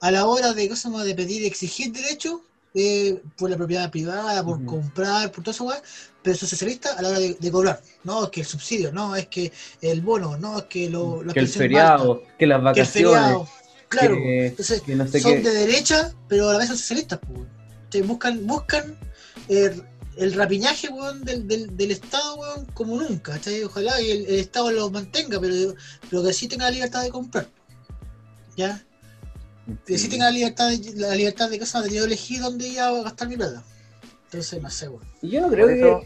a 0.00 0.10
la 0.10 0.26
hora 0.26 0.52
de, 0.52 0.68
¿cómo 0.68 1.00
de 1.00 1.14
pedir, 1.14 1.44
exigir 1.44 1.92
derechos 1.92 2.40
eh, 2.78 3.20
por 3.36 3.50
la 3.50 3.56
propiedad 3.56 3.90
privada, 3.90 4.44
por 4.44 4.64
comprar, 4.64 5.30
por 5.32 5.42
todo 5.42 5.50
eso, 5.52 5.64
weá, 5.64 5.82
pero 6.22 6.36
son 6.36 6.48
socialistas 6.48 6.96
a 6.96 7.02
la 7.02 7.08
hora 7.08 7.18
de, 7.18 7.34
de 7.34 7.50
cobrar. 7.50 7.82
No, 8.04 8.24
es 8.24 8.30
que 8.30 8.40
el 8.42 8.46
subsidio, 8.46 8.92
no, 8.92 9.16
es 9.16 9.26
que 9.26 9.52
el 9.80 10.00
bono, 10.00 10.36
no, 10.38 10.58
es 10.58 10.64
que 10.64 10.88
lo, 10.88 11.22
Que 11.34 11.40
el 11.40 11.48
feriado, 11.48 12.22
que 12.38 12.46
las 12.46 12.58
alta, 12.58 12.72
que 12.74 12.80
el 12.80 12.84
vacaciones. 12.86 12.92
feriado. 13.20 13.48
Claro, 13.88 14.14
que- 14.16 14.46
entonces 14.48 14.82
que 14.82 14.94
no 14.94 15.06
sé 15.08 15.20
son 15.20 15.32
qué. 15.34 15.40
de 15.40 15.50
derecha, 15.50 16.12
pero 16.28 16.48
a 16.48 16.52
la 16.52 16.58
vez 16.58 16.68
son 16.68 16.76
socialistas. 16.76 17.18
pues. 17.26 17.40
Entonces, 17.84 18.06
buscan, 18.06 18.46
buscan 18.46 18.98
eh, 19.48 19.80
el 20.18 20.32
rapiñaje 20.34 20.88
weón, 20.90 21.24
del, 21.24 21.48
del, 21.48 21.74
del 21.76 21.90
Estado 21.90 22.36
weón, 22.36 22.66
como 22.74 22.96
nunca. 23.00 23.40
Ojalá 23.64 23.98
el, 23.98 24.26
el 24.26 24.38
Estado 24.40 24.70
lo 24.70 24.90
mantenga, 24.90 25.40
pero, 25.40 25.74
pero 26.10 26.22
que 26.22 26.32
sí 26.34 26.46
tenga 26.48 26.66
la 26.66 26.70
libertad 26.72 27.02
de 27.02 27.10
comprar. 27.10 27.48
¿Ya? 28.56 28.84
Que 29.86 29.98
sí 29.98 30.08
tenga 30.08 30.26
la 30.26 30.30
libertad 30.30 30.70
de, 30.70 30.92
la 30.96 31.14
libertad 31.14 31.50
de, 31.50 31.58
cosa, 31.58 31.82
de 31.82 31.94
yo 31.94 32.04
elegir 32.04 32.40
dónde 32.40 32.68
ir 32.68 32.80
a 32.80 32.90
gastar 33.02 33.28
mi 33.28 33.36
plata. 33.36 33.62
Entonces, 34.24 34.62
no 34.62 34.70
sé. 34.70 34.88
Y 35.22 35.30
yo 35.30 35.40
no 35.42 35.48
creo 35.48 35.66
Por 35.66 35.74
que. 35.74 35.80
eso- 35.80 36.02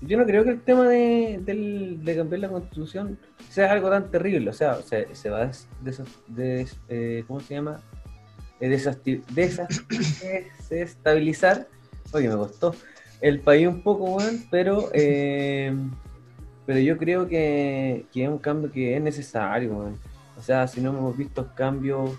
Yo 0.00 0.16
no 0.18 0.24
creo 0.26 0.44
que 0.44 0.50
el 0.50 0.60
tema 0.62 0.88
de, 0.88 1.40
del- 1.44 2.04
de 2.04 2.16
cambiar 2.16 2.40
la 2.40 2.48
constitución 2.48 3.18
sea 3.50 3.72
algo 3.72 3.90
tan 3.90 4.10
terrible. 4.10 4.50
O 4.50 4.52
sea, 4.52 4.80
se, 4.82 5.12
se 5.14 5.28
va 5.30 5.42
a 5.42 5.46
des, 5.46 5.66
des- 5.82 6.02
des- 6.28 6.76
eh, 6.88 7.24
¿cómo 7.26 7.40
se 7.40 7.54
llama? 7.54 7.80
Eh, 8.60 8.68
desestabilizar. 10.68 11.68
Oye, 12.12 12.28
me 12.28 12.36
costó 12.36 12.74
el 13.20 13.40
país 13.40 13.66
un 13.66 13.82
poco, 13.82 14.04
weón, 14.16 14.44
pero 14.50 14.90
eh, 14.92 15.74
pero 16.66 16.78
yo 16.78 16.96
creo 16.98 17.26
que, 17.28 18.06
que 18.12 18.22
es 18.24 18.28
un 18.28 18.38
cambio 18.38 18.70
que 18.70 18.96
es 18.96 19.02
necesario. 19.02 19.92
O 20.36 20.42
sea, 20.42 20.68
si 20.68 20.80
no 20.80 20.90
hemos 20.90 21.16
visto 21.16 21.52
cambios 21.54 22.10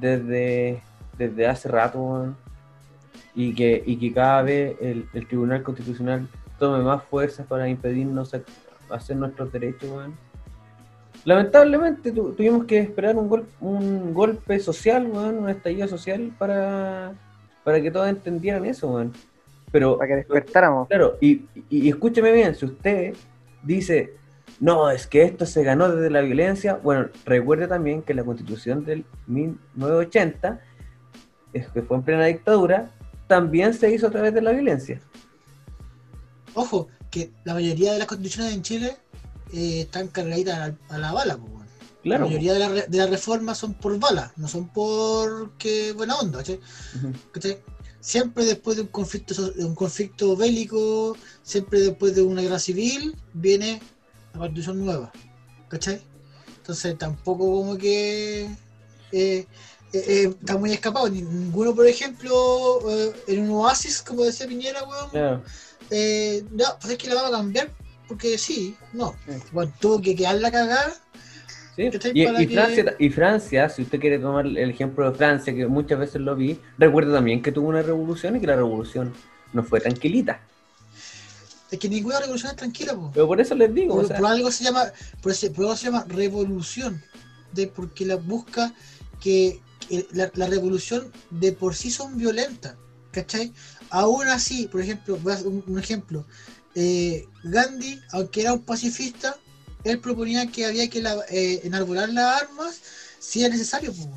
desde, 0.00 0.82
desde 1.18 1.46
hace 1.46 1.68
rato, 1.68 2.00
weón, 2.00 2.36
y 3.34 3.54
que, 3.54 3.82
y 3.84 3.96
que 3.96 4.12
cada 4.12 4.42
vez 4.42 4.76
el, 4.80 5.08
el 5.12 5.26
Tribunal 5.26 5.62
Constitucional 5.62 6.26
tome 6.58 6.82
más 6.82 7.02
fuerzas 7.04 7.46
para 7.46 7.68
impedirnos 7.68 8.32
ac- 8.34 8.44
hacer 8.90 9.16
nuestros 9.16 9.52
derechos, 9.52 9.90
weón. 9.90 10.14
Lamentablemente 11.24 12.12
tu- 12.12 12.32
tuvimos 12.32 12.64
que 12.66 12.78
esperar 12.78 13.16
un, 13.16 13.28
gol- 13.28 13.46
un 13.60 14.14
golpe 14.14 14.58
social, 14.60 15.06
weón, 15.06 15.38
un 15.38 15.48
estallido 15.48 15.88
social 15.88 16.32
para, 16.38 17.12
para 17.64 17.80
que 17.80 17.90
todos 17.90 18.08
entendieran 18.08 18.64
eso, 18.64 18.88
weón. 18.88 19.12
Pero, 19.72 19.98
Para 19.98 20.08
que 20.08 20.16
despertáramos. 20.16 20.86
claro, 20.88 21.16
y, 21.20 21.42
y, 21.68 21.86
y 21.86 21.88
escúcheme 21.88 22.30
bien, 22.32 22.54
si 22.54 22.64
usted 22.66 23.14
dice, 23.62 24.14
no, 24.60 24.90
es 24.90 25.06
que 25.06 25.22
esto 25.22 25.44
se 25.46 25.62
ganó 25.64 25.88
desde 25.90 26.10
la 26.10 26.20
violencia, 26.22 26.74
bueno, 26.82 27.08
recuerde 27.24 27.68
también 27.68 28.02
que 28.02 28.14
la 28.14 28.24
constitución 28.24 28.84
del 28.84 29.04
1980, 29.26 30.60
es 31.52 31.68
que 31.68 31.82
fue 31.82 31.96
en 31.98 32.02
plena 32.02 32.24
dictadura, 32.26 32.90
también 33.26 33.74
se 33.74 33.92
hizo 33.92 34.06
a 34.06 34.10
través 34.10 34.32
de 34.34 34.40
la 34.42 34.52
violencia. 34.52 35.00
Ojo, 36.54 36.88
que 37.10 37.32
la 37.44 37.54
mayoría 37.54 37.92
de 37.92 37.98
las 37.98 38.06
constituciones 38.06 38.54
en 38.54 38.62
Chile 38.62 38.96
eh, 39.52 39.82
están 39.82 40.08
cargaditas 40.08 40.58
a, 40.58 40.68
la- 40.68 40.76
a 40.88 40.98
la 40.98 41.12
bala, 41.12 41.36
pues, 41.36 41.50
weón. 41.52 41.66
Claro. 42.02 42.24
La 42.24 42.30
mayoría 42.30 42.52
de, 42.54 42.58
la 42.60 42.68
las 42.88 43.10
reformas 43.10 43.58
son 43.58 43.74
por 43.74 43.98
bala, 43.98 44.32
no 44.36 44.46
son 44.48 44.68
por 44.68 45.50
que 45.58 45.92
buena 45.92 46.14
onda. 46.16 46.42
¿Cachai? 47.32 47.58
Siempre 48.00 48.44
después 48.44 48.76
de 48.76 48.82
un 48.82 48.88
conflicto 48.88 49.50
de 49.50 49.64
un 49.64 49.74
conflicto 49.74 50.36
bélico, 50.36 51.16
siempre 51.42 51.80
después 51.80 52.14
de 52.14 52.22
una 52.22 52.42
guerra 52.42 52.60
civil, 52.60 53.16
viene 53.34 53.80
la 54.36 54.40
constitución 54.40 54.84
nueva. 54.84 55.12
¿Cachai? 55.68 56.00
Entonces 56.58 56.96
tampoco 56.98 57.44
como 57.44 57.76
que 57.76 58.42
eh, 58.44 58.48
eh, 59.12 59.46
eh, 59.92 60.30
está 60.40 60.56
muy 60.58 60.72
escapado. 60.72 61.08
Ni- 61.08 61.22
Ninguno, 61.22 61.74
por 61.74 61.86
ejemplo, 61.86 62.80
en 63.26 63.42
un 63.42 63.50
oasis, 63.50 64.02
como 64.02 64.24
decía 64.24 64.46
Piñera, 64.46 64.82
weón, 64.84 65.42
no, 66.52 66.64
pues 66.80 66.92
es 66.92 66.98
que 66.98 67.08
la 67.08 67.14
vamos 67.14 67.30
a 67.32 67.36
cambiar, 67.38 67.70
porque 68.08 68.36
sí, 68.38 68.76
no. 68.92 69.14
Sí. 69.26 69.32
Bueno, 69.52 69.72
tuvo 69.80 70.00
que 70.00 70.14
quedar 70.14 70.36
la 70.36 70.50
cagada. 70.50 70.92
Sí. 71.76 71.82
Y, 72.14 72.24
que- 72.24 72.48
Francia, 72.54 72.96
y 72.98 73.10
Francia, 73.10 73.68
si 73.68 73.82
usted 73.82 74.00
quiere 74.00 74.18
tomar 74.18 74.46
el 74.46 74.56
ejemplo 74.70 75.10
de 75.10 75.16
Francia, 75.16 75.54
que 75.54 75.66
muchas 75.66 75.98
veces 75.98 76.20
lo 76.20 76.34
vi, 76.34 76.58
recuerda 76.78 77.14
también 77.14 77.42
que 77.42 77.52
tuvo 77.52 77.68
una 77.68 77.82
revolución 77.82 78.36
y 78.36 78.40
que 78.40 78.46
la 78.46 78.56
revolución 78.56 79.12
no 79.52 79.62
fue 79.62 79.80
tranquilita. 79.80 80.40
Es 81.70 81.78
que 81.78 81.88
ninguna 81.88 82.20
revolución 82.20 82.50
es 82.50 82.56
tranquila, 82.56 82.94
po. 82.94 83.10
Pero 83.12 83.26
por 83.26 83.40
eso 83.40 83.54
les 83.54 83.74
digo, 83.74 83.94
Por, 83.94 84.04
o 84.04 84.08
sea, 84.08 84.16
por 84.18 84.26
algo 84.26 84.50
se 84.52 84.64
llama, 84.64 84.84
por, 85.20 85.32
ese- 85.32 85.50
por 85.50 85.64
algo 85.64 85.76
se 85.76 85.86
llama 85.86 86.04
revolución, 86.08 87.02
de, 87.52 87.66
porque 87.66 88.06
la 88.06 88.16
busca 88.16 88.72
que, 89.20 89.60
que 89.88 90.06
la, 90.12 90.30
la 90.34 90.46
revolución 90.46 91.12
de 91.30 91.52
por 91.52 91.74
sí 91.74 91.90
son 91.90 92.16
violentas, 92.16 92.76
¿cachai? 93.10 93.52
Aún 93.90 94.28
así, 94.28 94.66
por 94.68 94.80
ejemplo, 94.80 95.16
voy 95.18 95.32
a 95.32 95.34
hacer 95.36 95.48
un, 95.48 95.64
un 95.66 95.78
ejemplo, 95.78 96.24
eh, 96.74 97.26
Gandhi, 97.44 98.00
aunque 98.12 98.42
era 98.42 98.52
un 98.52 98.62
pacifista, 98.62 99.36
él 99.84 99.98
proponía 100.00 100.46
que 100.46 100.66
había 100.66 100.88
que 100.90 101.00
la- 101.02 101.24
eh, 101.30 101.60
enarbolar 101.64 102.08
las 102.10 102.42
armas 102.42 102.80
si 103.18 103.40
era 103.44 103.52
necesario, 103.54 103.92
po, 103.92 104.08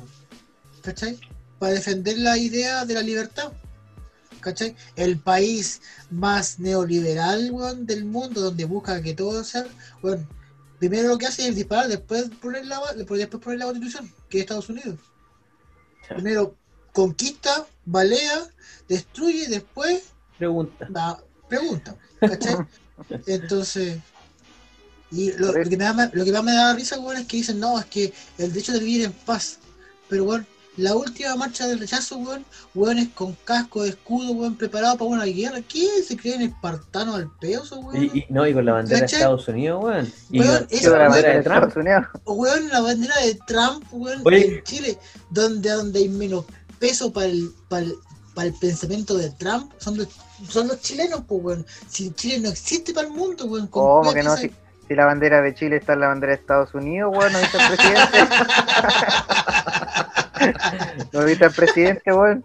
¿cachai? 0.82 1.18
Para 1.58 1.72
defender 1.74 2.18
la 2.18 2.36
idea 2.38 2.84
de 2.84 2.94
la 2.94 3.02
libertad. 3.02 3.52
¿Cachai? 4.40 4.74
El 4.96 5.18
país 5.18 5.82
más 6.10 6.58
neoliberal 6.58 7.50
weón, 7.52 7.86
del 7.86 8.04
mundo, 8.04 8.40
donde 8.40 8.64
busca 8.64 9.02
que 9.02 9.14
todo 9.14 9.44
sea. 9.44 9.66
Bueno, 10.02 10.26
primero 10.78 11.08
lo 11.08 11.18
que 11.18 11.26
hace 11.26 11.48
es 11.48 11.54
disparar, 11.54 11.88
después 11.88 12.30
poner 12.40 12.66
la, 12.66 12.80
después 12.96 13.26
poner 13.26 13.58
la 13.58 13.66
constitución, 13.66 14.12
que 14.28 14.38
es 14.38 14.42
Estados 14.42 14.68
Unidos. 14.68 14.98
Primero 16.08 16.56
conquista, 16.92 17.66
balea, 17.84 18.48
destruye 18.88 19.46
después 19.48 20.04
pregunta. 20.38 20.86
da 20.90 21.22
pregunta. 21.48 21.96
¿Cachai? 22.20 22.56
Entonces. 23.26 23.98
Y 25.12 25.32
lo, 25.32 25.52
lo 25.52 25.68
que 25.68 25.76
me 25.76 25.84
da, 25.84 26.10
lo 26.12 26.24
que 26.24 26.32
más 26.32 26.44
me 26.44 26.52
da 26.52 26.74
risa, 26.74 26.98
weón, 27.00 27.18
es 27.18 27.26
que 27.26 27.38
dicen, 27.38 27.58
no, 27.58 27.78
es 27.78 27.86
que 27.86 28.12
el 28.38 28.52
derecho 28.52 28.72
de 28.72 28.78
vivir 28.78 29.04
en 29.04 29.12
paz. 29.12 29.58
Pero, 30.08 30.24
weón, 30.24 30.46
la 30.76 30.94
última 30.94 31.34
marcha 31.36 31.66
del 31.66 31.78
rechazo, 31.80 32.16
weón, 32.18 32.44
weones 32.74 33.08
con 33.14 33.34
casco, 33.44 33.84
escudo, 33.84 34.32
weón, 34.32 34.56
preparado 34.56 34.96
para 34.96 35.10
una 35.10 35.24
guerra. 35.24 35.58
¿Quién 35.68 35.90
se 36.06 36.16
creen 36.16 36.42
espartanos 36.42 37.16
al 37.16 37.30
peso, 37.40 37.80
weón? 37.80 38.04
Y, 38.04 38.18
y- 38.20 38.26
no, 38.30 38.46
y 38.46 38.54
con 38.54 38.64
la 38.64 38.72
bandera 38.74 39.00
de. 39.00 39.06
Estados 39.06 39.46
Unidos, 39.48 39.84
weón. 39.84 40.12
Y 40.30 40.40
Weón, 40.40 40.54
la, 40.54 40.66
esa 40.70 40.90
bandera 40.96 41.28
de 41.30 41.36
de 41.38 41.42
Trump. 41.42 41.56
Estados 41.56 41.76
Unidos. 41.76 42.06
Weón, 42.24 42.68
la 42.68 42.80
bandera 42.80 43.14
de 43.24 43.34
Trump, 43.46 43.84
weón, 43.90 44.22
Oye. 44.24 44.58
en 44.58 44.64
Chile, 44.64 44.98
donde, 45.30 45.70
donde 45.70 45.98
hay 45.98 46.08
menos 46.08 46.44
peso 46.78 47.12
para 47.12 47.26
el, 47.26 47.50
para 47.68 47.82
el, 47.82 47.94
para 48.34 48.48
el 48.48 48.54
pensamiento 48.54 49.16
de 49.18 49.28
Trump, 49.30 49.72
son 49.78 49.98
los, 49.98 50.08
son 50.48 50.68
los 50.68 50.80
chilenos, 50.80 51.22
pues, 51.28 51.42
weón. 51.42 51.66
Si 51.88 52.10
Chile 52.12 52.38
no 52.38 52.48
existe 52.48 52.94
para 52.94 53.06
el 53.08 53.12
mundo, 53.12 53.44
weón. 53.46 53.66
¿Cómo 53.66 54.14
que 54.14 54.22
no? 54.22 54.36
Si, 54.36 54.50
si 54.88 54.94
la 54.94 55.04
bandera 55.04 55.42
de 55.42 55.54
Chile 55.54 55.76
está 55.76 55.92
en 55.92 56.00
la 56.00 56.08
bandera 56.08 56.32
de 56.32 56.40
Estados 56.40 56.72
Unidos, 56.74 57.12
weón, 57.14 57.32
¿no 57.32 57.38
viste 57.40 57.58
al 57.58 57.74
presidente? 57.76 58.18
¿No 61.12 61.24
viste 61.24 61.44
al 61.44 61.52
presidente, 61.52 62.12
weón? 62.12 62.44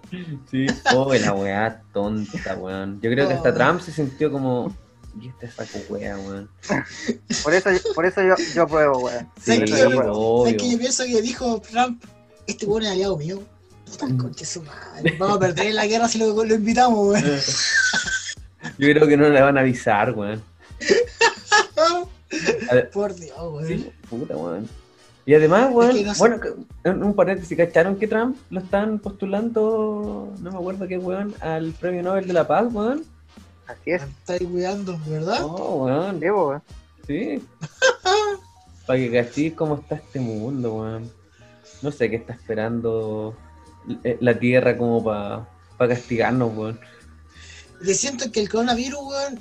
Sí, 0.51 0.67
oh, 0.93 1.13
la 1.13 1.33
weá 1.33 1.81
tonta, 1.93 2.55
weón. 2.55 2.99
Yo 3.01 3.09
creo 3.11 3.27
que 3.27 3.33
hasta 3.35 3.49
Oh. 3.49 3.53
Trump 3.53 3.81
se 3.81 3.91
sintió 3.91 4.31
como. 4.31 4.75
Y 5.21 5.29
este 5.29 5.49
saco 5.49 5.79
weá, 5.89 6.17
weón. 6.17 6.49
Por 7.43 7.53
eso, 7.53 7.69
por 7.93 8.05
eso 8.05 8.21
yo, 8.21 8.35
yo 8.53 8.63
apruebo, 8.63 8.99
weón. 8.99 9.29
Sí, 9.41 9.57
¿Sabes. 9.65 9.69
¿Sabes 9.69 10.55
que 10.57 10.71
yo 10.71 10.77
pienso 10.77 11.03
que 11.05 11.21
dijo 11.21 11.61
Trump, 11.71 12.03
este 12.47 12.65
weón 12.65 12.83
es 12.83 12.91
aliado 12.91 13.17
mío? 13.17 13.41
Puta 13.85 14.07
conche 14.17 14.45
su 14.45 14.61
madre. 14.63 15.15
Vamos 15.17 15.37
a 15.37 15.39
perder 15.39 15.73
la 15.73 15.85
guerra 15.85 16.07
si 16.07 16.17
lo, 16.17 16.43
lo 16.43 16.55
invitamos, 16.55 17.13
weón. 17.13 17.23
Yo 18.77 18.87
creo 18.89 19.07
que 19.07 19.15
no 19.15 19.29
le 19.29 19.41
van 19.41 19.57
a 19.57 19.61
avisar, 19.61 20.11
weón. 20.13 20.43
Por 22.93 23.15
Dios, 23.15 23.37
weón. 23.39 23.67
Sí, 23.67 23.89
puta, 24.09 24.35
weón. 24.35 24.67
Y 25.25 25.33
además, 25.33 25.69
weón, 25.73 25.95
que 25.95 26.03
no 26.03 26.13
sé. 26.13 26.19
bueno, 26.19 26.39
que- 26.39 26.89
un, 26.89 27.13
paréntesis, 27.15 27.57
¿cacharon 27.57 27.97
que 27.97 28.07
Trump 28.07 28.37
lo 28.51 28.59
están 28.59 28.99
postulando, 28.99 30.31
no 30.39 30.51
me 30.51 30.57
acuerdo 30.57 30.87
qué, 30.87 30.97
weón, 30.99 31.33
al 31.41 31.71
premio 31.73 32.03
Nobel 32.03 32.27
de 32.27 32.33
la 32.33 32.47
Paz, 32.47 32.71
weón? 32.71 33.03
Así 33.67 33.91
es. 33.91 34.03
Está 34.03 34.33
ahí 34.33 34.45
cuidando, 34.45 34.99
¿verdad? 35.07 35.39
Oh, 35.43 35.85
weón, 35.85 36.19
Sí, 36.19 36.29
weón. 36.29 36.61
sí. 37.07 37.43
Para 38.85 38.99
que 38.99 39.11
cachis 39.11 39.53
cómo 39.53 39.75
está 39.75 39.95
este 39.95 40.19
mundo, 40.19 40.75
weón. 40.75 41.11
No 41.81 41.91
sé 41.91 42.07
qué 42.09 42.17
está 42.17 42.33
esperando 42.33 43.35
eh, 44.03 44.17
la 44.21 44.37
Tierra 44.37 44.77
como 44.77 45.03
para 45.03 45.47
castigarnos, 45.77 46.55
weón. 46.55 46.79
Le 47.81 47.93
siento 47.95 48.31
que 48.31 48.41
el 48.41 48.49
coronavirus, 48.49 48.99
weón, 49.01 49.39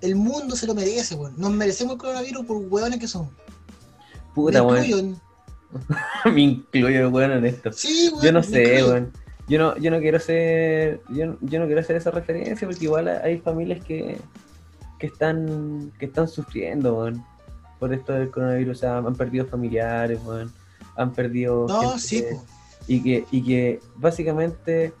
el 0.00 0.16
mundo 0.16 0.56
se 0.56 0.66
lo 0.66 0.74
merece, 0.74 1.14
weón. 1.14 1.34
Nos 1.36 1.50
merecemos 1.50 1.92
el 1.94 1.98
coronavirus 1.98 2.46
por 2.46 2.56
weones 2.56 2.98
que 2.98 3.06
son. 3.06 3.28
Puta, 4.34 4.62
weón. 4.62 5.20
Me 6.32 6.40
incluyo, 6.40 7.08
weón, 7.10 7.32
en 7.32 7.46
esto. 7.46 7.72
Sí, 7.72 8.10
weón. 8.12 8.24
Yo 8.24 8.32
no 8.32 8.42
sé, 8.42 8.84
weón. 8.84 9.12
Yo 9.48 9.58
no, 9.58 9.76
yo 9.76 9.90
no 9.92 10.00
quiero 10.00 10.18
ser, 10.18 11.00
yo, 11.08 11.36
yo 11.40 11.60
no 11.60 11.66
quiero 11.66 11.80
hacer 11.80 11.94
esa 11.94 12.10
referencia 12.10 12.66
porque 12.66 12.84
igual 12.84 13.06
hay 13.06 13.38
familias 13.38 13.84
que, 13.84 14.18
que 14.98 15.06
están, 15.06 15.92
que 16.00 16.06
están 16.06 16.26
sufriendo, 16.26 16.96
weón, 16.98 17.24
por 17.78 17.94
esto 17.94 18.12
del 18.12 18.30
coronavirus, 18.30 18.76
o 18.76 18.80
sea, 18.80 18.96
han 18.98 19.14
perdido 19.14 19.46
familiares, 19.46 20.18
weón, 20.24 20.52
han 20.96 21.12
perdido 21.12 21.66
No, 21.68 21.80
gente 21.80 21.98
sí, 22.00 22.24
po. 22.28 22.44
y 22.88 23.02
que, 23.02 23.24
y 23.30 23.44
que 23.44 23.80
básicamente 23.94 24.92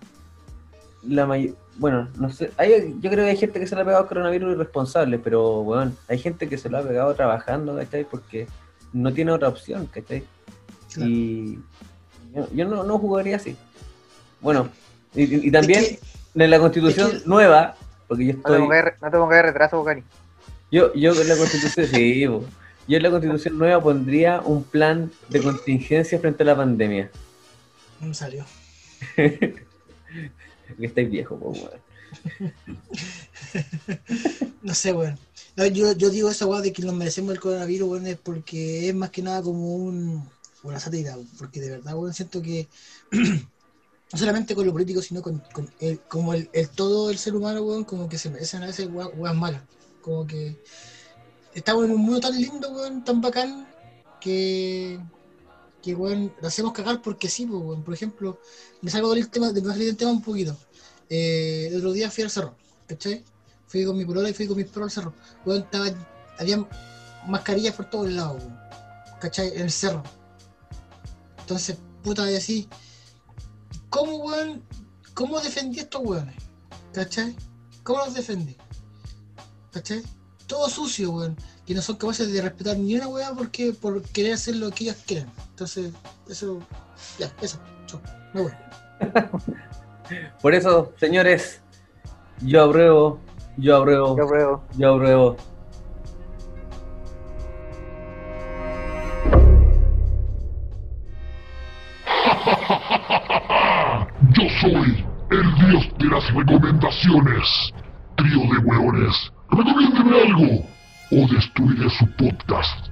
la 1.02 1.26
mayor, 1.26 1.56
bueno, 1.78 2.08
no 2.16 2.30
sé, 2.30 2.52
hay, 2.56 2.96
yo 3.00 3.10
creo 3.10 3.24
que 3.24 3.30
hay 3.30 3.36
gente 3.36 3.58
que 3.58 3.66
se 3.66 3.74
le 3.74 3.80
ha 3.80 3.84
pegado 3.84 4.04
al 4.04 4.08
coronavirus 4.08 4.54
irresponsable, 4.54 5.18
pero 5.18 5.64
bueno, 5.64 5.92
hay 6.08 6.18
gente 6.18 6.48
que 6.48 6.56
se 6.56 6.70
lo 6.70 6.78
ha 6.78 6.82
pegado 6.82 7.12
trabajando, 7.14 7.74
¿cachai? 7.76 8.04
Porque 8.04 8.46
no 8.92 9.12
tiene 9.12 9.32
otra 9.32 9.48
opción, 9.48 9.86
¿cachai? 9.86 10.24
Claro. 10.96 11.10
Y 11.10 11.58
yo, 12.34 12.48
yo 12.52 12.64
no, 12.68 12.84
no 12.84 12.98
jugaría 12.98 13.36
así. 13.36 13.56
Bueno, 14.40 14.68
y, 15.14 15.50
también 15.50 15.80
Es 15.84 15.98
que- 16.34 16.44
en 16.44 16.50
la 16.50 16.58
constitución 16.58 17.10
es 17.16 17.22
que- 17.22 17.28
nueva, 17.28 17.76
porque 18.08 18.26
yo 18.26 18.32
No 18.34 18.42
te 18.42 18.48
estoy, 18.48 18.58
pongas 18.60 18.84
no 19.02 19.10
te 19.10 19.16
pongas 19.16 19.36
de 19.36 19.42
retraso, 19.42 19.78
Bocani. 19.78 20.02
yo, 20.70 20.92
yo 20.94 21.20
en 21.20 21.28
la 21.28 21.36
constitución, 21.36 21.86
sí, 21.86 22.26
po. 22.28 22.44
yo 22.88 22.96
en 22.96 23.02
la 23.02 23.10
constitución 23.10 23.58
nueva 23.58 23.82
pondría 23.82 24.40
un 24.40 24.64
plan 24.64 25.10
de 25.28 25.42
contingencia 25.42 26.18
frente 26.18 26.42
a 26.42 26.46
la 26.46 26.56
pandemia. 26.56 27.10
No 28.00 28.08
me 28.08 28.14
salió. 28.14 28.44
que 29.16 29.54
estáis 30.80 31.10
viejo, 31.10 31.36
pues, 31.38 31.62
weón. 31.62 32.52
No 34.62 34.74
sé, 34.74 34.92
weón. 34.92 35.18
No, 35.56 35.66
yo, 35.66 35.92
yo 35.92 36.10
digo 36.10 36.28
esa 36.30 36.46
weá 36.46 36.60
de 36.60 36.72
que 36.72 36.82
nos 36.82 36.94
merecemos 36.94 37.32
el 37.32 37.40
coronavirus, 37.40 37.88
weón, 37.88 38.06
es 38.06 38.16
porque 38.18 38.88
es 38.88 38.94
más 38.94 39.10
que 39.10 39.22
nada 39.22 39.42
como 39.42 39.74
un, 39.76 40.28
una 40.68 40.80
sátira, 40.80 41.16
porque 41.38 41.60
de 41.60 41.70
verdad, 41.70 41.94
weón, 41.96 42.14
siento 42.14 42.42
que 42.42 42.68
no 44.12 44.18
solamente 44.18 44.54
con 44.54 44.66
lo 44.66 44.72
político, 44.72 45.02
sino 45.02 45.22
con, 45.22 45.42
el, 45.80 46.00
como 46.02 46.34
el, 46.34 46.48
todo 46.74 47.10
el 47.10 47.18
ser 47.18 47.34
humano, 47.34 47.62
weón, 47.62 47.84
como 47.84 48.08
que 48.08 48.18
se 48.18 48.30
merecen 48.30 48.62
a 48.62 48.66
veces 48.66 48.88
weas, 48.92 49.34
malas. 49.34 49.62
Como 50.00 50.26
que 50.26 50.62
estamos 51.54 51.84
en 51.84 51.90
un 51.90 52.00
mundo 52.00 52.20
tan 52.20 52.40
lindo, 52.40 52.70
weón, 52.70 53.04
tan 53.04 53.20
bacán, 53.20 53.66
que, 54.20 55.00
que 55.82 55.94
weón, 55.94 56.32
lo 56.40 56.48
hacemos 56.48 56.72
cagar 56.72 57.02
porque 57.02 57.28
sí, 57.28 57.46
pues, 57.46 57.60
weón. 57.60 57.82
Por 57.82 57.94
ejemplo, 57.94 58.40
me 58.80 58.90
salgo 58.90 59.12
del 59.14 59.28
tema, 59.28 59.52
del 59.52 59.96
tema 59.96 60.12
un 60.12 60.22
poquito. 60.22 60.56
Eh, 61.08 61.68
el 61.70 61.76
otro 61.78 61.92
día 61.92 62.10
fui 62.10 62.24
al 62.24 62.30
cerro, 62.30 62.56
¿cachai? 62.86 63.24
Fui 63.66 63.84
con 63.84 63.96
mi 63.96 64.04
polola 64.04 64.30
y 64.30 64.34
fui 64.34 64.46
con 64.46 64.56
mis 64.56 64.66
perros 64.66 64.96
al 64.96 65.02
cerro. 65.02 65.14
Weón, 65.44 65.62
estaba, 65.62 65.86
había 66.38 66.64
mascarillas 67.26 67.74
por 67.74 67.90
todos 67.90 68.10
lados, 68.10 68.40
weón. 68.40 68.56
¿Cachai? 69.20 69.48
En 69.48 69.62
el 69.62 69.70
cerro. 69.72 70.04
Entonces, 71.46 71.78
puta, 72.02 72.24
de 72.24 72.38
así. 72.38 72.68
¿Cómo, 73.88 74.16
weón? 74.16 74.64
¿Cómo 75.14 75.38
defendí 75.40 75.78
a 75.78 75.82
estos 75.84 76.02
weones? 76.04 76.34
¿Cachai? 76.92 77.36
¿Cómo 77.84 78.00
los 78.00 78.14
defendí? 78.14 78.56
¿Cachai? 79.70 80.02
Todo 80.48 80.68
sucio, 80.68 81.12
weón. 81.12 81.36
Que 81.64 81.72
no 81.72 81.82
son 81.82 81.96
capaces 81.98 82.32
de 82.32 82.42
respetar 82.42 82.76
ni 82.76 82.96
una 82.96 83.06
weá 83.06 83.32
porque 83.32 83.72
por 83.72 84.02
querer 84.02 84.32
hacer 84.32 84.56
lo 84.56 84.72
que 84.72 84.84
ellos 84.84 84.96
quieren. 85.06 85.30
Entonces, 85.50 85.92
eso. 86.28 86.58
Ya, 87.16 87.32
eso. 87.40 87.60
Chau. 87.86 88.00
Me 88.34 88.42
voy. 88.42 88.52
Por 90.42 90.52
eso, 90.52 90.92
señores, 90.98 91.60
yo 92.40 92.64
apruebo, 92.64 93.20
yo 93.56 93.76
apruebo, 93.76 94.16
Yo 94.16 94.24
apruebo. 94.24 94.64
yo 94.76 94.94
apruebo. 94.94 95.36
Recomendaciones. 106.32 107.72
Trío 108.16 108.40
de 108.40 108.58
hueones, 108.64 109.32
recomiéndeme 109.50 110.20
algo 110.20 110.64
o 111.12 111.34
destruiré 111.34 111.90
su 111.90 112.06
podcast. 112.16 112.88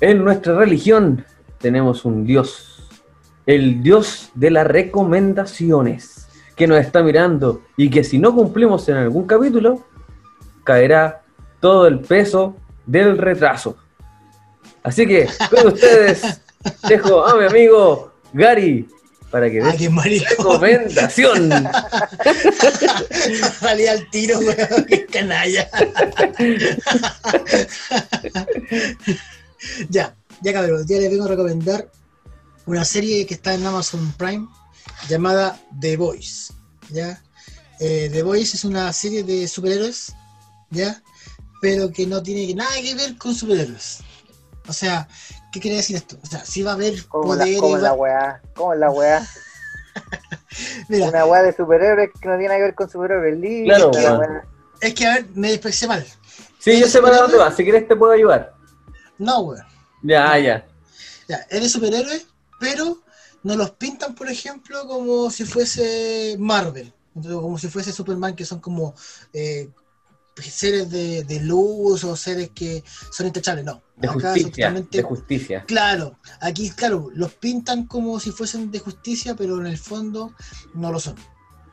En 0.00 0.24
nuestra 0.24 0.56
religión 0.56 1.24
tenemos 1.58 2.04
un 2.04 2.24
Dios, 2.24 2.90
el 3.46 3.82
Dios 3.82 4.30
de 4.34 4.50
las 4.50 4.66
recomendaciones, 4.66 6.28
que 6.56 6.66
nos 6.66 6.78
está 6.78 7.02
mirando 7.02 7.62
y 7.76 7.88
que 7.88 8.04
si 8.04 8.18
no 8.18 8.34
cumplimos 8.34 8.88
en 8.88 8.96
algún 8.96 9.26
capítulo, 9.26 9.84
caerá 10.64 11.22
todo 11.60 11.86
el 11.86 12.00
peso 12.00 12.56
del 12.84 13.16
retraso. 13.16 13.76
Así 14.82 15.06
que 15.06 15.28
con 15.50 15.68
ustedes 15.68 16.40
dejo 16.88 17.26
a 17.26 17.36
mi 17.36 17.46
amigo 17.46 18.12
Gary 18.32 18.88
para 19.32 19.50
que 19.50 19.60
marico. 19.88 20.26
recomendación. 20.28 21.50
Salí 23.60 23.86
al 23.86 24.10
tiro, 24.10 24.38
weón, 24.40 24.84
qué 24.86 25.06
canalla. 25.06 25.70
ya, 29.88 30.14
ya 30.42 30.52
cabrón, 30.52 30.86
ya 30.86 30.98
les 30.98 31.10
vengo 31.10 31.24
a 31.24 31.28
recomendar 31.28 31.90
una 32.66 32.84
serie 32.84 33.24
que 33.24 33.32
está 33.34 33.54
en 33.54 33.66
Amazon 33.66 34.12
Prime 34.18 34.46
llamada 35.08 35.58
The 35.80 35.96
Voice. 35.96 36.52
¿ya? 36.90 37.22
Eh, 37.80 38.10
The 38.12 38.22
Voice 38.22 38.56
es 38.56 38.64
una 38.64 38.92
serie 38.92 39.22
de 39.22 39.48
superhéroes, 39.48 40.12
¿ya? 40.70 41.02
Pero 41.62 41.90
que 41.90 42.06
no 42.06 42.22
tiene 42.22 42.54
nada 42.54 42.74
que 42.82 42.94
ver 42.94 43.16
con 43.16 43.34
superhéroes. 43.34 44.00
O 44.68 44.72
sea, 44.72 45.08
¿qué 45.52 45.60
quiere 45.60 45.76
decir 45.78 45.96
esto? 45.96 46.16
O 46.22 46.26
sea, 46.26 46.44
sí 46.44 46.62
va 46.62 46.72
a 46.72 46.74
haber 46.74 47.06
Como 47.06 47.34
la, 47.34 47.44
poderes. 47.44 47.60
como 47.60 47.76
la 47.78 47.92
weá, 47.92 48.42
como 48.54 48.74
la 48.74 48.90
weá. 48.90 49.26
Mira, 50.88 51.08
Una 51.08 51.24
weá 51.26 51.42
de 51.42 51.54
superhéroes 51.54 52.10
que 52.20 52.28
no 52.28 52.34
tiene 52.36 52.48
nada 52.48 52.56
que 52.58 52.62
ver 52.64 52.74
con 52.74 52.90
superhéroes 52.90 53.38
libres. 53.38 53.76
Claro, 53.76 53.90
la 53.92 54.18
weón. 54.18 54.30
weá. 54.30 54.44
es 54.80 54.94
que 54.94 55.06
a 55.06 55.14
ver, 55.14 55.26
me 55.34 55.52
expresé 55.52 55.86
mal. 55.86 56.06
Sí, 56.58 56.78
yo 56.80 56.86
sé 56.86 57.00
para 57.02 57.18
dónde 57.18 57.36
vas. 57.38 57.56
Si 57.56 57.64
quieres 57.64 57.88
te 57.88 57.96
puedo 57.96 58.12
ayudar. 58.12 58.54
No, 59.18 59.40
weón. 59.40 59.64
Ya, 60.02 60.38
ya. 60.38 60.66
Ya, 61.28 61.36
es 61.50 61.60
de 61.60 61.68
superhéroes, 61.68 62.26
pero 62.60 62.98
no 63.42 63.56
los 63.56 63.70
pintan, 63.72 64.14
por 64.14 64.28
ejemplo, 64.28 64.86
como 64.86 65.30
si 65.30 65.44
fuese 65.44 66.36
Marvel, 66.38 66.92
entonces, 67.14 67.40
como 67.40 67.58
si 67.58 67.68
fuese 67.68 67.92
Superman, 67.92 68.34
que 68.34 68.44
son 68.44 68.60
como 68.60 68.94
eh, 69.32 69.68
seres 70.40 70.90
de, 70.90 71.24
de 71.24 71.40
luz 71.40 72.04
o 72.04 72.16
seres 72.16 72.50
que 72.54 72.82
son 73.10 73.26
intachables. 73.26 73.64
No, 73.64 73.82
De 73.96 74.08
acá 74.08 74.32
justicia. 74.32 74.70
De 74.98 75.02
justicia. 75.02 75.64
Claro, 75.66 76.18
aquí, 76.40 76.70
claro, 76.70 77.10
los 77.14 77.32
pintan 77.34 77.86
como 77.86 78.18
si 78.20 78.30
fuesen 78.30 78.70
de 78.70 78.78
justicia, 78.78 79.34
pero 79.36 79.60
en 79.60 79.66
el 79.66 79.78
fondo 79.78 80.32
no 80.74 80.90
lo 80.92 80.98
son. 81.00 81.16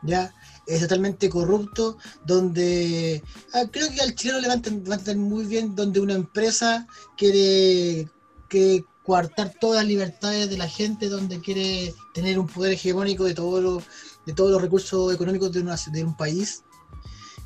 ¿Ya? 0.01 0.33
Es 0.65 0.79
totalmente 0.79 1.29
corrupto, 1.29 1.97
donde 2.25 3.21
ah, 3.53 3.63
creo 3.71 3.89
que 3.89 3.99
al 4.01 4.15
chileno 4.15 4.39
le 4.39 4.47
va 4.47 4.53
a 4.53 4.57
entender 4.57 5.17
muy 5.17 5.45
bien, 5.45 5.75
donde 5.75 5.99
una 5.99 6.13
empresa 6.13 6.87
quiere, 7.17 8.07
quiere 8.47 8.85
coartar 9.03 9.53
todas 9.59 9.77
las 9.81 9.87
libertades 9.87 10.49
de 10.49 10.57
la 10.57 10.69
gente, 10.69 11.09
donde 11.09 11.41
quiere 11.41 11.93
tener 12.13 12.39
un 12.39 12.47
poder 12.47 12.73
hegemónico 12.73 13.25
de, 13.25 13.33
todo 13.33 13.59
lo- 13.59 13.83
de 14.25 14.33
todos 14.33 14.51
los 14.51 14.61
recursos 14.61 15.13
económicos 15.13 15.51
de, 15.51 15.59
una- 15.61 15.75
de 15.91 16.03
un 16.03 16.15
país, 16.15 16.63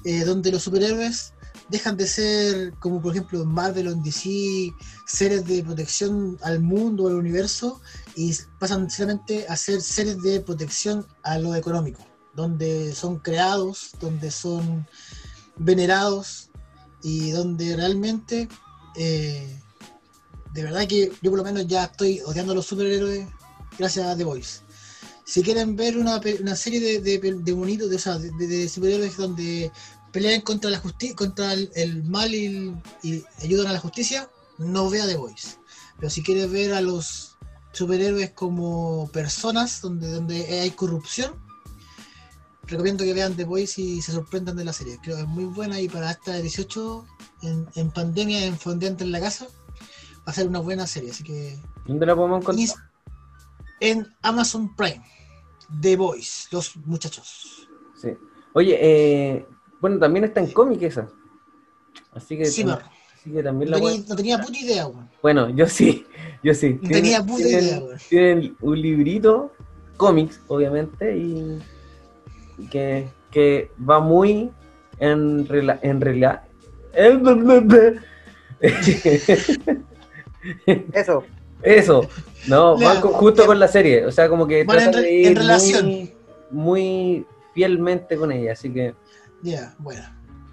eh, 0.04 0.24
donde 0.24 0.52
los 0.52 0.64
superhéroes 0.64 1.34
dejan 1.70 1.98
de 1.98 2.08
ser, 2.08 2.74
como 2.80 3.02
por 3.02 3.14
ejemplo 3.14 3.42
en 3.42 3.48
Marvel 3.48 3.88
o 3.88 3.92
en 3.92 4.04
DC, 4.04 4.74
seres 5.08 5.46
de 5.46 5.64
protección 5.64 6.38
al 6.42 6.60
mundo, 6.60 7.08
al 7.08 7.16
universo, 7.16 7.82
y 8.16 8.34
pasan 8.60 8.90
simplemente 8.90 9.46
a 9.48 9.58
ser 9.58 9.82
seres 9.82 10.22
de 10.22 10.40
protección 10.42 11.06
a 11.24 11.38
lo 11.40 11.56
económico, 11.56 12.06
donde 12.36 12.94
son 12.94 13.20
creados, 13.20 13.92
donde 14.00 14.30
son 14.32 14.86
venerados 15.58 16.50
y 17.02 17.32
donde 17.32 17.76
realmente, 17.76 18.48
eh, 18.96 19.60
de 20.54 20.64
verdad 20.64 20.88
que 20.88 21.12
yo 21.22 21.32
por 21.32 21.40
lo 21.40 21.44
menos 21.44 21.66
ya 21.68 21.86
estoy 21.86 22.22
odiando 22.22 22.52
a 22.54 22.56
los 22.56 22.66
superhéroes 22.66 23.28
gracias 23.78 24.06
a 24.06 24.16
The 24.16 24.24
Voice. 24.24 24.62
Si 25.26 25.42
quieren 25.42 25.76
ver 25.76 25.98
una, 25.98 26.22
una 26.42 26.56
serie 26.56 27.02
de, 27.02 27.18
de, 27.18 27.56
monitos, 27.56 27.90
de, 27.90 27.96
o 27.96 28.00
sea, 28.00 28.18
de 28.18 28.70
superhéroes 28.70 29.16
donde 29.16 29.72
pelean 30.14 30.42
contra 30.42 30.70
la 30.70 30.78
justicia, 30.78 31.16
contra 31.16 31.52
el, 31.54 31.72
el 31.76 32.04
mal 32.04 32.34
y, 32.34 32.74
ayudan 33.42 33.68
a 33.68 33.74
la 33.74 33.80
justicia, 33.80 34.30
no 34.60 34.90
vea 34.90 35.08
The 35.08 35.18
Voice. 35.18 35.58
Pero 35.98 36.10
si 36.10 36.24
quieres 36.24 36.50
ver 36.50 36.74
a 36.74 36.82
los 36.82 37.36
superhéroes 37.74 38.30
como 38.32 39.10
personas 39.12 39.82
donde, 39.82 40.10
donde 40.10 40.62
hay 40.62 40.72
corrupción, 40.72 41.34
recomiendo 42.68 43.04
que 43.04 43.14
vean 43.14 43.36
The 43.36 43.44
Voice 43.44 43.82
y 43.82 44.02
se 44.02 44.12
sorprendan 44.12 44.56
de 44.56 44.64
la 44.64 44.72
serie. 44.72 45.00
Creo 45.02 45.16
que 45.18 45.24
es 45.24 45.28
muy 45.28 45.46
buena 45.46 45.82
y 45.82 45.90
para 45.90 46.12
esta 46.12 46.38
18, 46.38 47.06
en, 47.42 47.68
en 47.76 47.92
pandemia, 47.92 48.46
en 48.46 48.58
fondeante 48.58 49.04
en 49.04 49.12
la 49.12 49.20
casa, 49.20 49.48
va 50.20 50.32
a 50.32 50.34
ser 50.34 50.48
una 50.48 50.60
buena 50.60 50.86
serie. 50.86 51.10
Así 51.10 51.24
que 51.24 51.58
¿Dónde 51.88 52.06
la 52.06 52.16
podemos 52.16 52.42
encontrar? 52.42 52.78
en 53.80 54.08
Amazon 54.22 54.74
Prime, 54.76 55.04
The 55.82 55.98
Voice, 55.98 56.48
los 56.52 56.78
muchachos. 56.78 57.68
Sí. 58.00 58.10
Oye, 58.54 58.78
eh, 58.80 59.48
bueno, 59.84 60.00
también 60.00 60.24
está 60.24 60.40
en 60.40 60.48
cómic 60.54 60.82
esa. 60.84 61.10
Así 62.14 62.38
que, 62.38 62.46
Sí, 62.46 62.64
tam- 62.64 62.78
perro. 62.78 62.90
así 63.16 63.32
que 63.32 63.44
también 63.44 63.70
No 63.72 63.78
la 63.78 63.84
tenía, 63.84 64.06
no 64.08 64.16
tenía 64.16 64.38
puta 64.40 64.58
idea, 64.60 64.88
weón. 64.88 65.10
Bueno, 65.22 65.50
yo 65.50 65.68
sí, 65.68 66.06
yo 66.42 66.54
sí. 66.54 66.80
No 66.82 66.90
tenía 66.90 67.22
puta 67.22 67.44
tienen- 67.44 67.64
idea, 67.66 67.80
weón. 67.80 67.98
tienen 68.10 68.56
un 68.62 68.82
librito, 68.82 69.52
cómics, 69.98 70.40
obviamente, 70.48 71.18
y 71.18 71.60
que, 72.72 73.10
que 73.30 73.72
va 73.90 74.00
muy 74.00 74.52
en 75.00 75.46
rela, 75.50 75.78
en 75.82 76.00
rela, 76.00 76.46
Eso. 80.94 81.24
Eso, 81.62 82.08
no, 82.48 82.78
Ya, 82.80 82.88
va 82.94 83.02
con- 83.02 83.12
justo 83.14 83.46
con 83.46 83.60
la 83.60 83.68
serie, 83.68 84.06
o 84.06 84.12
sea, 84.12 84.30
como 84.30 84.48
que 84.48 84.64
Van 84.64 84.78
en 84.78 84.84
trata 84.84 84.98
re- 85.00 85.04
de 85.08 85.24
en 85.26 85.32
ir 85.32 85.38
relación. 85.38 85.86
muy, 85.86 86.14
muy 86.52 87.26
fielmente 87.54 88.16
con 88.18 88.32
ella, 88.32 88.52
así 88.54 88.70
que, 88.72 88.94
Ya, 89.44 89.76
bueno. 89.78 90.04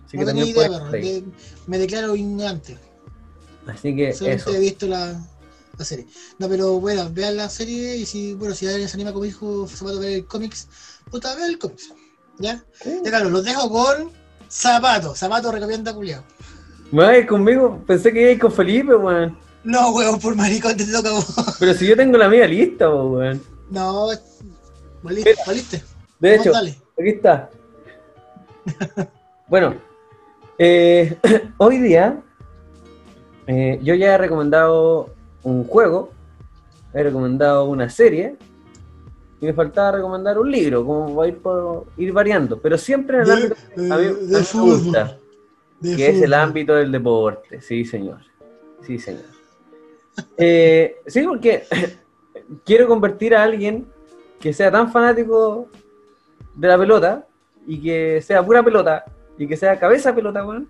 así 0.06 0.16
no 0.16 0.20
que 0.20 0.26
tenía 0.26 0.44
idea, 0.44 0.88
ahí. 0.92 1.00
De- 1.20 1.24
me 1.66 1.78
declaro 1.78 2.14
ignorante. 2.16 2.76
Así 3.66 3.94
que 3.94 4.12
Solamente 4.12 4.42
eso. 4.42 4.54
he 4.56 4.60
visto 4.60 4.86
la, 4.86 5.20
la 5.78 5.84
serie. 5.84 6.06
No, 6.38 6.48
pero 6.48 6.80
bueno, 6.80 7.08
vean 7.12 7.36
la 7.36 7.48
serie 7.48 7.96
y 7.96 8.04
si, 8.06 8.34
bueno, 8.34 8.54
si 8.54 8.66
alguien 8.66 8.88
se 8.88 8.96
anima 8.96 9.12
como 9.12 9.24
dijo 9.24 9.66
Zapato 9.68 9.98
a 9.98 10.00
ver 10.00 10.12
el 10.12 10.26
cómics, 10.26 10.68
puta, 11.10 11.34
vean 11.36 11.50
el 11.50 11.58
cómics. 11.58 11.92
¿Ya? 12.38 12.64
Ya, 12.84 13.10
claro, 13.10 13.30
los 13.30 13.44
dejo 13.44 13.70
con 13.70 14.10
Zapato. 14.50 15.14
Zapato 15.14 15.52
recomienda 15.52 15.94
culiao. 15.94 16.24
¿Me 16.90 17.02
vas 17.04 17.10
a 17.10 17.18
ir 17.18 17.26
conmigo? 17.26 17.82
Pensé 17.86 18.12
que 18.12 18.20
iba 18.20 18.30
a 18.30 18.32
ir 18.32 18.38
con 18.40 18.50
Felipe, 18.52 18.94
weón. 18.96 19.38
No, 19.62 19.90
weón, 19.92 20.18
por 20.18 20.34
maricón 20.34 20.76
te 20.76 20.84
toca 20.86 21.12
vos. 21.12 21.26
Pero 21.60 21.74
si 21.74 21.86
yo 21.86 21.94
tengo 21.96 22.16
la 22.18 22.28
mía 22.28 22.46
lista, 22.46 22.88
weón. 22.90 23.40
No, 23.70 24.08
valiste, 25.02 25.36
valiste. 25.46 25.84
De 26.18 26.34
hecho, 26.34 26.50
dale. 26.50 26.70
aquí 26.98 27.10
está. 27.10 27.50
bueno, 29.48 29.74
eh, 30.58 31.16
hoy 31.58 31.78
día 31.78 32.20
eh, 33.46 33.78
yo 33.82 33.94
ya 33.94 34.14
he 34.14 34.18
recomendado 34.18 35.10
un 35.42 35.64
juego, 35.64 36.10
he 36.92 37.02
recomendado 37.02 37.64
una 37.64 37.88
serie 37.88 38.36
y 39.40 39.46
me 39.46 39.54
faltaba 39.54 39.92
recomendar 39.92 40.38
un 40.38 40.50
libro, 40.50 40.84
como 40.84 41.14
va 41.14 41.24
a 41.24 41.28
ir, 41.28 41.38
por, 41.38 41.86
ir 41.96 42.12
variando, 42.12 42.60
pero 42.60 42.76
siempre 42.76 43.18
en 43.18 43.22
el 43.22 43.28
De- 43.28 43.32
ámbito 43.34 43.54
a 43.54 43.80
mí, 43.80 43.90
a 43.90 43.96
mí 43.96 44.04
de 44.26 44.38
me 44.38 44.42
fútbol. 44.44 44.68
gusta, 44.82 45.18
De 45.80 45.96
que 45.96 46.08
es 46.08 46.22
el 46.22 46.34
ámbito 46.34 46.74
del 46.74 46.92
deporte, 46.92 47.60
sí 47.60 47.84
señor, 47.84 48.20
sí 48.82 48.98
señor. 48.98 49.24
Eh, 50.36 50.96
sí, 51.06 51.22
porque 51.22 51.64
quiero 52.66 52.86
convertir 52.86 53.34
a 53.34 53.42
alguien 53.42 53.86
que 54.38 54.52
sea 54.52 54.70
tan 54.70 54.92
fanático 54.92 55.68
de 56.54 56.68
la 56.68 56.76
pelota 56.76 57.26
y 57.70 57.80
que 57.80 58.20
sea 58.20 58.42
pura 58.44 58.64
pelota 58.64 59.04
y 59.38 59.46
que 59.46 59.56
sea 59.56 59.78
cabeza 59.78 60.12
pelota, 60.12 60.44
weón, 60.44 60.68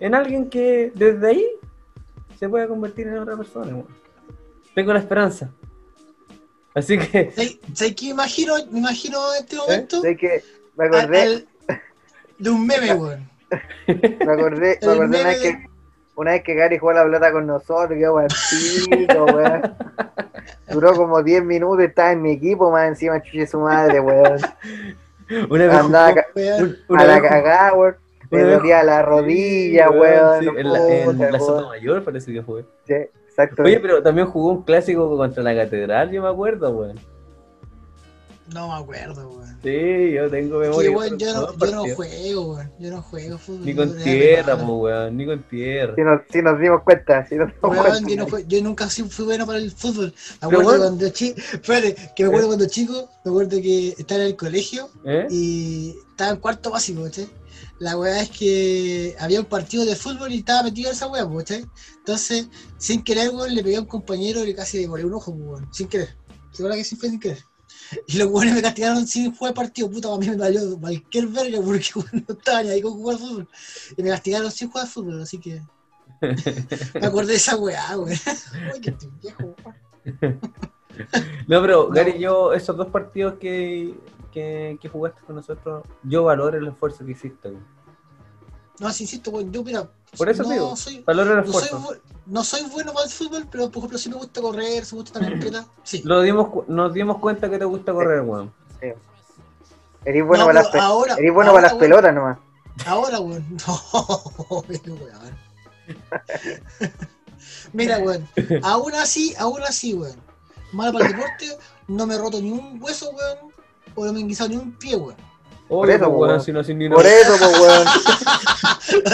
en 0.00 0.12
alguien 0.12 0.50
que 0.50 0.90
desde 0.92 1.28
ahí 1.28 1.46
se 2.36 2.48
pueda 2.48 2.66
convertir 2.66 3.06
en 3.06 3.18
otra 3.18 3.36
persona, 3.36 3.68
weón. 3.68 3.86
Tengo 4.74 4.92
la 4.92 4.98
esperanza. 4.98 5.50
Así 6.74 6.98
que, 6.98 7.30
¿Sabes 7.30 7.60
sabes 7.72 7.94
qué 7.94 8.06
me 8.06 8.10
imagino? 8.10 8.54
Me 8.72 8.80
imagino 8.80 9.18
en 9.34 9.44
este 9.44 9.56
momento 9.56 10.00
Sé 10.02 10.16
que 10.16 10.42
me 10.76 10.86
acordé, 10.86 11.22
al- 11.22 11.48
de 12.40 12.50
un 12.50 12.66
meme, 12.66 12.92
weón. 12.94 13.30
me 13.86 14.32
acordé, 14.32 14.78
me 14.82 14.92
acordé 14.92 15.20
una 15.20 15.22
vez 15.28 15.42
de- 15.42 15.52
que 15.52 15.66
una 16.16 16.30
vez 16.32 16.42
que 16.42 16.54
Gary 16.54 16.78
jugó 16.78 16.92
la 16.92 17.04
pelota 17.04 17.30
con 17.30 17.46
nosotros, 17.46 17.96
yo 18.00 18.14
weón, 18.14 18.28
pico, 18.90 19.24
weón. 19.26 19.62
Duró 20.72 20.92
como 20.96 21.22
10 21.22 21.44
minutos, 21.44 21.84
estaba 21.84 22.10
en 22.10 22.20
mi 22.20 22.32
equipo, 22.32 22.72
más 22.72 22.88
encima 22.88 23.22
chuche 23.22 23.46
su 23.46 23.60
madre, 23.60 24.00
weón. 24.00 24.40
una 25.50 25.66
vez 25.66 25.74
Andaba 25.74 26.14
Weón. 26.34 26.76
una 26.88 27.02
a 27.02 27.06
la 27.06 27.22
cagada, 27.22 27.74
weón. 27.74 27.96
Me 28.30 28.42
dolía 28.42 28.82
la 28.82 29.02
rodilla, 29.02 29.90
weón. 29.90 30.40
sí, 30.40 30.48
en 30.56 30.72
la, 30.72 30.88
en 30.88 31.32
la 31.32 31.38
zona 31.38 31.68
mayor 31.68 32.02
parece 32.02 32.32
que 32.32 32.42
fue. 32.42 32.64
Sí, 32.84 32.94
exacto. 32.94 33.62
Oye, 33.62 33.78
pero 33.78 34.02
también 34.02 34.26
jugó 34.26 34.52
un 34.52 34.62
clásico 34.62 35.16
contra 35.16 35.42
la 35.42 35.54
catedral, 35.54 36.10
yo 36.10 36.22
me 36.22 36.28
acuerdo, 36.28 36.70
weón. 36.70 36.96
No 38.54 38.68
me 38.68 38.74
acuerdo, 38.82 39.28
weón. 39.28 39.58
Sí, 39.62 40.12
yo 40.12 40.30
tengo 40.30 40.58
memoria. 40.60 40.88
Que, 40.90 40.96
weón, 40.96 41.18
yo, 41.18 41.32
no, 41.32 41.84
yo 41.86 41.94
juego, 41.96 42.52
weón. 42.54 42.72
Yo 42.78 42.90
no 42.90 43.02
juego 43.02 43.38
fútbol. 43.38 43.64
Ni 43.66 43.74
con 43.74 43.96
tierra, 43.96 44.56
po, 44.58 44.76
weón, 44.76 45.16
ni 45.16 45.26
con 45.26 45.42
tierra. 45.48 45.94
Si 45.96 46.02
nos, 46.02 46.20
si 46.30 46.42
nos 46.42 46.60
dimos 46.60 46.82
cuenta, 46.84 47.26
si 47.26 47.34
nos 47.34 47.48
dimos 47.48 47.70
Weón, 47.76 47.86
cuenta. 47.86 48.08
yo, 48.10 48.16
no 48.16 48.26
fue- 48.28 48.44
yo 48.46 48.62
nunca 48.62 48.88
sí 48.88 49.02
fui 49.04 49.24
bueno 49.24 49.46
para 49.46 49.58
el 49.58 49.70
fútbol. 49.72 50.14
Me 50.40 50.46
acuerdo 50.46 50.66
weón. 50.70 50.78
cuando 50.80 51.08
chico, 51.08 51.40
espérate, 51.52 51.96
que 52.14 52.22
me 52.22 52.28
acuerdo 52.28 52.46
cuando 52.48 52.66
chico, 52.68 53.10
me 53.24 53.30
acuerdo 53.30 53.60
que 53.60 53.88
estaba 53.98 54.20
en 54.20 54.26
el 54.28 54.36
colegio 54.36 54.90
¿Eh? 55.04 55.26
y 55.30 55.94
estaba 56.10 56.30
en 56.30 56.36
cuarto 56.36 56.70
básico, 56.70 57.02
¿cachai? 57.02 57.28
La 57.78 57.96
weá 57.98 58.22
es 58.22 58.30
que 58.30 59.14
había 59.18 59.40
un 59.40 59.46
partido 59.46 59.84
de 59.84 59.96
fútbol 59.96 60.32
y 60.32 60.38
estaba 60.38 60.62
metido 60.62 60.88
en 60.90 60.94
esa 60.96 61.08
weá, 61.08 61.28
pues, 61.28 61.44
¿cachai? 61.46 61.66
Entonces, 61.98 62.48
sin 62.78 63.02
querer, 63.02 63.30
weón, 63.30 63.54
le 63.54 63.62
pegué 63.64 63.76
a 63.76 63.80
un 63.80 63.86
compañero 63.86 64.44
y 64.44 64.54
casi 64.54 64.78
le 64.80 64.86
volé 64.86 65.04
un 65.04 65.14
ojo, 65.14 65.32
pues, 65.34 65.44
weón, 65.48 65.68
sin 65.72 65.88
querer. 65.88 66.10
Seguro 66.52 66.74
que 66.74 66.84
sí 66.84 66.94
fue 66.96 67.10
sin 67.10 67.18
querer. 67.20 67.38
Y 68.06 68.18
los 68.18 68.28
weones 68.28 68.54
me 68.54 68.62
castigaron 68.62 69.06
sin 69.06 69.34
jugar 69.34 69.54
partido, 69.54 69.90
puta, 69.90 70.12
a 70.12 70.18
mí 70.18 70.28
me 70.28 70.36
valió 70.36 70.78
cualquier 70.78 71.26
verga 71.28 71.60
porque 71.64 71.90
weón, 71.94 72.24
no 72.28 72.34
estaba 72.34 72.62
ni 72.62 72.70
ahí 72.70 72.82
con 72.82 72.92
jugar 72.92 73.18
fútbol. 73.18 73.48
Y 73.96 74.02
me 74.02 74.10
castigaron 74.10 74.50
sin 74.50 74.70
jugar 74.70 74.86
fútbol, 74.86 75.22
así 75.22 75.38
que. 75.38 75.62
me 77.00 77.06
acordé 77.06 77.32
de 77.32 77.34
esa 77.36 77.56
weá, 77.56 77.96
weón. 77.98 78.18
Uy, 78.74 78.80
que 78.80 78.90
estoy 78.90 79.10
viejo, 79.22 79.54
weón. 79.64 80.40
No, 81.46 81.60
pero 81.60 81.88
Gary, 81.90 82.18
yo, 82.18 82.52
esos 82.54 82.76
dos 82.76 82.88
partidos 82.88 83.34
que, 83.38 83.94
que, 84.32 84.78
que 84.80 84.88
jugaste 84.88 85.20
con 85.26 85.36
nosotros, 85.36 85.84
yo 86.02 86.24
valoro 86.24 86.56
el 86.56 86.66
esfuerzo 86.66 87.04
que 87.04 87.12
hiciste. 87.12 87.50
güey. 87.50 87.62
No, 88.78 88.90
sí, 88.92 89.04
insisto, 89.04 89.30
weón, 89.30 89.52
yo 89.52 89.62
mira. 89.62 89.90
Por 90.16 90.28
eso 90.28 90.42
no 90.42 90.50
digo, 90.50 90.76
soy, 90.76 91.00
valoro 91.00 91.38
el 91.38 91.46
no 91.46 91.52
soy, 91.52 91.62
esfuerzo. 91.64 92.00
No 92.26 92.44
soy 92.44 92.62
bueno 92.70 92.92
para 92.92 93.06
el 93.06 93.10
fútbol, 93.12 93.46
pero 93.50 93.70
por 93.70 93.78
ejemplo, 93.78 93.98
si 93.98 94.08
me 94.08 94.16
gusta 94.16 94.40
correr, 94.40 94.84
si 94.84 94.94
me 94.94 95.02
gusta 95.02 95.18
estar 95.18 95.32
en 95.32 95.38
pelota, 95.40 95.66
sí. 95.84 96.02
Lo 96.04 96.20
dimos, 96.22 96.66
nos 96.68 96.92
dimos 96.92 97.18
cuenta 97.18 97.48
que 97.48 97.58
te 97.58 97.64
gusta 97.64 97.92
correr, 97.92 98.20
weón. 98.22 98.52
Eres 100.04 100.24
bueno 100.24 100.44
No, 100.44 100.46
para 100.52 100.62
las, 100.62 100.74
ahora- 100.76 101.14
eres 101.18 101.34
bueno 101.34 101.50
para 101.52 101.62
las 101.62 101.74
pelotas 101.74 102.14
nomás. 102.14 102.38
Ahora, 102.86 103.18
weón. 103.20 103.44
No, 103.66 104.54
weón. 104.94 105.36
Mira, 107.72 107.98
weón. 107.98 108.28
Aún 108.62 108.94
así, 108.94 109.34
aún 109.38 109.62
así, 109.62 109.94
weón. 109.94 110.16
Malo 110.72 110.92
para 110.92 111.06
el 111.06 111.12
deporte, 111.12 111.56
no 111.88 112.06
me 112.06 112.14
he 112.14 112.18
roto 112.18 112.40
ni 112.40 112.50
un 112.52 112.80
hueso, 112.82 113.10
weón. 113.10 113.52
O 113.94 114.04
no 114.04 114.12
me 114.12 114.18
he 114.18 114.22
enguisado 114.22 114.48
ni 114.50 114.56
un 114.56 114.72
pie, 114.72 114.96
weón. 114.96 115.16
Oye, 115.68 115.94
eso, 115.94 116.12
pues, 116.12 116.30
weón. 116.30 116.40
si 116.40 116.52
no 116.52 116.62
sin 116.62 116.78
ni 116.78 116.88
Por 116.88 117.04
eso, 117.04 117.32
pues, 117.38 117.60
weón. 117.60 117.86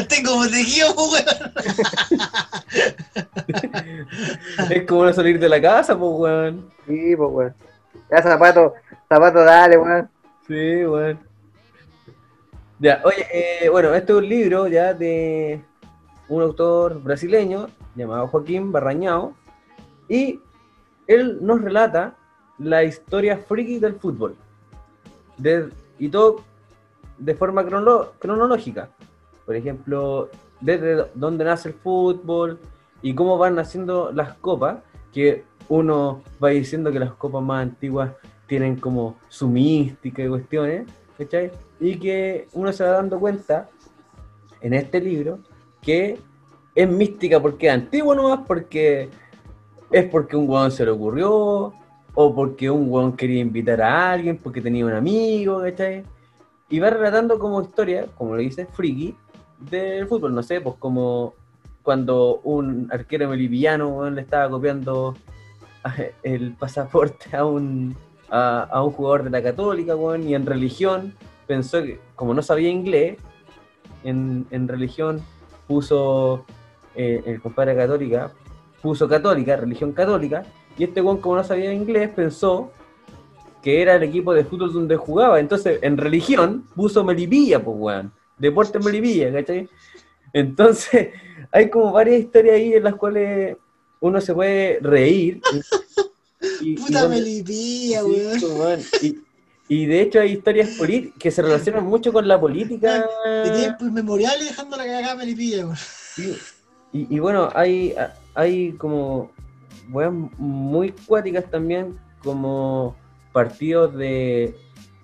Tengo 0.08 0.40
protegidos, 0.40 0.94
weón. 0.96 1.52
Es 4.70 4.86
como 4.86 5.04
no 5.04 5.12
salir 5.12 5.38
de 5.38 5.48
la 5.48 5.60
casa, 5.60 5.98
pues, 5.98 6.12
weón. 6.14 6.70
Sí, 6.86 7.16
pues, 7.16 7.30
weón. 7.32 7.54
Ya, 8.10 8.22
zapato, 8.22 8.74
zapato, 9.08 9.40
dale, 9.44 9.78
weón. 9.78 10.10
Sí, 10.46 10.84
weón. 10.84 11.18
Ya, 12.78 13.00
oye, 13.04 13.26
eh, 13.32 13.68
bueno, 13.68 13.94
este 13.94 14.12
es 14.12 14.18
un 14.18 14.28
libro 14.28 14.66
ya 14.66 14.92
de 14.92 15.62
un 16.28 16.42
autor 16.42 17.00
brasileño 17.00 17.68
llamado 17.94 18.26
Joaquín 18.26 18.72
Barrañao 18.72 19.34
y 20.08 20.40
él 21.06 21.38
nos 21.40 21.62
relata 21.62 22.14
la 22.58 22.82
historia 22.82 23.36
friki 23.38 23.78
del 23.78 23.94
fútbol 23.94 24.34
de- 25.36 25.68
y 25.98 26.08
todo 26.08 26.40
de 27.18 27.34
forma 27.34 27.64
cronológica. 27.64 28.90
Por 29.44 29.56
ejemplo, 29.56 30.28
desde 30.60 31.06
dónde 31.14 31.44
nace 31.44 31.68
el 31.70 31.74
fútbol 31.74 32.58
y 33.02 33.14
cómo 33.14 33.38
van 33.38 33.54
naciendo 33.54 34.12
las 34.12 34.34
copas, 34.34 34.78
que 35.12 35.44
uno 35.68 36.22
va 36.42 36.50
diciendo 36.50 36.90
que 36.92 36.98
las 36.98 37.12
copas 37.12 37.42
más 37.42 37.62
antiguas 37.62 38.12
tienen 38.46 38.76
como 38.76 39.16
su 39.28 39.48
mística 39.48 40.22
y 40.22 40.28
cuestiones, 40.28 40.86
¿cachai? 41.18 41.50
Y 41.80 41.96
que 41.96 42.48
uno 42.52 42.72
se 42.72 42.84
va 42.84 42.90
dando 42.90 43.18
cuenta 43.18 43.68
en 44.60 44.74
este 44.74 45.00
libro 45.00 45.40
que 45.80 46.18
es 46.74 46.88
mística 46.88 47.40
porque 47.40 47.66
es 47.66 47.74
antiguo 47.74 48.14
nomás, 48.14 48.40
porque 48.46 49.08
es 49.90 50.04
porque 50.08 50.36
un 50.36 50.48
weón 50.48 50.70
se 50.70 50.84
le 50.84 50.90
ocurrió, 50.90 51.74
o 52.14 52.34
porque 52.34 52.70
un 52.70 52.90
weón 52.90 53.16
quería 53.16 53.40
invitar 53.40 53.80
a 53.82 54.12
alguien, 54.12 54.38
porque 54.38 54.60
tenía 54.60 54.84
un 54.84 54.92
amigo, 54.92 55.60
¿cachai? 55.60 56.04
Y 56.68 56.78
va 56.78 56.90
relatando 56.90 57.38
como 57.38 57.62
historia, 57.62 58.06
como 58.16 58.34
lo 58.34 58.40
dice, 58.40 58.66
friki, 58.66 59.16
del 59.58 60.06
fútbol, 60.06 60.34
no 60.34 60.42
sé, 60.42 60.60
pues 60.60 60.76
como 60.78 61.34
cuando 61.82 62.40
un 62.44 62.88
arquero 62.92 63.30
weón, 63.30 64.14
le 64.14 64.22
estaba 64.22 64.50
copiando 64.50 65.14
el 66.22 66.52
pasaporte 66.54 67.36
a 67.36 67.44
un, 67.44 67.96
a, 68.30 68.62
a 68.62 68.82
un 68.82 68.92
jugador 68.92 69.24
de 69.24 69.30
la 69.30 69.42
católica, 69.42 69.96
weón, 69.96 70.28
y 70.28 70.34
en 70.34 70.46
religión 70.46 71.14
pensó 71.46 71.82
que, 71.82 72.00
como 72.14 72.34
no 72.34 72.42
sabía 72.42 72.68
inglés, 72.68 73.18
en, 74.04 74.46
en 74.50 74.68
religión 74.68 75.22
puso 75.66 76.44
eh, 76.94 77.22
el 77.26 77.40
compadre 77.40 77.76
católica, 77.76 78.32
puso 78.80 79.08
católica, 79.08 79.56
religión 79.56 79.92
católica, 79.92 80.44
y 80.78 80.84
este 80.84 81.00
weón, 81.00 81.18
como 81.18 81.36
no 81.36 81.44
sabía 81.44 81.72
inglés, 81.72 82.10
pensó 82.14 82.70
que 83.62 83.80
era 83.80 83.94
el 83.94 84.02
equipo 84.02 84.34
de 84.34 84.44
fútbol 84.44 84.72
donde 84.72 84.96
jugaba. 84.96 85.38
Entonces, 85.38 85.78
en 85.82 85.96
religión 85.96 86.66
puso 86.74 87.04
Melipilla, 87.04 87.62
pues 87.62 87.76
weón. 87.78 88.12
Deporte 88.38 88.78
Melipilla, 88.78 89.32
¿cachai? 89.32 89.68
Entonces, 90.32 91.10
hay 91.52 91.70
como 91.70 91.92
varias 91.92 92.20
historias 92.20 92.56
ahí 92.56 92.74
en 92.74 92.84
las 92.84 92.94
cuales 92.96 93.56
uno 94.00 94.20
se 94.20 94.34
puede 94.34 94.78
reír. 94.80 95.40
Y, 96.60 96.74
Puta 96.74 97.08
melipilla, 97.08 98.04
weón. 98.04 98.40
pues, 98.40 98.42
weón. 98.42 98.80
Y, 99.00 99.18
y 99.68 99.86
de 99.86 100.00
hecho 100.00 100.18
hay 100.18 100.32
historias 100.32 100.70
que 101.16 101.30
se 101.30 101.40
relacionan 101.40 101.86
mucho 101.86 102.12
con 102.12 102.26
la 102.26 102.40
política. 102.40 103.08
De 103.44 103.50
tiempo 103.50 103.84
inmemorial 103.84 104.34
y 104.40 104.46
dejando 104.46 104.76
la 104.76 104.84
cagada 104.84 105.14
melipilla, 105.14 105.66
weón. 105.66 105.78
Y, 106.92 107.14
y 107.14 107.18
bueno, 107.20 107.48
hay, 107.54 107.94
hay 108.34 108.72
como 108.72 109.30
weas 109.92 110.12
muy 110.38 110.92
cuáticas 111.06 111.44
también, 111.50 111.98
como 112.22 112.96
partidos 113.32 113.94
de 113.94 114.54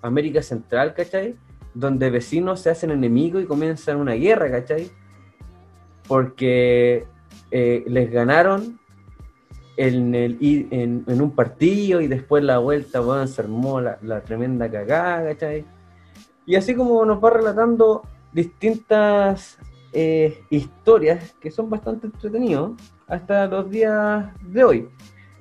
América 0.01 0.41
Central, 0.41 0.93
¿cachai? 0.93 1.35
Donde 1.73 2.09
vecinos 2.09 2.61
se 2.61 2.69
hacen 2.69 2.91
enemigos 2.91 3.43
y 3.43 3.45
comienzan 3.45 3.97
una 3.97 4.13
guerra, 4.13 4.49
¿cachai? 4.51 4.89
Porque 6.07 7.05
eh, 7.51 7.83
les 7.87 8.11
ganaron 8.11 8.79
en, 9.77 10.13
el, 10.15 10.37
en, 10.41 11.21
un 11.21 11.31
partido 11.31 12.01
y 12.01 12.07
después 12.07 12.43
la 12.43 12.57
vuelta, 12.57 13.01
se 13.27 13.41
armó 13.41 13.79
la, 13.79 13.97
la 14.01 14.21
tremenda 14.21 14.69
cagada, 14.69 15.29
¿cachai? 15.29 15.65
Y 16.45 16.55
así 16.55 16.75
como 16.75 17.05
nos 17.05 17.23
va 17.23 17.29
relatando 17.29 18.03
distintas 18.33 19.57
eh, 19.93 20.43
historias 20.49 21.33
que 21.39 21.51
son 21.51 21.69
bastante 21.69 22.07
entretenidos 22.07 22.73
hasta 23.07 23.47
los 23.47 23.69
días 23.69 24.27
de 24.41 24.63
hoy. 24.63 24.89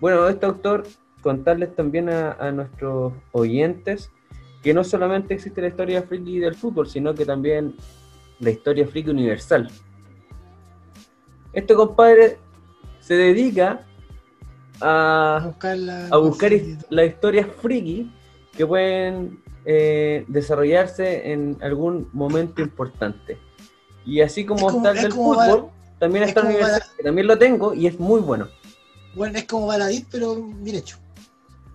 Bueno, 0.00 0.28
este 0.28 0.46
autor, 0.46 0.84
contarles 1.22 1.74
también 1.74 2.08
a, 2.08 2.32
a 2.32 2.50
nuestros 2.52 3.12
oyentes 3.32 4.10
que 4.62 4.74
no 4.74 4.84
solamente 4.84 5.34
existe 5.34 5.60
la 5.60 5.68
historia 5.68 6.02
friki 6.02 6.38
del 6.38 6.54
fútbol, 6.54 6.88
sino 6.88 7.14
que 7.14 7.24
también 7.24 7.74
la 8.40 8.50
historia 8.50 8.86
friki 8.86 9.10
universal. 9.10 9.68
Este 11.52 11.74
compadre 11.74 12.38
se 13.00 13.14
dedica 13.14 13.84
A 14.80 15.42
buscar 15.44 15.76
la. 15.78 16.06
a 16.08 16.16
buscar 16.18 16.52
las 16.90 17.06
historias 17.06 17.46
friki 17.60 18.12
que 18.56 18.66
pueden 18.66 19.42
eh, 19.64 20.24
desarrollarse 20.28 21.32
en 21.32 21.56
algún 21.62 22.08
momento 22.12 22.62
importante. 22.62 23.38
Y 24.08 24.22
así 24.22 24.44
como 24.46 24.68
Es 24.68 24.72
como- 24.72 24.78
está 24.78 24.90
el 24.92 24.96
es 24.96 25.02
del 25.02 25.12
fútbol, 25.12 25.68
también 25.98 26.22
es 26.24 26.28
está 26.30 26.40
el 26.50 26.60
Val- 26.62 26.82
que 26.96 27.02
también 27.02 27.26
lo 27.26 27.36
tengo 27.38 27.74
y 27.74 27.86
es 27.86 28.00
muy 28.00 28.20
bueno. 28.22 28.48
Bueno, 29.14 29.36
es 29.38 29.44
como 29.44 29.66
Baladit, 29.66 30.06
pero 30.10 30.34
bien 30.36 30.76
hecho. 30.76 30.96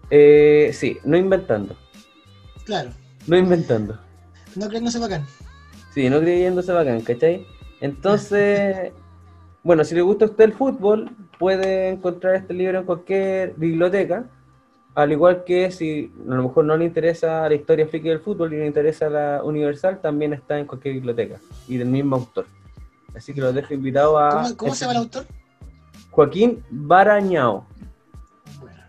Eh, 0.10 0.72
sí, 0.74 0.98
no 1.04 1.16
inventando, 1.16 1.76
Claro. 2.66 2.90
no 3.28 3.38
inventando. 3.38 4.00
No 4.56 4.68
creen 4.68 4.84
no 4.84 4.92
se 4.92 4.98
bacán. 5.00 5.26
Sí, 5.94 6.10
no 6.10 6.20
creyéndose 6.22 6.72
bacán, 6.72 7.02
¿cachai? 7.02 7.46
Entonces, 7.82 8.92
bueno, 9.64 9.84
si 9.84 9.94
le 9.94 10.02
gusta 10.02 10.26
a 10.26 10.30
usted 10.30 10.46
el 10.46 10.54
fútbol, 10.54 11.12
puede 11.38 11.90
encontrar 11.90 12.36
este 12.36 12.54
libro 12.56 12.80
en 12.80 12.86
cualquier 12.86 13.54
biblioteca. 13.58 14.26
Al 14.96 15.12
igual 15.12 15.44
que 15.44 15.72
si 15.72 16.12
a 16.30 16.36
lo 16.36 16.44
mejor 16.44 16.66
no 16.66 16.78
le 16.78 16.86
interesa 16.86 17.50
la 17.50 17.56
historia 17.56 17.88
friki 17.88 18.10
del 18.10 18.20
fútbol 18.20 18.54
y 18.54 18.58
le 18.58 18.68
interesa 18.68 19.10
la 19.10 19.44
universal, 19.44 20.00
también 20.02 20.34
está 20.34 20.60
en 20.60 20.68
cualquier 20.68 20.96
biblioteca 20.96 21.40
y 21.68 21.78
del 21.78 21.90
mismo 21.90 22.16
autor. 22.16 22.46
Así 23.16 23.34
que 23.34 23.42
los 23.42 23.56
dejo 23.56 23.74
invitados 23.74 24.18
a 24.20 24.30
¿Cómo, 24.30 24.58
cómo 24.58 24.76
se 24.76 24.82
llama 24.82 24.92
el 24.94 24.98
autor? 25.00 25.26
Joaquín 26.12 26.64
Barañao. 26.70 27.66
Bueno. 28.60 28.84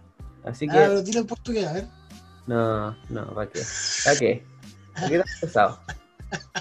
Así 0.45 0.69
que 0.69 0.77
Ah, 0.77 0.87
pero 0.89 1.03
dilo 1.03 1.21
en 1.21 1.27
portugués, 1.27 1.67
a 1.67 1.73
ver. 1.73 1.87
No, 2.47 2.95
no, 3.09 3.35
¿para 3.35 3.51
qué? 3.51 3.61
¿Para 4.05 4.19
qué? 4.19 4.45
¿Para 4.95 5.09
qué 5.09 5.23
pesado? 5.41 5.79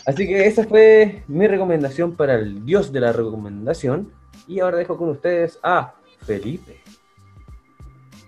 Así 0.06 0.28
que 0.28 0.46
esa 0.48 0.64
fue 0.64 1.24
mi 1.28 1.48
recomendación 1.48 2.16
para 2.16 2.36
el 2.36 2.66
dios 2.66 2.94
de 2.94 3.02
la 3.02 3.12
recomendación. 3.12 4.12
Y 4.48 4.60
ahora 4.60 4.78
dejo 4.78 4.98
con 4.98 5.10
ustedes 5.10 5.60
a 5.64 5.94
Felipe. 6.26 6.82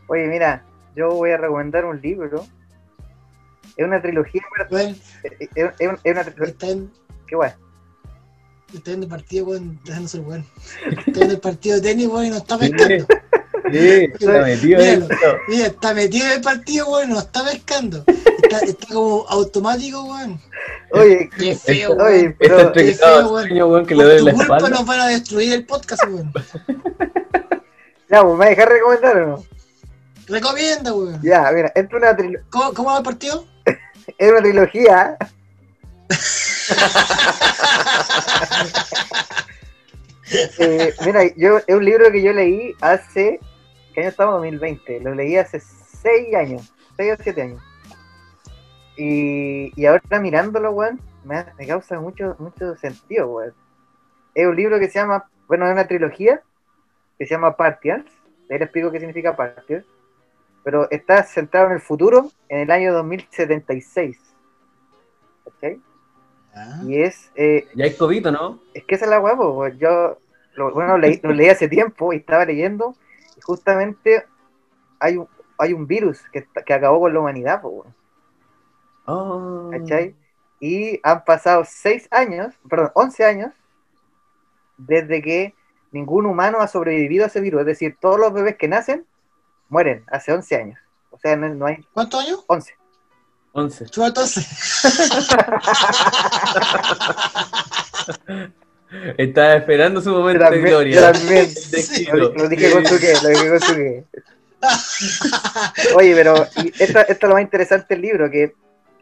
Oye, 0.07 0.27
mira, 0.27 0.65
yo 0.95 1.09
voy 1.09 1.31
a 1.31 1.37
recomendar 1.37 1.85
un 1.85 1.99
libro 2.01 2.45
Es 3.77 3.85
una 3.85 4.01
trilogía, 4.01 4.41
pero- 4.55 4.69
Weón, 4.71 4.95
es, 5.23 5.31
es- 5.41 5.49
es 5.79 5.87
una- 5.87 5.99
es 6.03 6.11
una 6.13 6.23
trilogía. 6.23 6.45
está 6.53 6.67
en, 6.69 6.91
Qué 7.27 7.35
guay. 7.35 7.51
está 8.73 8.91
en 8.91 9.03
el 9.03 9.09
partido, 9.09 9.45
weón, 9.47 9.79
dejándose 9.83 10.17
el 10.17 10.23
weón. 10.23 10.45
Está 11.07 11.25
en 11.25 11.31
el 11.31 11.39
partido 11.39 11.75
de 11.75 11.81
tenis, 11.81 12.07
weón, 12.07 12.25
y 12.25 12.29
no 12.29 12.37
está 12.37 12.57
pescando. 12.57 13.05
Sí, 13.71 14.07
está 14.13 14.41
metido 14.43 14.79
en 14.79 14.99
Míralo. 15.01 15.37
Mira, 15.47 15.65
está 15.67 15.93
metido 15.93 16.25
en 16.27 16.31
el 16.33 16.41
partido, 16.41 16.87
weón, 16.89 17.09
no 17.09 17.19
está 17.19 17.43
pescando. 17.43 18.03
Está, 18.07 18.59
está 18.59 18.87
como 18.93 19.25
automático, 19.27 20.03
weón. 20.03 20.39
Oye, 20.91 21.29
Qué 21.37 21.55
feo, 21.55 21.91
oye, 21.93 21.97
weón. 22.03 22.35
Está 22.39 22.71
pero 22.71 22.71
Qué 22.73 22.93
feo, 22.93 23.27
weón, 23.67 23.85
que 23.87 23.95
le 23.95 24.17
tu 24.19 24.25
la 24.25 24.31
culpa 24.33 24.43
espalda. 24.43 24.69
nos 24.69 24.85
van 24.85 24.99
a 25.01 25.07
destruir 25.07 25.51
el 25.53 25.65
podcast, 25.65 26.03
weón. 26.07 26.31
ya, 28.09 28.23
pues, 28.23 28.37
¿me 28.37 28.45
dejar 28.49 28.69
recomendar 28.69 29.17
o 29.17 29.27
no? 29.27 29.43
Recomienda, 30.27 30.93
weón. 30.93 31.21
Ya, 31.21 31.51
mira, 31.51 31.71
es 31.75 31.85
una, 31.93 32.15
trilo- 32.15 32.41
¿Cómo, 32.49 32.73
¿Cómo 32.73 32.89
va 32.91 32.97
el 32.97 33.03
partido? 33.03 33.45
es 34.17 34.31
una 34.31 34.41
trilogía. 34.41 35.17
Eh, 40.57 40.91
mira, 41.05 41.21
yo 41.37 41.59
es 41.67 41.75
un 41.75 41.85
libro 41.85 42.11
que 42.11 42.21
yo 42.21 42.33
leí 42.33 42.73
hace. 42.81 43.39
¿Qué 43.93 44.01
año 44.01 44.09
estamos? 44.09 44.35
2020. 44.35 44.99
Lo 45.01 45.13
leí 45.13 45.37
hace 45.37 45.59
6 45.59 46.33
años, 46.35 46.73
6 46.97 47.13
o 47.13 47.23
7 47.23 47.41
años. 47.43 47.61
Y, 48.97 49.71
y 49.79 49.85
ahora 49.85 50.01
mirándolo, 50.19 50.71
weón, 50.71 50.99
me, 51.23 51.45
me 51.57 51.67
causa 51.67 51.99
mucho, 51.99 52.35
mucho 52.39 52.75
sentido, 52.77 53.27
weón. 53.27 53.53
Es 54.33 54.47
un 54.47 54.55
libro 54.55 54.79
que 54.79 54.87
se 54.89 54.99
llama, 54.99 55.29
bueno, 55.47 55.67
es 55.67 55.73
una 55.73 55.87
trilogía 55.87 56.41
que 57.19 57.25
se 57.27 57.35
llama 57.35 57.55
Partials. 57.55 58.05
Ahí 58.49 58.57
les 58.57 58.61
explico 58.63 58.91
qué 58.91 58.99
significa 58.99 59.35
Partials. 59.35 59.85
Pero 60.65 60.89
está 60.91 61.23
centrado 61.23 61.67
en 61.67 61.73
el 61.73 61.79
futuro, 61.79 62.31
en 62.49 62.59
el 62.59 62.71
año 62.71 62.93
2076. 62.93 64.17
¿Cachai? 65.45 65.79
Ah, 66.53 66.81
Y 66.87 67.01
es, 67.01 67.31
eh, 67.35 67.67
Ya 67.75 67.85
hay 67.85 67.95
COVID, 67.95 68.27
¿no? 68.27 68.59
es 68.73 68.83
que 68.83 68.95
esa 68.95 69.05
es 69.05 69.11
la 69.11 69.21
pues, 69.21 69.77
yo 69.77 70.17
lo, 70.55 70.73
bueno, 70.73 70.97
leí, 70.97 71.19
lo 71.23 71.31
leí 71.33 71.49
hace 71.49 71.67
tiempo 71.69 72.11
y 72.11 72.17
estaba 72.17 72.45
leyendo 72.45 72.95
y 73.37 73.41
justamente 73.41 74.25
hay 74.99 75.17
un, 75.17 75.27
hay 75.57 75.73
un 75.73 75.85
virus 75.87 76.21
que, 76.33 76.45
que 76.65 76.73
acabó 76.73 76.99
con 76.99 77.13
la 77.13 77.19
humanidad, 77.19 77.61
po, 77.61 77.69
weón, 77.69 77.95
Oh. 79.07 79.69
¿cachai? 79.71 80.15
Y 80.59 80.99
han 81.03 81.23
pasado 81.25 81.63
6 81.63 82.07
años, 82.09 82.55
perdón, 82.67 82.89
11 82.95 83.23
años 83.23 83.53
desde 84.77 85.21
que 85.21 85.53
ningún 85.91 86.25
humano 86.25 86.59
ha 86.59 86.67
sobrevivido 86.67 87.23
a 87.23 87.27
ese 87.27 87.41
virus, 87.41 87.61
es 87.61 87.67
decir, 87.67 87.97
todos 87.99 88.19
los 88.19 88.33
bebés 88.33 88.55
que 88.57 88.67
nacen 88.67 89.05
mueren 89.69 90.03
hace 90.07 90.31
11 90.31 90.55
años, 90.55 90.79
o 91.09 91.17
sea, 91.17 91.35
no, 91.35 91.49
no 91.49 91.65
hay 91.65 91.83
¿Cuántos 91.93 92.25
años? 92.25 92.43
11. 92.47 92.75
11. 93.53 93.85
Chupa 93.85 94.07
entonces. 94.07 94.45
Estaba 99.17 99.55
esperando 99.55 100.01
su 100.01 100.11
momento 100.11 100.43
de 100.43 100.49
también, 100.49 100.65
gloria. 100.65 101.11
De 101.29 101.41
éxito. 101.41 102.15
Lo, 102.15 102.33
lo 102.33 102.49
dije 102.49 102.71
con 102.71 102.85
su 102.85 102.99
qué, 102.99 103.13
lo 103.23 103.29
dije 103.29 103.49
con 103.49 103.61
su 103.61 103.75
qué. 103.75 104.03
Oye, 105.95 106.15
pero 106.15 106.47
y 106.57 106.67
esto, 106.81 106.99
esto 106.99 107.11
es 107.11 107.23
lo 107.23 107.33
más 107.33 107.41
interesante 107.41 107.95
del 107.95 108.01
libro, 108.01 108.29
que 108.29 108.53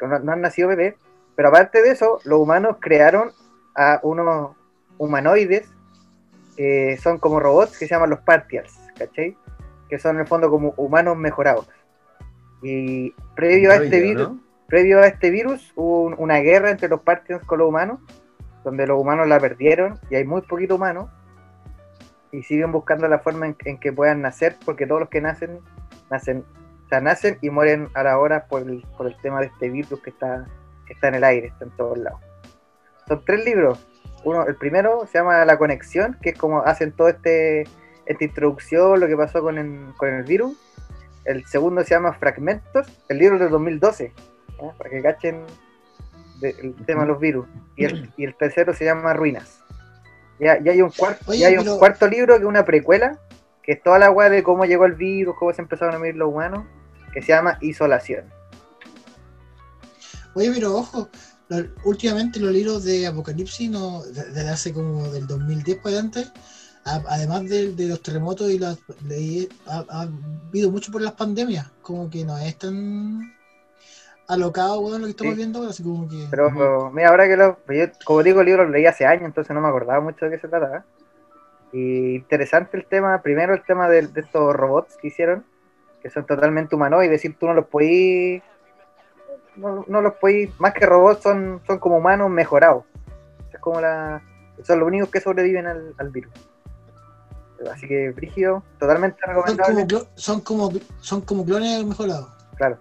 no, 0.01 0.19
no 0.19 0.31
han 0.31 0.41
nacido 0.41 0.69
bebés, 0.69 0.95
pero 1.35 1.49
aparte 1.49 1.81
de 1.81 1.91
eso, 1.91 2.19
los 2.23 2.39
humanos 2.39 2.77
crearon 2.79 3.31
a 3.75 3.99
unos 4.03 4.55
humanoides 4.97 5.67
que 6.55 6.99
son 7.01 7.17
como 7.17 7.39
robots 7.39 7.77
que 7.77 7.87
se 7.87 7.95
llaman 7.95 8.11
los 8.11 8.19
Partials, 8.19 8.73
¿cachai? 8.97 9.35
Que 9.89 9.99
son 9.99 10.15
en 10.15 10.21
el 10.21 10.27
fondo 10.27 10.49
como 10.49 10.73
humanos 10.77 11.17
mejorados. 11.17 11.67
Y 12.61 13.11
previo 13.35 13.71
a 13.71 13.75
este 13.75 13.99
virus, 14.01 14.29
¿no? 14.29 14.39
previo 14.67 14.99
a 14.99 15.07
este 15.07 15.29
virus 15.29 15.71
hubo 15.75 16.03
un- 16.03 16.15
una 16.17 16.37
guerra 16.37 16.71
entre 16.71 16.87
los 16.89 17.01
Partians 17.01 17.43
con 17.45 17.59
los 17.59 17.67
humanos, 17.67 17.99
donde 18.63 18.87
los 18.87 18.99
humanos 18.99 19.27
la 19.27 19.39
perdieron 19.39 19.99
y 20.09 20.15
hay 20.15 20.23
muy 20.23 20.41
poquito 20.41 20.75
humanos 20.75 21.09
y 22.31 22.41
siguen 22.43 22.71
buscando 22.71 23.07
la 23.07 23.19
forma 23.19 23.45
en, 23.45 23.55
en 23.65 23.77
que 23.77 23.91
puedan 23.93 24.21
nacer, 24.21 24.55
porque 24.65 24.87
todos 24.87 25.01
los 25.01 25.09
que 25.09 25.21
nacen, 25.21 25.59
nacen, 26.09 26.43
o 26.85 26.89
sea, 26.89 27.01
nacen 27.01 27.37
y 27.41 27.49
mueren 27.49 27.89
a 27.93 28.03
la 28.03 28.17
hora 28.17 28.45
por 28.47 28.61
el, 28.63 28.83
por 28.97 29.05
el 29.07 29.15
tema 29.21 29.41
de 29.41 29.47
este 29.47 29.69
virus 29.69 30.01
que 30.01 30.09
está, 30.09 30.47
que 30.87 30.93
está 30.93 31.09
en 31.09 31.15
el 31.15 31.23
aire, 31.25 31.47
está 31.47 31.65
en 31.65 31.71
todos 31.71 31.97
lados. 31.97 32.19
Son 33.07 33.23
tres 33.25 33.43
libros. 33.45 33.85
Uno, 34.23 34.45
el 34.47 34.55
primero 34.55 35.05
se 35.05 35.19
llama 35.19 35.43
La 35.45 35.57
Conexión, 35.57 36.17
que 36.21 36.29
es 36.31 36.37
como 36.37 36.59
hacen 36.61 36.93
todo 36.93 37.09
este 37.09 37.65
esta 38.05 38.23
introducción, 38.23 38.99
lo 38.99 39.07
que 39.07 39.15
pasó 39.17 39.41
con 39.41 39.57
el, 39.57 39.93
con 39.97 40.09
el 40.09 40.23
virus. 40.23 40.55
El 41.25 41.45
segundo 41.45 41.83
se 41.83 41.91
llama 41.91 42.13
Fragmentos, 42.13 42.87
el 43.09 43.17
libro 43.17 43.39
del 43.39 43.49
2012, 43.49 44.11
¿ya? 44.61 44.71
para 44.77 44.89
que 44.89 45.01
cachen 45.01 45.45
de- 46.41 46.49
el 46.61 46.75
tema 46.85 47.01
de 47.03 47.07
los 47.07 47.19
virus. 47.19 47.47
Y 47.77 47.85
el, 47.85 48.11
y 48.17 48.25
el 48.25 48.35
tercero 48.35 48.73
se 48.73 48.85
llama 48.85 49.13
Ruinas. 49.13 49.59
Ya, 50.39 50.61
ya 50.61 50.71
hay 50.73 50.81
un 50.81 50.89
cuarto, 50.89 51.23
Oye, 51.31 51.39
ya 51.39 51.47
hay 51.47 51.57
un 51.57 51.63
pero- 51.63 51.77
cuarto 51.77 52.07
libro 52.07 52.35
que 52.35 52.41
es 52.41 52.47
una 52.47 52.65
precuela, 52.65 53.19
que 53.61 53.73
es 53.73 53.83
toda 53.83 53.99
la 53.99 54.11
weá 54.11 54.29
de 54.29 54.43
cómo 54.43 54.65
llegó 54.65 54.85
el 54.85 54.93
virus, 54.95 55.35
cómo 55.37 55.53
se 55.53 55.61
empezaron 55.61 55.95
a 55.95 55.99
medir 55.99 56.15
los 56.17 56.27
humanos, 56.29 56.65
que 57.13 57.21
se 57.21 57.29
llama 57.29 57.57
Isolación. 57.61 58.25
Oye, 60.35 60.51
pero 60.53 60.75
ojo, 60.75 61.07
últimamente 61.85 62.39
los 62.39 62.51
libros 62.51 62.83
de 62.83 63.05
Apocalipsis, 63.07 63.69
no, 63.69 64.01
de- 64.03 64.11
desde 64.31 64.49
hace 64.49 64.73
como 64.73 65.07
del 65.09 65.27
2010 65.27 65.77
para 65.77 65.89
adelante, 65.95 66.25
además 66.85 67.47
de, 67.49 67.73
de 67.73 67.87
los 67.87 68.01
terremotos 68.01 68.49
y 68.51 68.59
las 68.59 68.79
leí- 69.07 69.49
ha, 69.67 69.85
ha 69.89 70.01
habido 70.01 70.69
mucho 70.71 70.91
por 70.91 71.01
las 71.01 71.13
pandemias, 71.13 71.71
como 71.81 72.09
que 72.09 72.25
no 72.25 72.37
es 72.37 72.57
tan 72.57 73.33
alocado, 74.27 74.79
weón, 74.79 75.01
lo 75.01 75.07
que 75.07 75.11
estamos 75.11 75.33
Sí. 75.33 75.37
viendo 75.37 75.59
ahora, 75.59 75.71
así 75.71 75.83
como 75.83 76.07
que... 76.07 76.27
Pero 76.29 76.91
mira, 76.91 77.09
ahora 77.09 77.27
que 77.27 77.37
lo. 77.37 77.57
Yo, 77.69 77.85
como 78.05 78.23
digo, 78.23 78.39
el 78.41 78.45
libro 78.47 78.63
lo 78.65 78.71
leí 78.71 78.85
hace 78.85 79.05
años, 79.05 79.25
entonces 79.25 79.53
no 79.53 79.61
me 79.61 79.67
acordaba 79.67 80.01
mucho 80.01 80.25
de 80.25 80.31
qué 80.31 80.39
se 80.39 80.47
trataba. 80.47 80.85
Y 81.71 82.15
interesante 82.15 82.77
el 82.77 82.85
tema, 82.85 83.21
primero 83.21 83.53
el 83.53 83.63
tema 83.63 83.89
de, 83.89 84.07
de 84.07 84.21
estos 84.21 84.55
robots 84.55 84.95
que 84.97 85.07
hicieron, 85.07 85.43
que 86.01 86.09
son 86.09 86.25
totalmente 86.25 86.75
humanoides, 86.75 87.07
es 87.07 87.21
decir, 87.21 87.37
tú 87.39 87.47
no 87.47 87.53
los 87.53 87.65
podís. 87.65 88.41
No, 89.55 89.85
no 89.87 90.01
los 90.01 90.13
podís, 90.13 90.49
más 90.59 90.73
que 90.73 90.85
robots, 90.85 91.21
son, 91.23 91.61
son 91.65 91.79
como 91.79 91.97
humanos 91.97 92.29
mejorados. 92.29 92.85
Es 93.51 93.59
como 93.59 93.79
la. 93.81 94.21
Son 94.63 94.79
los 94.79 94.87
únicos 94.87 95.09
que 95.09 95.19
sobreviven 95.19 95.65
al, 95.67 95.93
al 95.97 96.09
virus. 96.09 96.31
Así 97.71 97.87
que, 97.87 98.11
Brigio, 98.11 98.63
totalmente 98.79 99.17
Son 99.25 99.35
recomendable. 99.35 99.73
como, 99.75 99.87
clo- 99.87 100.07
son, 100.15 100.41
como, 100.41 100.71
son 100.99 101.21
como 101.21 101.45
clones 101.45 101.85
mejorados. 101.85 102.29
Claro. 102.55 102.77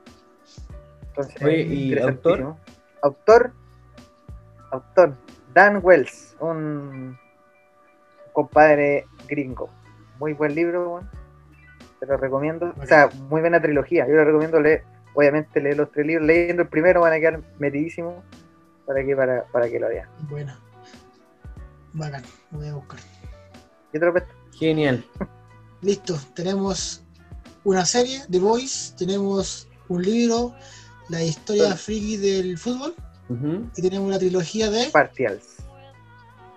Entonces, 1.09 1.43
Oye, 1.43 1.61
¿y 1.63 1.83
interesantísimo. 1.91 2.59
Autor, 3.03 3.53
autor, 4.71 5.15
Dan 5.53 5.81
Wells, 5.83 6.37
un 6.41 7.19
compadre 8.33 9.07
gringo. 9.29 9.69
Muy 10.19 10.33
buen 10.35 10.55
libro, 10.55 11.01
te 12.01 12.07
lo 12.07 12.17
recomiendo. 12.17 12.73
O 12.81 12.87
sea, 12.87 13.09
muy 13.29 13.41
buena 13.41 13.61
trilogía. 13.61 14.07
Yo 14.07 14.15
le 14.15 14.25
recomiendo 14.25 14.61
leer, 14.61 14.85
obviamente 15.15 15.61
leer 15.61 15.77
los 15.77 15.91
tres 15.91 16.07
libros. 16.07 16.27
Leyendo 16.27 16.63
el 16.63 16.69
primero 16.69 17.01
van 17.03 17.13
a 17.13 17.19
quedar 17.19 17.41
metidísimos 17.59 18.15
para 18.87 19.05
que, 19.05 19.15
para, 19.17 19.45
para 19.53 19.69
que 19.69 19.79
lo 19.81 19.89
vean. 19.89 20.09
Buena. 20.31 20.59
Bacán, 21.93 22.23
lo 22.53 22.59
voy 22.59 22.69
a 22.69 22.75
buscar. 22.75 23.01
Yo 23.93 24.01
te 24.01 24.07
lo 24.07 24.13
presto. 24.13 24.33
Genial. 24.59 25.05
Listo, 25.81 26.19
tenemos 26.35 27.03
una 27.65 27.85
serie, 27.85 28.23
The 28.31 28.39
Voice, 28.39 28.93
tenemos 28.97 29.67
un 29.89 30.03
libro, 30.03 30.55
la 31.09 31.23
historia 31.23 31.75
friki 31.77 32.17
del 32.17 32.59
fútbol, 32.59 32.95
y 33.77 33.83
tenemos 33.83 34.07
una 34.09 34.19
trilogía 34.19 34.71
de 34.71 34.87
Partials. 34.91 35.45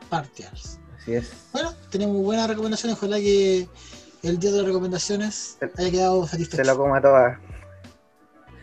Partials. 0.10 0.80
Así 1.02 1.14
es. 1.16 1.32
Bueno, 1.54 1.74
tenemos 1.90 2.18
buenas 2.22 2.48
recomendaciones, 2.48 2.98
ojalá 2.98 3.18
que 3.18 3.68
el 4.24 4.40
día 4.40 4.52
de 4.52 4.58
las 4.58 4.66
recomendaciones 4.68 5.58
Se- 5.60 5.72
haya 5.78 5.92
quedado 5.92 6.16
Se 6.16 6.22
lo 6.22 6.28
satisfecho. 6.46 6.78
como 6.78 6.96
a 6.96 7.02
todas. 7.02 7.38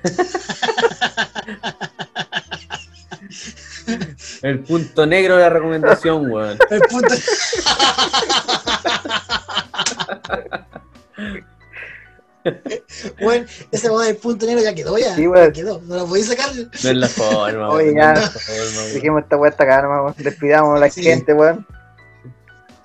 El 4.43 4.61
punto 4.61 5.07
negro 5.07 5.37
de 5.37 5.43
la 5.43 5.51
recomendación, 5.51 6.31
weón. 6.31 6.59
El 6.71 6.81
punto... 6.83 7.15
bueno, 13.23 13.47
ese 13.71 13.89
modo 13.89 14.01
del 14.01 14.17
punto 14.17 14.47
negro 14.47 14.63
ya 14.63 14.75
quedó 14.75 14.99
ya. 14.99 15.15
Sí, 15.15 15.27
bueno. 15.27 15.47
ya 15.47 15.53
quedó, 15.53 15.81
no 15.87 15.97
lo 15.97 16.07
podéis 16.07 16.27
sacar. 16.27 16.49
No 16.55 16.63
es 16.73 16.85
la 16.97 17.07
forma, 17.09 17.69
Oye, 17.71 17.93
weón, 17.93 17.97
ya. 17.97 18.15
no 18.15 18.21
forma. 18.21 18.83
Dijimos 18.95 19.23
esta 19.23 19.37
weá 19.37 19.51
está 19.51 19.65
acá 19.65 19.83
nomás. 19.83 20.17
Despidamos 20.17 20.77
a 20.77 20.81
la 20.81 20.91
Sí. 20.91 21.03
gente, 21.05 21.33
weón. 21.35 21.65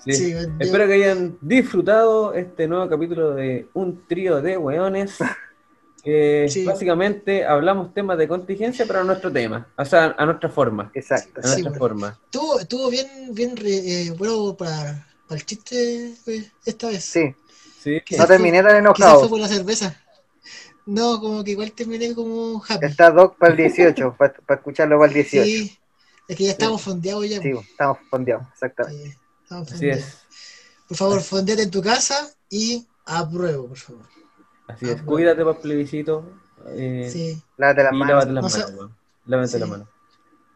Sí. 0.06 0.14
Sí, 0.14 0.32
yo- 0.32 0.40
Espero 0.60 0.86
que 0.88 0.94
hayan 0.94 1.38
disfrutado 1.42 2.34
este 2.34 2.68
nuevo 2.68 2.88
capítulo 2.88 3.34
de 3.34 3.68
Un 3.74 4.06
trío 4.08 4.42
de 4.42 4.58
weones. 4.58 5.16
Que 6.04 6.46
Sí. 6.50 6.64
básicamente 6.64 7.44
hablamos 7.44 7.94
temas 7.96 8.18
de 8.20 8.28
contingencia, 8.28 8.86
pero 8.88 9.00
a 9.00 9.04
nuestro 9.04 9.32
tema, 9.32 9.68
o 9.76 9.84
sea, 9.86 10.16
a 10.18 10.26
nuestra 10.28 10.50
forma. 10.50 10.92
Exacto. 10.94 11.42
A 11.42 11.44
Sí, 11.48 11.64
nuestra 11.64 11.70
bueno. 11.72 11.80
forma. 11.80 12.20
Estuvo, 12.26 12.60
estuvo 12.60 12.90
bien, 12.92 13.08
bien 13.34 13.58
re- 13.58 14.04
eh, 14.04 14.12
bueno 14.18 14.56
para, 14.56 15.07
para 15.28 15.40
el 15.40 15.46
chiste 15.46 16.14
eh, 16.28 16.52
esta 16.66 16.88
vez. 16.88 17.04
Sí. 17.04 17.36
Sí. 17.84 18.02
No 18.18 18.28
terminé 18.28 18.58
tan 18.64 18.68
Quizás 18.72 18.80
enojado. 18.80 19.20
fue 19.22 19.30
por 19.30 19.40
la 19.40 19.48
cerveza. 19.48 19.96
No, 20.86 21.20
como 21.20 21.44
que 21.44 21.52
igual 21.52 21.72
terminé 21.74 22.14
como 22.16 22.64
happy. 22.68 22.86
Está 22.86 23.12
Doc 23.12 23.38
para 23.38 23.52
el 23.52 23.58
18, 23.58 24.16
para, 24.18 24.34
escucharlo 24.56 24.98
para 24.98 25.08
el 25.10 25.14
18. 25.16 25.44
Sí, 25.46 25.78
es 26.28 26.36
que 26.38 26.44
ya 26.46 26.52
estamos 26.52 26.82
fondeados 26.82 27.28
ya. 27.30 27.42
Sí, 27.42 27.50
estamos 27.50 27.98
fondeados, 28.10 28.48
exactamente. 28.54 29.04
Sí, 29.10 29.18
estamos 29.44 29.68
Así 29.68 29.72
fondeados. 29.78 30.04
es. 30.06 30.18
Por 30.88 30.98
favor, 30.98 31.22
fondeate 31.22 31.62
en 31.64 31.72
tu 31.72 31.82
casa 31.82 32.30
y 32.50 32.88
apruebo, 33.06 33.68
por 33.68 33.78
favor. 33.78 34.06
Así 34.68 34.90
es. 34.90 34.98
Ah, 35.02 35.04
Cuídate 35.06 35.44
para 35.44 35.56
el 35.58 35.62
plebiscito. 35.62 36.32
eh, 36.70 37.10
Sí, 37.12 37.42
Lávate 37.58 37.84
las 37.84 37.92
manos. 37.94 38.08
lávate 38.10 38.32
las 38.32 38.44
No 38.44 38.76
manos. 38.78 38.92
Lávate 39.26 39.48
Sí. 39.50 39.60
las 39.60 39.70
manos. 39.70 39.88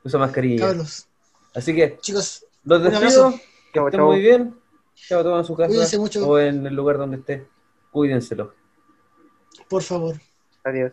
Usa 0.04 0.20
mascarilla. 0.20 0.66
cabros. 0.68 1.08
Así 1.54 1.76
que, 1.76 1.98
Chicos, 2.02 2.46
los 2.64 2.82
despido. 2.84 3.32
Que 3.74 3.80
estén 3.80 3.92
chau. 4.00 4.08
muy 4.08 4.22
bien. 4.22 4.56
Chao, 5.08 5.24
todos 5.24 5.40
en 5.40 5.46
su 5.46 5.56
casa. 5.56 5.68
Cuídense 5.68 5.98
mucho. 5.98 6.28
O 6.28 6.40
en 6.40 6.66
el 6.66 6.76
lugar 6.76 6.98
donde 6.98 7.18
esté. 7.18 7.48
Cuídenselo. 7.92 8.54
por 9.68 9.84
favor. 9.84 10.16
Adiós. 10.64 10.92